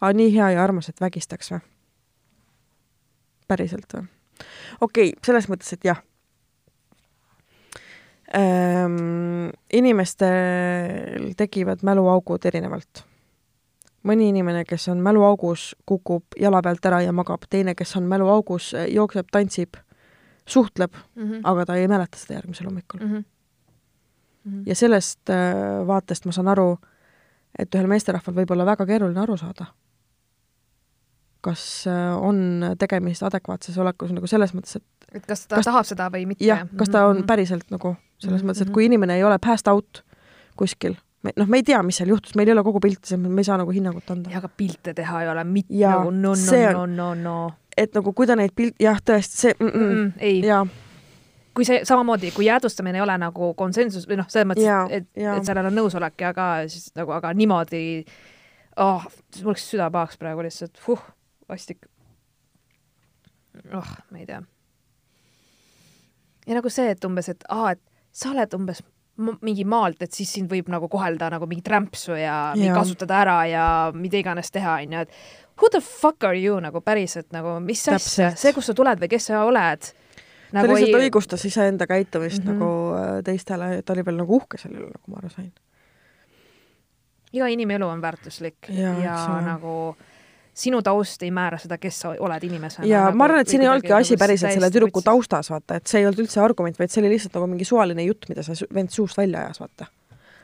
aga 0.00 0.12
nii 0.12 0.34
hea 0.34 0.50
ja 0.50 0.64
armas, 0.64 0.88
et 0.88 1.00
vägistaks 1.00 1.52
või? 1.52 1.60
päriselt 3.48 3.94
või? 3.94 4.06
okei 4.80 5.12
okay,, 5.12 5.20
selles 5.26 5.48
mõttes, 5.48 5.72
et 5.72 5.84
jah 5.84 6.02
ähm,. 8.34 9.52
inimestel 9.72 11.34
tekivad 11.36 11.84
mäluaugud 11.84 12.44
erinevalt 12.46 13.09
mõni 14.06 14.30
inimene, 14.32 14.64
kes 14.64 14.88
on 14.88 15.00
mäluaugus, 15.04 15.76
kukub 15.86 16.24
jala 16.40 16.62
pealt 16.62 16.86
ära 16.86 17.02
ja 17.04 17.12
magab, 17.12 17.44
teine, 17.50 17.74
kes 17.74 17.96
on 17.96 18.08
mäluaugus, 18.08 18.72
jookseb, 18.88 19.28
tantsib 19.32 19.76
suhtleb 20.46 20.92
mm, 20.94 21.22
-hmm. 21.22 21.40
aga 21.44 21.66
ta 21.66 21.76
ei 21.76 21.88
mäleta 21.88 22.18
seda 22.18 22.34
järgmisel 22.34 22.66
hommikul 22.66 23.00
mm. 23.00 23.12
-hmm. 23.12 23.24
Mm 24.44 24.52
-hmm. 24.52 24.62
ja 24.66 24.74
sellest 24.74 25.30
äh, 25.30 25.86
vaatest 25.86 26.24
ma 26.26 26.32
saan 26.32 26.48
aru, 26.48 26.78
et 27.58 27.74
ühel 27.74 27.86
meesterahval 27.86 28.34
võib 28.34 28.50
olla 28.50 28.66
väga 28.66 28.86
keeruline 28.86 29.20
aru 29.20 29.36
saada, 29.36 29.66
kas 31.40 31.84
äh, 31.86 32.22
on 32.22 32.64
tegemist 32.78 33.22
adekvaatses 33.22 33.78
olekus 33.78 34.12
nagu 34.12 34.26
selles 34.26 34.54
mõttes, 34.54 34.76
et 34.76 34.84
et 35.12 35.26
kas 35.26 35.46
ta 35.46 35.56
kas, 35.56 35.64
tahab 35.64 35.86
seda 35.86 36.08
või 36.10 36.26
mitte. 36.26 36.44
jah, 36.44 36.66
kas 36.76 36.88
ta 36.88 37.06
on 37.06 37.16
-hmm. 37.16 37.26
päriselt 37.26 37.70
nagu 37.70 37.96
selles 38.18 38.42
mm 38.42 38.48
-hmm. 38.48 38.50
mõttes, 38.50 38.62
et 38.62 38.70
kui 38.70 38.84
inimene 38.84 39.16
ei 39.16 39.24
ole 39.24 39.38
passed 39.38 39.72
out 39.72 40.04
kuskil, 40.56 40.94
me 41.22 41.32
noh, 41.36 41.48
me 41.50 41.60
ei 41.60 41.64
tea, 41.66 41.80
mis 41.86 42.00
seal 42.00 42.12
juhtus, 42.12 42.34
meil 42.38 42.48
ei 42.48 42.54
ole 42.54 42.64
kogu 42.66 42.80
pilti, 42.82 43.16
me 43.20 43.40
ei 43.42 43.48
saa 43.48 43.58
nagu 43.60 43.72
hinnangut 43.74 44.10
anda. 44.12 44.32
aga 44.38 44.48
pilte 44.48 44.94
teha 44.96 45.24
ei 45.24 45.32
ole 45.32 45.44
mitte 45.44 45.80
nagu 45.80 46.10
no, 46.10 46.34
no, 46.34 46.62
no, 46.72 46.86
no, 46.86 47.10
no. 47.14 47.38
et 47.76 47.94
nagu 47.96 48.14
kui 48.16 48.28
ta 48.30 48.36
neid 48.38 48.54
pilt-, 48.56 48.78
jah, 48.80 49.00
tõesti, 49.04 49.42
see 49.44 49.56
mm, 49.58 49.72
-mm, 49.72 49.90
mm, 49.96 50.12
ei 50.30 50.40
jaa 50.46 50.64
kui 51.54 51.66
see 51.66 51.80
samamoodi, 51.84 52.30
kui 52.32 52.46
jäädvustamine 52.46 53.00
ei 53.00 53.02
ole 53.04 53.16
nagu 53.18 53.52
konsensus 53.58 54.06
või 54.08 54.20
noh, 54.20 54.28
selles 54.30 54.46
mõttes, 54.48 54.92
et, 54.96 55.08
et 55.18 55.48
sellel 55.48 55.66
on 55.68 55.74
nõusolek 55.76 56.22
ja 56.22 56.30
ka 56.36 56.50
siis 56.70 56.92
nagu, 56.96 57.12
aga 57.16 57.32
niimoodi 57.36 57.82
oh,, 58.80 59.08
mul 59.42 59.52
läks 59.52 59.66
süda 59.72 59.90
pahaks 59.92 60.20
praegu 60.20 60.46
lihtsalt, 60.46 60.78
huh, 60.86 61.02
vastik. 61.50 61.90
oh, 63.74 63.92
ma 64.10 64.22
ei 64.22 64.28
tea 64.30 64.40
ja 66.46 66.56
nagu 66.58 66.72
see, 66.72 66.90
et 66.94 67.04
umbes, 67.06 67.28
et 67.32 67.44
aa, 67.52 67.74
et 67.74 67.82
sa 68.12 68.32
oled 68.32 68.56
umbes 68.56 68.82
mingi 69.20 69.64
maalt, 69.68 70.02
et 70.04 70.16
siis 70.16 70.32
sind 70.38 70.50
võib 70.50 70.70
nagu 70.72 70.88
kohelda 70.90 71.30
nagu 71.32 71.46
mingit 71.50 71.68
rämpsu 71.70 72.16
ja, 72.18 72.52
ja. 72.58 72.74
kasutada 72.76 73.20
ära 73.20 73.38
ja 73.50 73.64
mida 73.94 74.20
iganes 74.20 74.52
teha, 74.54 74.78
onju, 74.84 75.04
et 75.04 75.60
who 75.60 75.70
the 75.72 75.80
fuck 75.84 76.24
are 76.24 76.38
you 76.38 76.60
nagu 76.60 76.80
päriselt 76.84 77.30
nagu, 77.36 77.58
mis 77.64 77.82
asja, 77.92 78.32
see, 78.36 78.54
kust 78.56 78.72
sa 78.72 78.76
tuled 78.76 79.02
või 79.02 79.10
kes 79.12 79.30
sa 79.30 79.44
oled 79.48 79.90
nagu. 80.52 80.66
ta 80.66 80.68
lihtsalt 80.72 80.94
ei... 80.94 81.08
õigustas 81.08 81.44
iseenda 81.48 81.86
käitumist 81.90 82.44
mm 82.44 82.50
-hmm. 82.50 82.58
nagu 82.58 82.70
äh, 83.00 83.24
teistele, 83.24 83.82
ta 83.82 83.92
oli 83.92 84.06
veel 84.06 84.22
nagu 84.22 84.38
uhke 84.40 84.58
selle 84.58 84.80
üle, 84.80 84.92
nagu 84.94 85.12
ma 85.12 85.20
aru 85.22 85.32
sain. 85.34 85.52
iga 87.32 87.46
inimelu 87.46 87.86
on 87.86 88.00
väärtuslik 88.02 88.72
ja, 88.74 88.94
ja 89.04 89.18
nagu 89.44 89.96
sinu 90.60 90.80
taust 90.84 91.22
ei 91.24 91.30
määra 91.34 91.58
seda, 91.60 91.78
kes 91.80 92.00
sa 92.04 92.12
oled 92.12 92.44
inimesena. 92.46 92.88
ja 92.88 93.04
nagu, 93.08 93.18
ma 93.18 93.26
arvan, 93.28 93.44
et 93.44 93.52
siin 93.52 93.64
ei 93.64 93.70
olnudki 93.70 93.92
asi 93.96 94.14
nagu 94.14 94.24
päriselt 94.24 94.56
selle 94.56 94.70
tüdruku 94.72 95.02
taustas, 95.04 95.50
vaata, 95.52 95.80
et 95.80 95.90
see 95.90 96.02
ei 96.02 96.08
olnud 96.08 96.24
üldse 96.24 96.42
argument, 96.44 96.78
vaid 96.80 96.92
see 96.92 97.02
oli 97.02 97.12
lihtsalt 97.14 97.38
nagu 97.38 97.48
mingi 97.50 97.68
suvaline 97.68 98.04
jutt, 98.06 98.28
mida 98.32 98.44
see 98.46 98.68
vend 98.74 98.92
suust 98.94 99.18
välja 99.20 99.46
ajas, 99.46 99.62
vaata. 99.62 99.88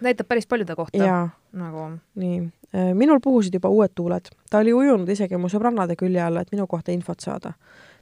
näitab 0.05 0.29
päris 0.29 0.47
paljude 0.47 0.77
kohta. 0.77 1.11
nagu. 1.53 1.89
nii, 2.23 2.39
äh, 2.75 2.95
minul 2.95 3.21
puhusid 3.25 3.59
juba 3.59 3.73
uued 3.73 3.93
tuuled. 3.95 4.33
ta 4.51 4.63
oli 4.65 4.75
ujunud 4.77 5.09
isegi 5.09 5.37
mu 5.41 5.53
sõbrannade 5.53 5.99
külje 5.99 6.23
alla, 6.23 6.47
et 6.47 6.53
minu 6.53 6.67
kohta 6.67 6.93
infot 6.93 7.21
saada. 7.21 7.53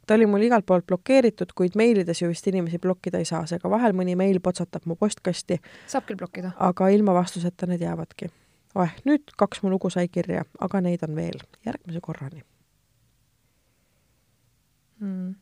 ta 0.06 0.14
oli 0.14 0.26
mul 0.26 0.46
igalt 0.46 0.66
poolt 0.66 0.86
blokeeritud, 0.86 1.52
kuid 1.54 1.76
meilides 1.76 2.22
ju 2.22 2.28
vist 2.28 2.46
inimesi 2.46 2.78
blokkida 2.78 3.18
ei 3.18 3.24
saa, 3.24 3.46
seega 3.46 3.70
vahel 3.70 3.96
mõni 3.96 4.16
meil 4.16 4.40
potsatab 4.40 4.86
mu 4.86 4.96
postkasti. 4.96 5.60
saab 5.86 6.06
küll 6.06 6.20
blokkida. 6.20 6.54
aga 6.56 6.88
ilma 6.88 7.14
vastuseta 7.14 7.66
need 7.66 7.82
jäävadki 7.82 8.30
oeh, 8.74 8.98
nüüd 9.08 9.32
kaks 9.38 9.62
mu 9.62 9.70
lugu 9.72 9.90
sai 9.92 10.08
kirja, 10.08 10.44
aga 10.62 10.80
neid 10.84 11.04
on 11.06 11.14
veel. 11.16 11.40
järgmise 11.66 12.00
korrani. 12.02 12.42
Mm.. 15.00 15.34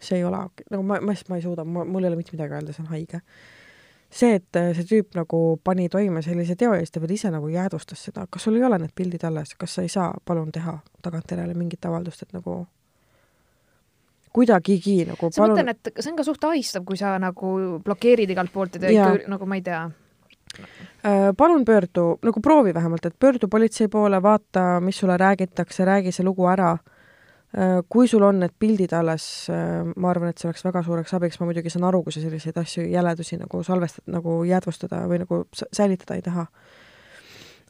see 0.00 0.16
ei 0.16 0.24
ole, 0.24 0.38
nagu 0.70 0.82
ma, 0.86 1.00
ma, 1.04 1.14
ma 1.28 1.36
ei 1.36 1.42
suuda, 1.42 1.64
mul 1.66 2.04
ei 2.04 2.08
ole 2.08 2.16
mitte 2.16 2.32
midagi 2.32 2.56
öelda, 2.56 2.72
see 2.72 2.84
on 2.84 2.92
haige. 2.92 3.20
see, 4.10 4.34
et 4.38 4.56
äh, 4.56 4.70
see 4.74 4.86
tüüp 4.88 5.14
nagu 5.18 5.60
pani 5.64 5.88
toime 5.92 6.22
sellise 6.22 6.56
teo 6.58 6.72
ja 6.74 6.82
siis 6.82 6.94
ta 6.94 7.02
veel 7.02 7.14
ise 7.14 7.30
nagu 7.30 7.48
jäädvustas 7.50 8.04
seda, 8.08 8.26
kas 8.30 8.46
sul 8.46 8.56
ei 8.58 8.64
ole 8.66 8.78
need 8.82 8.94
pildid 8.96 9.24
alles, 9.26 9.54
kas 9.58 9.74
sa 9.76 9.82
ei 9.86 9.92
saa 9.92 10.14
palun 10.24 10.52
teha 10.52 10.78
tagantjärele 11.02 11.54
mingit 11.54 11.84
avaldust, 11.86 12.22
et 12.22 12.32
nagu 12.34 12.64
kuidagigi 14.34 15.04
nagu 15.10 15.30
palun... 15.36 15.54
ma 15.54 15.60
mõtlen, 15.60 15.74
et 15.74 15.92
see 15.98 16.10
on 16.10 16.18
ka 16.18 16.26
suht 16.26 16.48
ahistav, 16.48 16.86
kui 16.86 16.98
sa 16.98 17.16
nagu 17.22 17.52
blokeerid 17.84 18.30
igalt 18.30 18.54
poolt 18.54 18.78
ja 18.78 18.86
teed 18.86 19.28
nagu 19.30 19.46
ma 19.46 19.58
ei 19.58 19.66
tea 19.66 19.84
palun 21.36 21.64
pöördu, 21.64 22.18
nagu 22.22 22.40
proovi 22.42 22.74
vähemalt, 22.74 23.06
et 23.06 23.18
pöördu 23.18 23.48
politsei 23.48 23.88
poole, 23.88 24.22
vaata, 24.22 24.80
mis 24.84 24.98
sulle 24.98 25.16
räägitakse, 25.16 25.84
räägi 25.84 26.12
see 26.12 26.26
lugu 26.26 26.48
ära. 26.50 26.78
Äh, 27.50 27.80
kui 27.88 28.06
sul 28.08 28.22
on 28.22 28.38
need 28.38 28.52
pildid 28.62 28.92
alles, 28.94 29.24
äh, 29.50 29.82
ma 29.96 30.10
arvan, 30.12 30.30
et 30.30 30.38
see 30.38 30.46
oleks 30.46 30.62
väga 30.62 30.84
suureks 30.86 31.14
abiks, 31.16 31.40
ma 31.40 31.48
muidugi 31.48 31.72
saan 31.72 31.88
aru, 31.88 32.04
kui 32.06 32.14
sa 32.14 32.22
selliseid 32.22 32.60
asju, 32.62 32.84
jäledusi 32.86 33.40
nagu 33.40 33.62
salvestada, 33.66 34.06
nagu 34.14 34.36
jäädvustada 34.46 35.00
või 35.10 35.18
nagu 35.24 35.40
säilitada 35.58 36.18
ei 36.18 36.22
taha. 36.22 36.46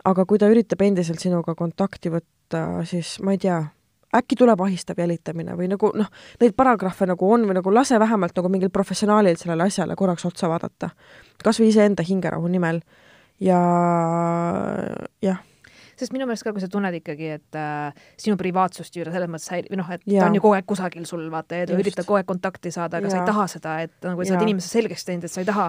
aga 0.05 0.24
kui 0.24 0.39
ta 0.41 0.49
üritab 0.49 0.81
endiselt 0.81 1.20
sinuga 1.20 1.55
kontakti 1.55 2.12
võtta, 2.12 2.61
siis 2.89 3.18
ma 3.20 3.33
ei 3.33 3.39
tea, 3.41 3.59
äkki 4.17 4.37
tuleb 4.39 4.61
ahistav 4.61 4.99
jälitamine 4.99 5.55
või 5.59 5.69
nagu 5.71 5.93
noh, 5.95 6.09
neid 6.41 6.57
paragrahve 6.59 7.07
nagu 7.13 7.33
on 7.33 7.47
või 7.49 7.59
nagu 7.61 7.75
lase 7.75 8.01
vähemalt 8.01 8.37
nagu 8.37 8.49
mingil 8.53 8.73
professionaalil 8.75 9.39
sellele 9.39 9.69
asjale 9.71 9.97
korraks 9.97 10.27
otsa 10.27 10.49
vaadata. 10.51 10.91
kas 11.45 11.61
või 11.61 11.71
iseenda 11.71 12.03
hingerahu 12.07 12.49
nimel 12.49 12.83
ja 13.41 13.61
jah 15.23 15.47
sest 16.01 16.15
minu 16.15 16.27
meelest 16.29 16.47
ka, 16.47 16.53
kui 16.57 16.63
sa 16.63 16.69
tunned 16.71 16.97
ikkagi, 16.97 17.29
et 17.37 17.59
äh, 17.59 18.05
sinu 18.21 18.39
privaatsust 18.41 18.95
ju 18.97 19.05
selles 19.05 19.31
mõttes 19.31 19.51
häirib, 19.53 19.75
noh, 19.77 19.89
et 19.93 20.05
ja. 20.09 20.23
ta 20.23 20.31
on 20.31 20.39
ju 20.39 20.43
kogu 20.45 20.57
aeg 20.57 20.69
kusagil 20.69 21.07
sul, 21.09 21.27
vaata, 21.33 21.61
ja 21.61 21.69
ta 21.69 21.77
üritab 21.79 22.09
kogu 22.09 22.21
aeg 22.21 22.29
kontakti 22.29 22.73
saada, 22.75 23.01
aga 23.01 23.11
ja. 23.11 23.15
sa 23.15 23.21
ei 23.21 23.29
taha 23.29 23.47
seda, 23.53 23.77
et 23.87 24.09
nagu 24.09 24.25
sa 24.25 24.37
oled 24.37 24.47
inimesele 24.49 24.81
selgeks 24.81 25.09
teinud, 25.09 25.27
et 25.29 25.35
sa 25.35 25.45
ei 25.45 25.49
taha. 25.51 25.69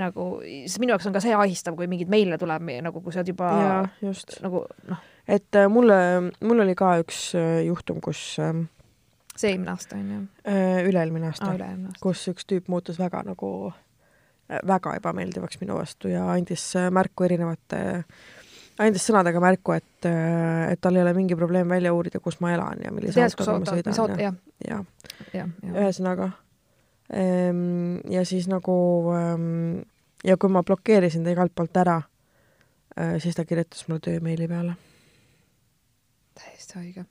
nagu, 0.00 0.28
sest 0.46 0.82
minu 0.82 0.94
jaoks 0.94 1.10
on 1.10 1.16
ka 1.16 1.24
see 1.24 1.34
ahistav, 1.36 1.78
kui 1.78 1.90
mingeid 1.90 2.12
meile 2.12 2.38
tuleb, 2.40 2.70
nagu 2.86 3.02
kui 3.02 3.14
sa 3.14 3.24
oled 3.24 3.32
juba 3.34 3.50
ja, 3.58 3.78
just. 4.06 4.38
nagu 4.44 4.62
noh. 4.90 5.08
Et 5.30 5.56
äh, 5.56 5.68
mulle, 5.70 5.96
mul 6.42 6.64
oli 6.64 6.74
ka 6.78 6.96
üks 7.02 7.30
äh, 7.38 7.62
juhtum, 7.66 8.00
kus 8.04 8.20
äh, 8.42 8.52
see 9.36 9.52
eelmine 9.52 9.74
aasta 9.74 9.98
on 9.98 10.10
ju? 10.14 10.20
Äh, 10.50 10.82
üle-eelmine 10.88 11.30
aasta 11.30 11.52
ah,, 11.54 11.78
kus 12.02 12.26
üks 12.32 12.48
tüüp 12.50 12.70
muutus 12.72 13.00
väga 13.00 13.22
nagu 13.28 13.72
väga 14.66 14.96
ebameeldivaks 14.98 15.60
minu 15.60 15.76
vastu 15.78 16.10
ja 16.10 16.24
andis 16.32 16.64
märku 16.90 17.22
erinevate, 17.22 17.82
andis 18.82 19.04
sõnadega 19.06 19.38
märku, 19.42 19.76
et, 19.76 20.08
et 20.10 20.80
tal 20.82 20.98
ei 20.98 21.04
ole 21.04 21.12
mingi 21.14 21.38
probleem 21.38 21.70
välja 21.70 21.92
uurida, 21.94 22.18
kus 22.18 22.40
ma 22.42 22.50
elan 22.56 22.82
ja 22.82 22.90
millise 22.90 23.22
autoga 23.22 23.60
ma 23.60 23.68
sõidan 23.70 24.18
ja, 24.18 24.32
ja, 24.66 24.80
ja, 25.30 25.46
ja. 25.46 25.46
ühesõnaga. 25.70 26.32
Ehm, 27.14 28.00
ja 28.10 28.24
siis 28.26 28.50
nagu 28.50 28.74
ehm, 29.14 29.84
ja 30.26 30.34
kui 30.34 30.50
ma 30.50 30.64
blokeerisin 30.66 31.22
ta 31.22 31.30
igalt 31.30 31.54
poolt 31.54 31.78
ära, 31.78 32.00
siis 33.22 33.38
ta 33.38 33.46
kirjutas 33.46 33.86
mulle 33.86 34.02
töömeili 34.08 34.50
peale. 34.50 34.74
Täiesti 36.40 36.80
haige. 36.80 37.04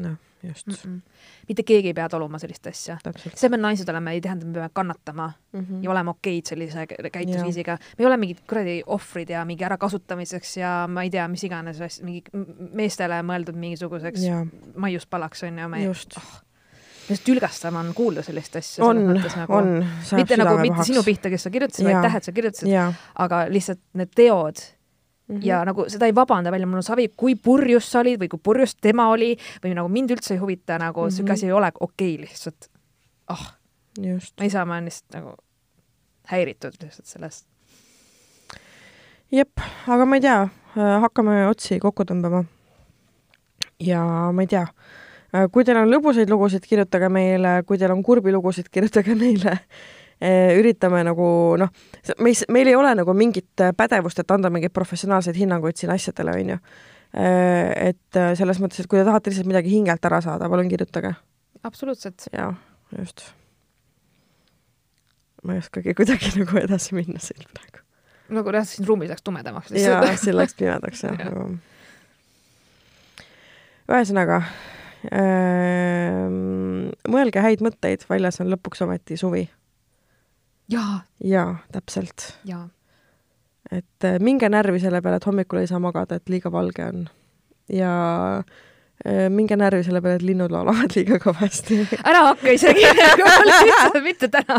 noh 0.00 0.18
just 0.42 0.66
mm. 0.66 0.74
-mm. 0.74 1.00
mitte 1.48 1.62
keegi 1.62 1.88
ei 1.88 1.94
pea 1.94 2.08
taluma 2.08 2.38
sellist 2.38 2.66
asja. 2.66 2.98
see, 3.04 3.46
et 3.46 3.50
me 3.50 3.56
naised 3.56 3.88
oleme, 3.88 4.12
ei 4.12 4.20
tähenda, 4.20 4.44
et 4.44 4.48
me 4.48 4.54
peame 4.54 4.70
kannatama 4.72 5.32
mm 5.52 5.60
-hmm. 5.60 5.82
ja 5.82 5.90
olema 5.90 6.10
okeid 6.10 6.46
sellise 6.46 6.86
käitumisviisiga. 6.86 7.72
me 7.72 8.02
ei 8.04 8.06
ole 8.06 8.16
mingid 8.16 8.38
kuradi 8.48 8.82
ohvrid 8.86 9.30
ja 9.30 9.44
mingi 9.44 9.64
ärakasutamiseks 9.64 10.56
ja 10.56 10.88
ma 10.88 11.02
ei 11.02 11.10
tea, 11.10 11.28
mis 11.28 11.44
iganes, 11.44 12.02
mingi 12.02 12.22
meestele 12.72 13.22
mõeldud 13.22 13.56
mingisuguseks 13.56 14.20
maiuspalaks 14.76 15.42
on 15.42 15.58
ju. 15.58 15.84
just 15.84 16.16
oh 16.16 16.42
just 17.10 17.24
tülgastav 17.24 17.74
on 17.74 17.94
kuulda 17.94 18.22
sellist 18.22 18.56
asja. 18.56 18.84
on, 18.84 18.96
nagu, 19.36 19.52
on. 19.52 19.86
mitte 20.16 20.36
nagu, 20.36 20.58
mitte 20.58 20.84
sinu 20.84 21.02
pihta, 21.02 21.30
kes 21.30 21.42
sa 21.42 21.50
kirjutasid, 21.50 21.86
vaid 21.86 22.02
tähed 22.02 22.22
sa 22.22 22.32
kirjutasid, 22.32 22.94
aga 23.18 23.46
lihtsalt 23.48 23.80
need 23.92 24.12
teod 24.14 24.62
Mm 25.30 25.36
-hmm. 25.36 25.46
ja 25.46 25.64
nagu 25.64 25.84
seda 25.88 26.06
ei 26.06 26.14
vabanda 26.14 26.50
välja, 26.50 26.66
mul 26.66 26.76
on 26.76 26.82
savi, 26.82 27.08
kui 27.16 27.34
purjus 27.34 27.92
sa 27.92 28.00
olid 28.00 28.18
või 28.20 28.28
kui 28.28 28.40
purjus 28.42 28.74
tema 28.74 29.08
oli 29.08 29.36
või 29.64 29.74
nagu 29.74 29.88
mind 29.88 30.10
üldse 30.10 30.34
ei 30.34 30.40
huvita, 30.40 30.78
nagu 30.78 31.00
mm 31.00 31.06
-hmm. 31.06 31.10
sihuke 31.16 31.32
asi 31.32 31.46
ei 31.46 31.52
ole 31.52 31.72
okei 31.80 32.14
okay, 32.14 32.24
lihtsalt. 32.26 32.70
ah 33.28 33.40
oh., 33.40 33.52
ma 34.38 34.44
ei 34.44 34.50
saa, 34.50 34.64
ma 34.64 34.74
olen 34.74 34.84
lihtsalt 34.84 35.14
nagu 35.14 35.34
häiritud 36.24 36.72
lihtsalt 36.82 37.06
sellest. 37.06 37.46
jep, 39.32 39.60
aga 39.86 40.06
ma 40.06 40.16
ei 40.16 40.20
tea, 40.20 40.48
hakkame 41.00 41.46
otsi 41.46 41.78
kokku 41.78 42.02
tõmbama. 42.02 42.44
ja 43.80 44.02
ma 44.32 44.42
ei 44.42 44.46
tea, 44.46 44.66
kui 45.52 45.64
teil 45.64 45.76
on 45.76 45.90
lõbusaid 45.90 46.30
lugusid, 46.30 46.66
kirjutage 46.66 47.08
meile, 47.08 47.62
kui 47.66 47.78
teil 47.78 47.92
on 47.92 48.02
kurbi 48.02 48.32
lugusid, 48.32 48.68
kirjutage 48.68 49.14
meile 49.14 49.58
üritame 50.20 51.00
nagu 51.06 51.26
noh, 51.60 51.70
meis, 52.20 52.44
meil 52.52 52.68
ei 52.68 52.76
ole 52.76 52.92
nagu 52.98 53.14
mingit 53.16 53.62
pädevust, 53.76 54.20
et 54.20 54.32
anda 54.34 54.50
mingeid 54.52 54.74
professionaalseid 54.76 55.38
hinnanguid 55.40 55.80
siin 55.80 55.92
asjadele, 55.94 56.34
on 56.36 56.54
ju. 56.54 56.58
Eh, 57.10 57.90
et 57.90 58.20
selles 58.38 58.60
mõttes, 58.62 58.82
et 58.82 58.90
kui 58.90 59.00
te 59.00 59.06
tahate 59.08 59.32
lihtsalt 59.32 59.48
midagi 59.50 59.72
hingelt 59.72 60.04
ära 60.06 60.20
saada, 60.22 60.48
palun 60.50 60.68
kirjutage. 60.70 61.14
absoluutselt. 61.64 62.28
jaa, 62.32 62.54
just. 62.98 63.24
ma 65.42 65.56
ei 65.56 65.62
oskagi 65.64 65.94
kuidagi 65.96 66.34
nagu 66.42 66.60
edasi 66.60 66.94
minna 66.94 67.18
siit 67.22 67.48
praegu. 67.50 67.82
nagu 68.36 68.54
jah, 68.54 68.66
siin 68.68 68.86
ruumis 68.86 69.10
läks 69.10 69.24
tumedamaks 69.26 69.72
jaa, 69.74 70.16
siin 70.20 70.36
läks 70.36 70.54
pimedaks 70.54 71.04
jah 71.08 71.18
ja. 71.24 71.46
Ühesõnaga 73.90 74.44
äh, 75.10 76.28
mõelge 77.10 77.42
häid 77.42 77.64
mõtteid, 77.66 78.06
väljas 78.06 78.38
on 78.44 78.52
lõpuks 78.54 78.84
ometi 78.86 79.18
suvi 79.18 79.48
jaa. 80.70 81.00
jaa, 81.24 81.56
täpselt. 81.72 82.38
et 83.70 84.04
äh, 84.04 84.18
minge 84.20 84.48
närvi 84.48 84.80
selle 84.80 85.02
peale, 85.02 85.20
et 85.20 85.26
hommikul 85.26 85.62
ei 85.62 85.70
saa 85.70 85.78
magada, 85.78 86.16
et 86.16 86.28
liiga 86.28 86.52
valge 86.52 86.84
on. 86.84 87.08
ja 87.72 87.94
Äh, 88.38 88.44
minge 89.32 89.56
närvi 89.56 89.80
selle 89.86 90.02
peale, 90.04 90.18
et 90.20 90.24
linnud 90.26 90.52
laulavad 90.52 90.92
liiga 90.96 91.16
kõvasti. 91.22 91.78
ära 92.10 92.22
hakka 92.30 92.52
isegi 92.52 92.84
lihtsalt 93.48 93.98
mitte 94.04 94.28
täna. 94.32 94.58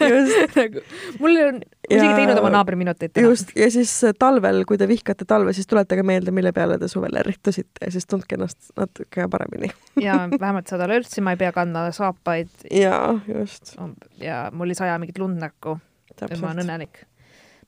Nagu, 0.58 0.84
mul 1.18 1.40
on, 1.42 1.60
isegi 1.88 2.12
teinud 2.14 2.38
oma 2.38 2.52
naabriminuteid 2.54 3.14
täna. 3.14 3.32
just, 3.32 3.50
ja 3.58 3.70
siis 3.74 3.92
äh, 4.06 4.14
talvel, 4.18 4.62
kui 4.68 4.78
te 4.80 4.88
vihkate 4.90 5.26
talve, 5.28 5.54
siis 5.56 5.68
tuletage 5.70 6.04
meelde, 6.06 6.34
mille 6.34 6.54
peale 6.56 6.78
te 6.78 6.88
suvel 6.90 7.18
ärritusite 7.22 7.86
ja 7.86 7.92
siis 7.94 8.06
tundke 8.10 8.38
ennast 8.38 8.72
natuke 8.78 9.26
paremini 9.30 9.72
ja 10.00 10.22
vähemalt 10.30 10.70
saada 10.70 10.88
lörtsi, 10.90 11.24
ma 11.24 11.34
ei 11.34 11.40
pea 11.40 11.52
kandma 11.56 11.88
saapaid. 11.96 12.52
jaa, 12.70 13.18
just. 13.26 13.74
ja 14.22 14.46
mul 14.54 14.70
ei 14.70 14.78
saja 14.78 14.98
mingit 15.02 15.18
lund 15.18 15.40
näkku. 15.42 15.80
ma 16.20 16.52
olen 16.52 16.66
õnnelik 16.66 17.04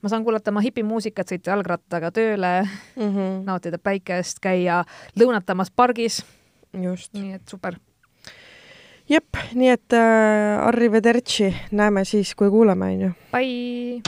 ma 0.03 0.11
saan 0.11 0.25
kuulata 0.25 0.51
oma 0.51 0.61
hipimuusikat, 0.65 1.31
sõita 1.31 1.53
jalgrattaga 1.53 2.11
tööle 2.11 2.51
mm, 2.63 3.09
-hmm. 3.09 3.41
nautida 3.47 3.79
päikest, 3.79 4.43
käia 4.43 4.83
lõunatamas 5.19 5.71
pargis. 5.75 6.23
nii 7.13 7.33
et 7.33 7.47
super. 7.49 7.79
jep, 9.09 9.37
nii 9.53 9.69
et 9.69 9.93
äh, 9.93 10.67
arrivederci, 10.67 11.55
näeme 11.71 12.05
siis, 12.05 12.35
kui 12.35 12.49
kuuleme, 12.49 12.85
onju. 12.85 13.11
Bye! 13.31 14.01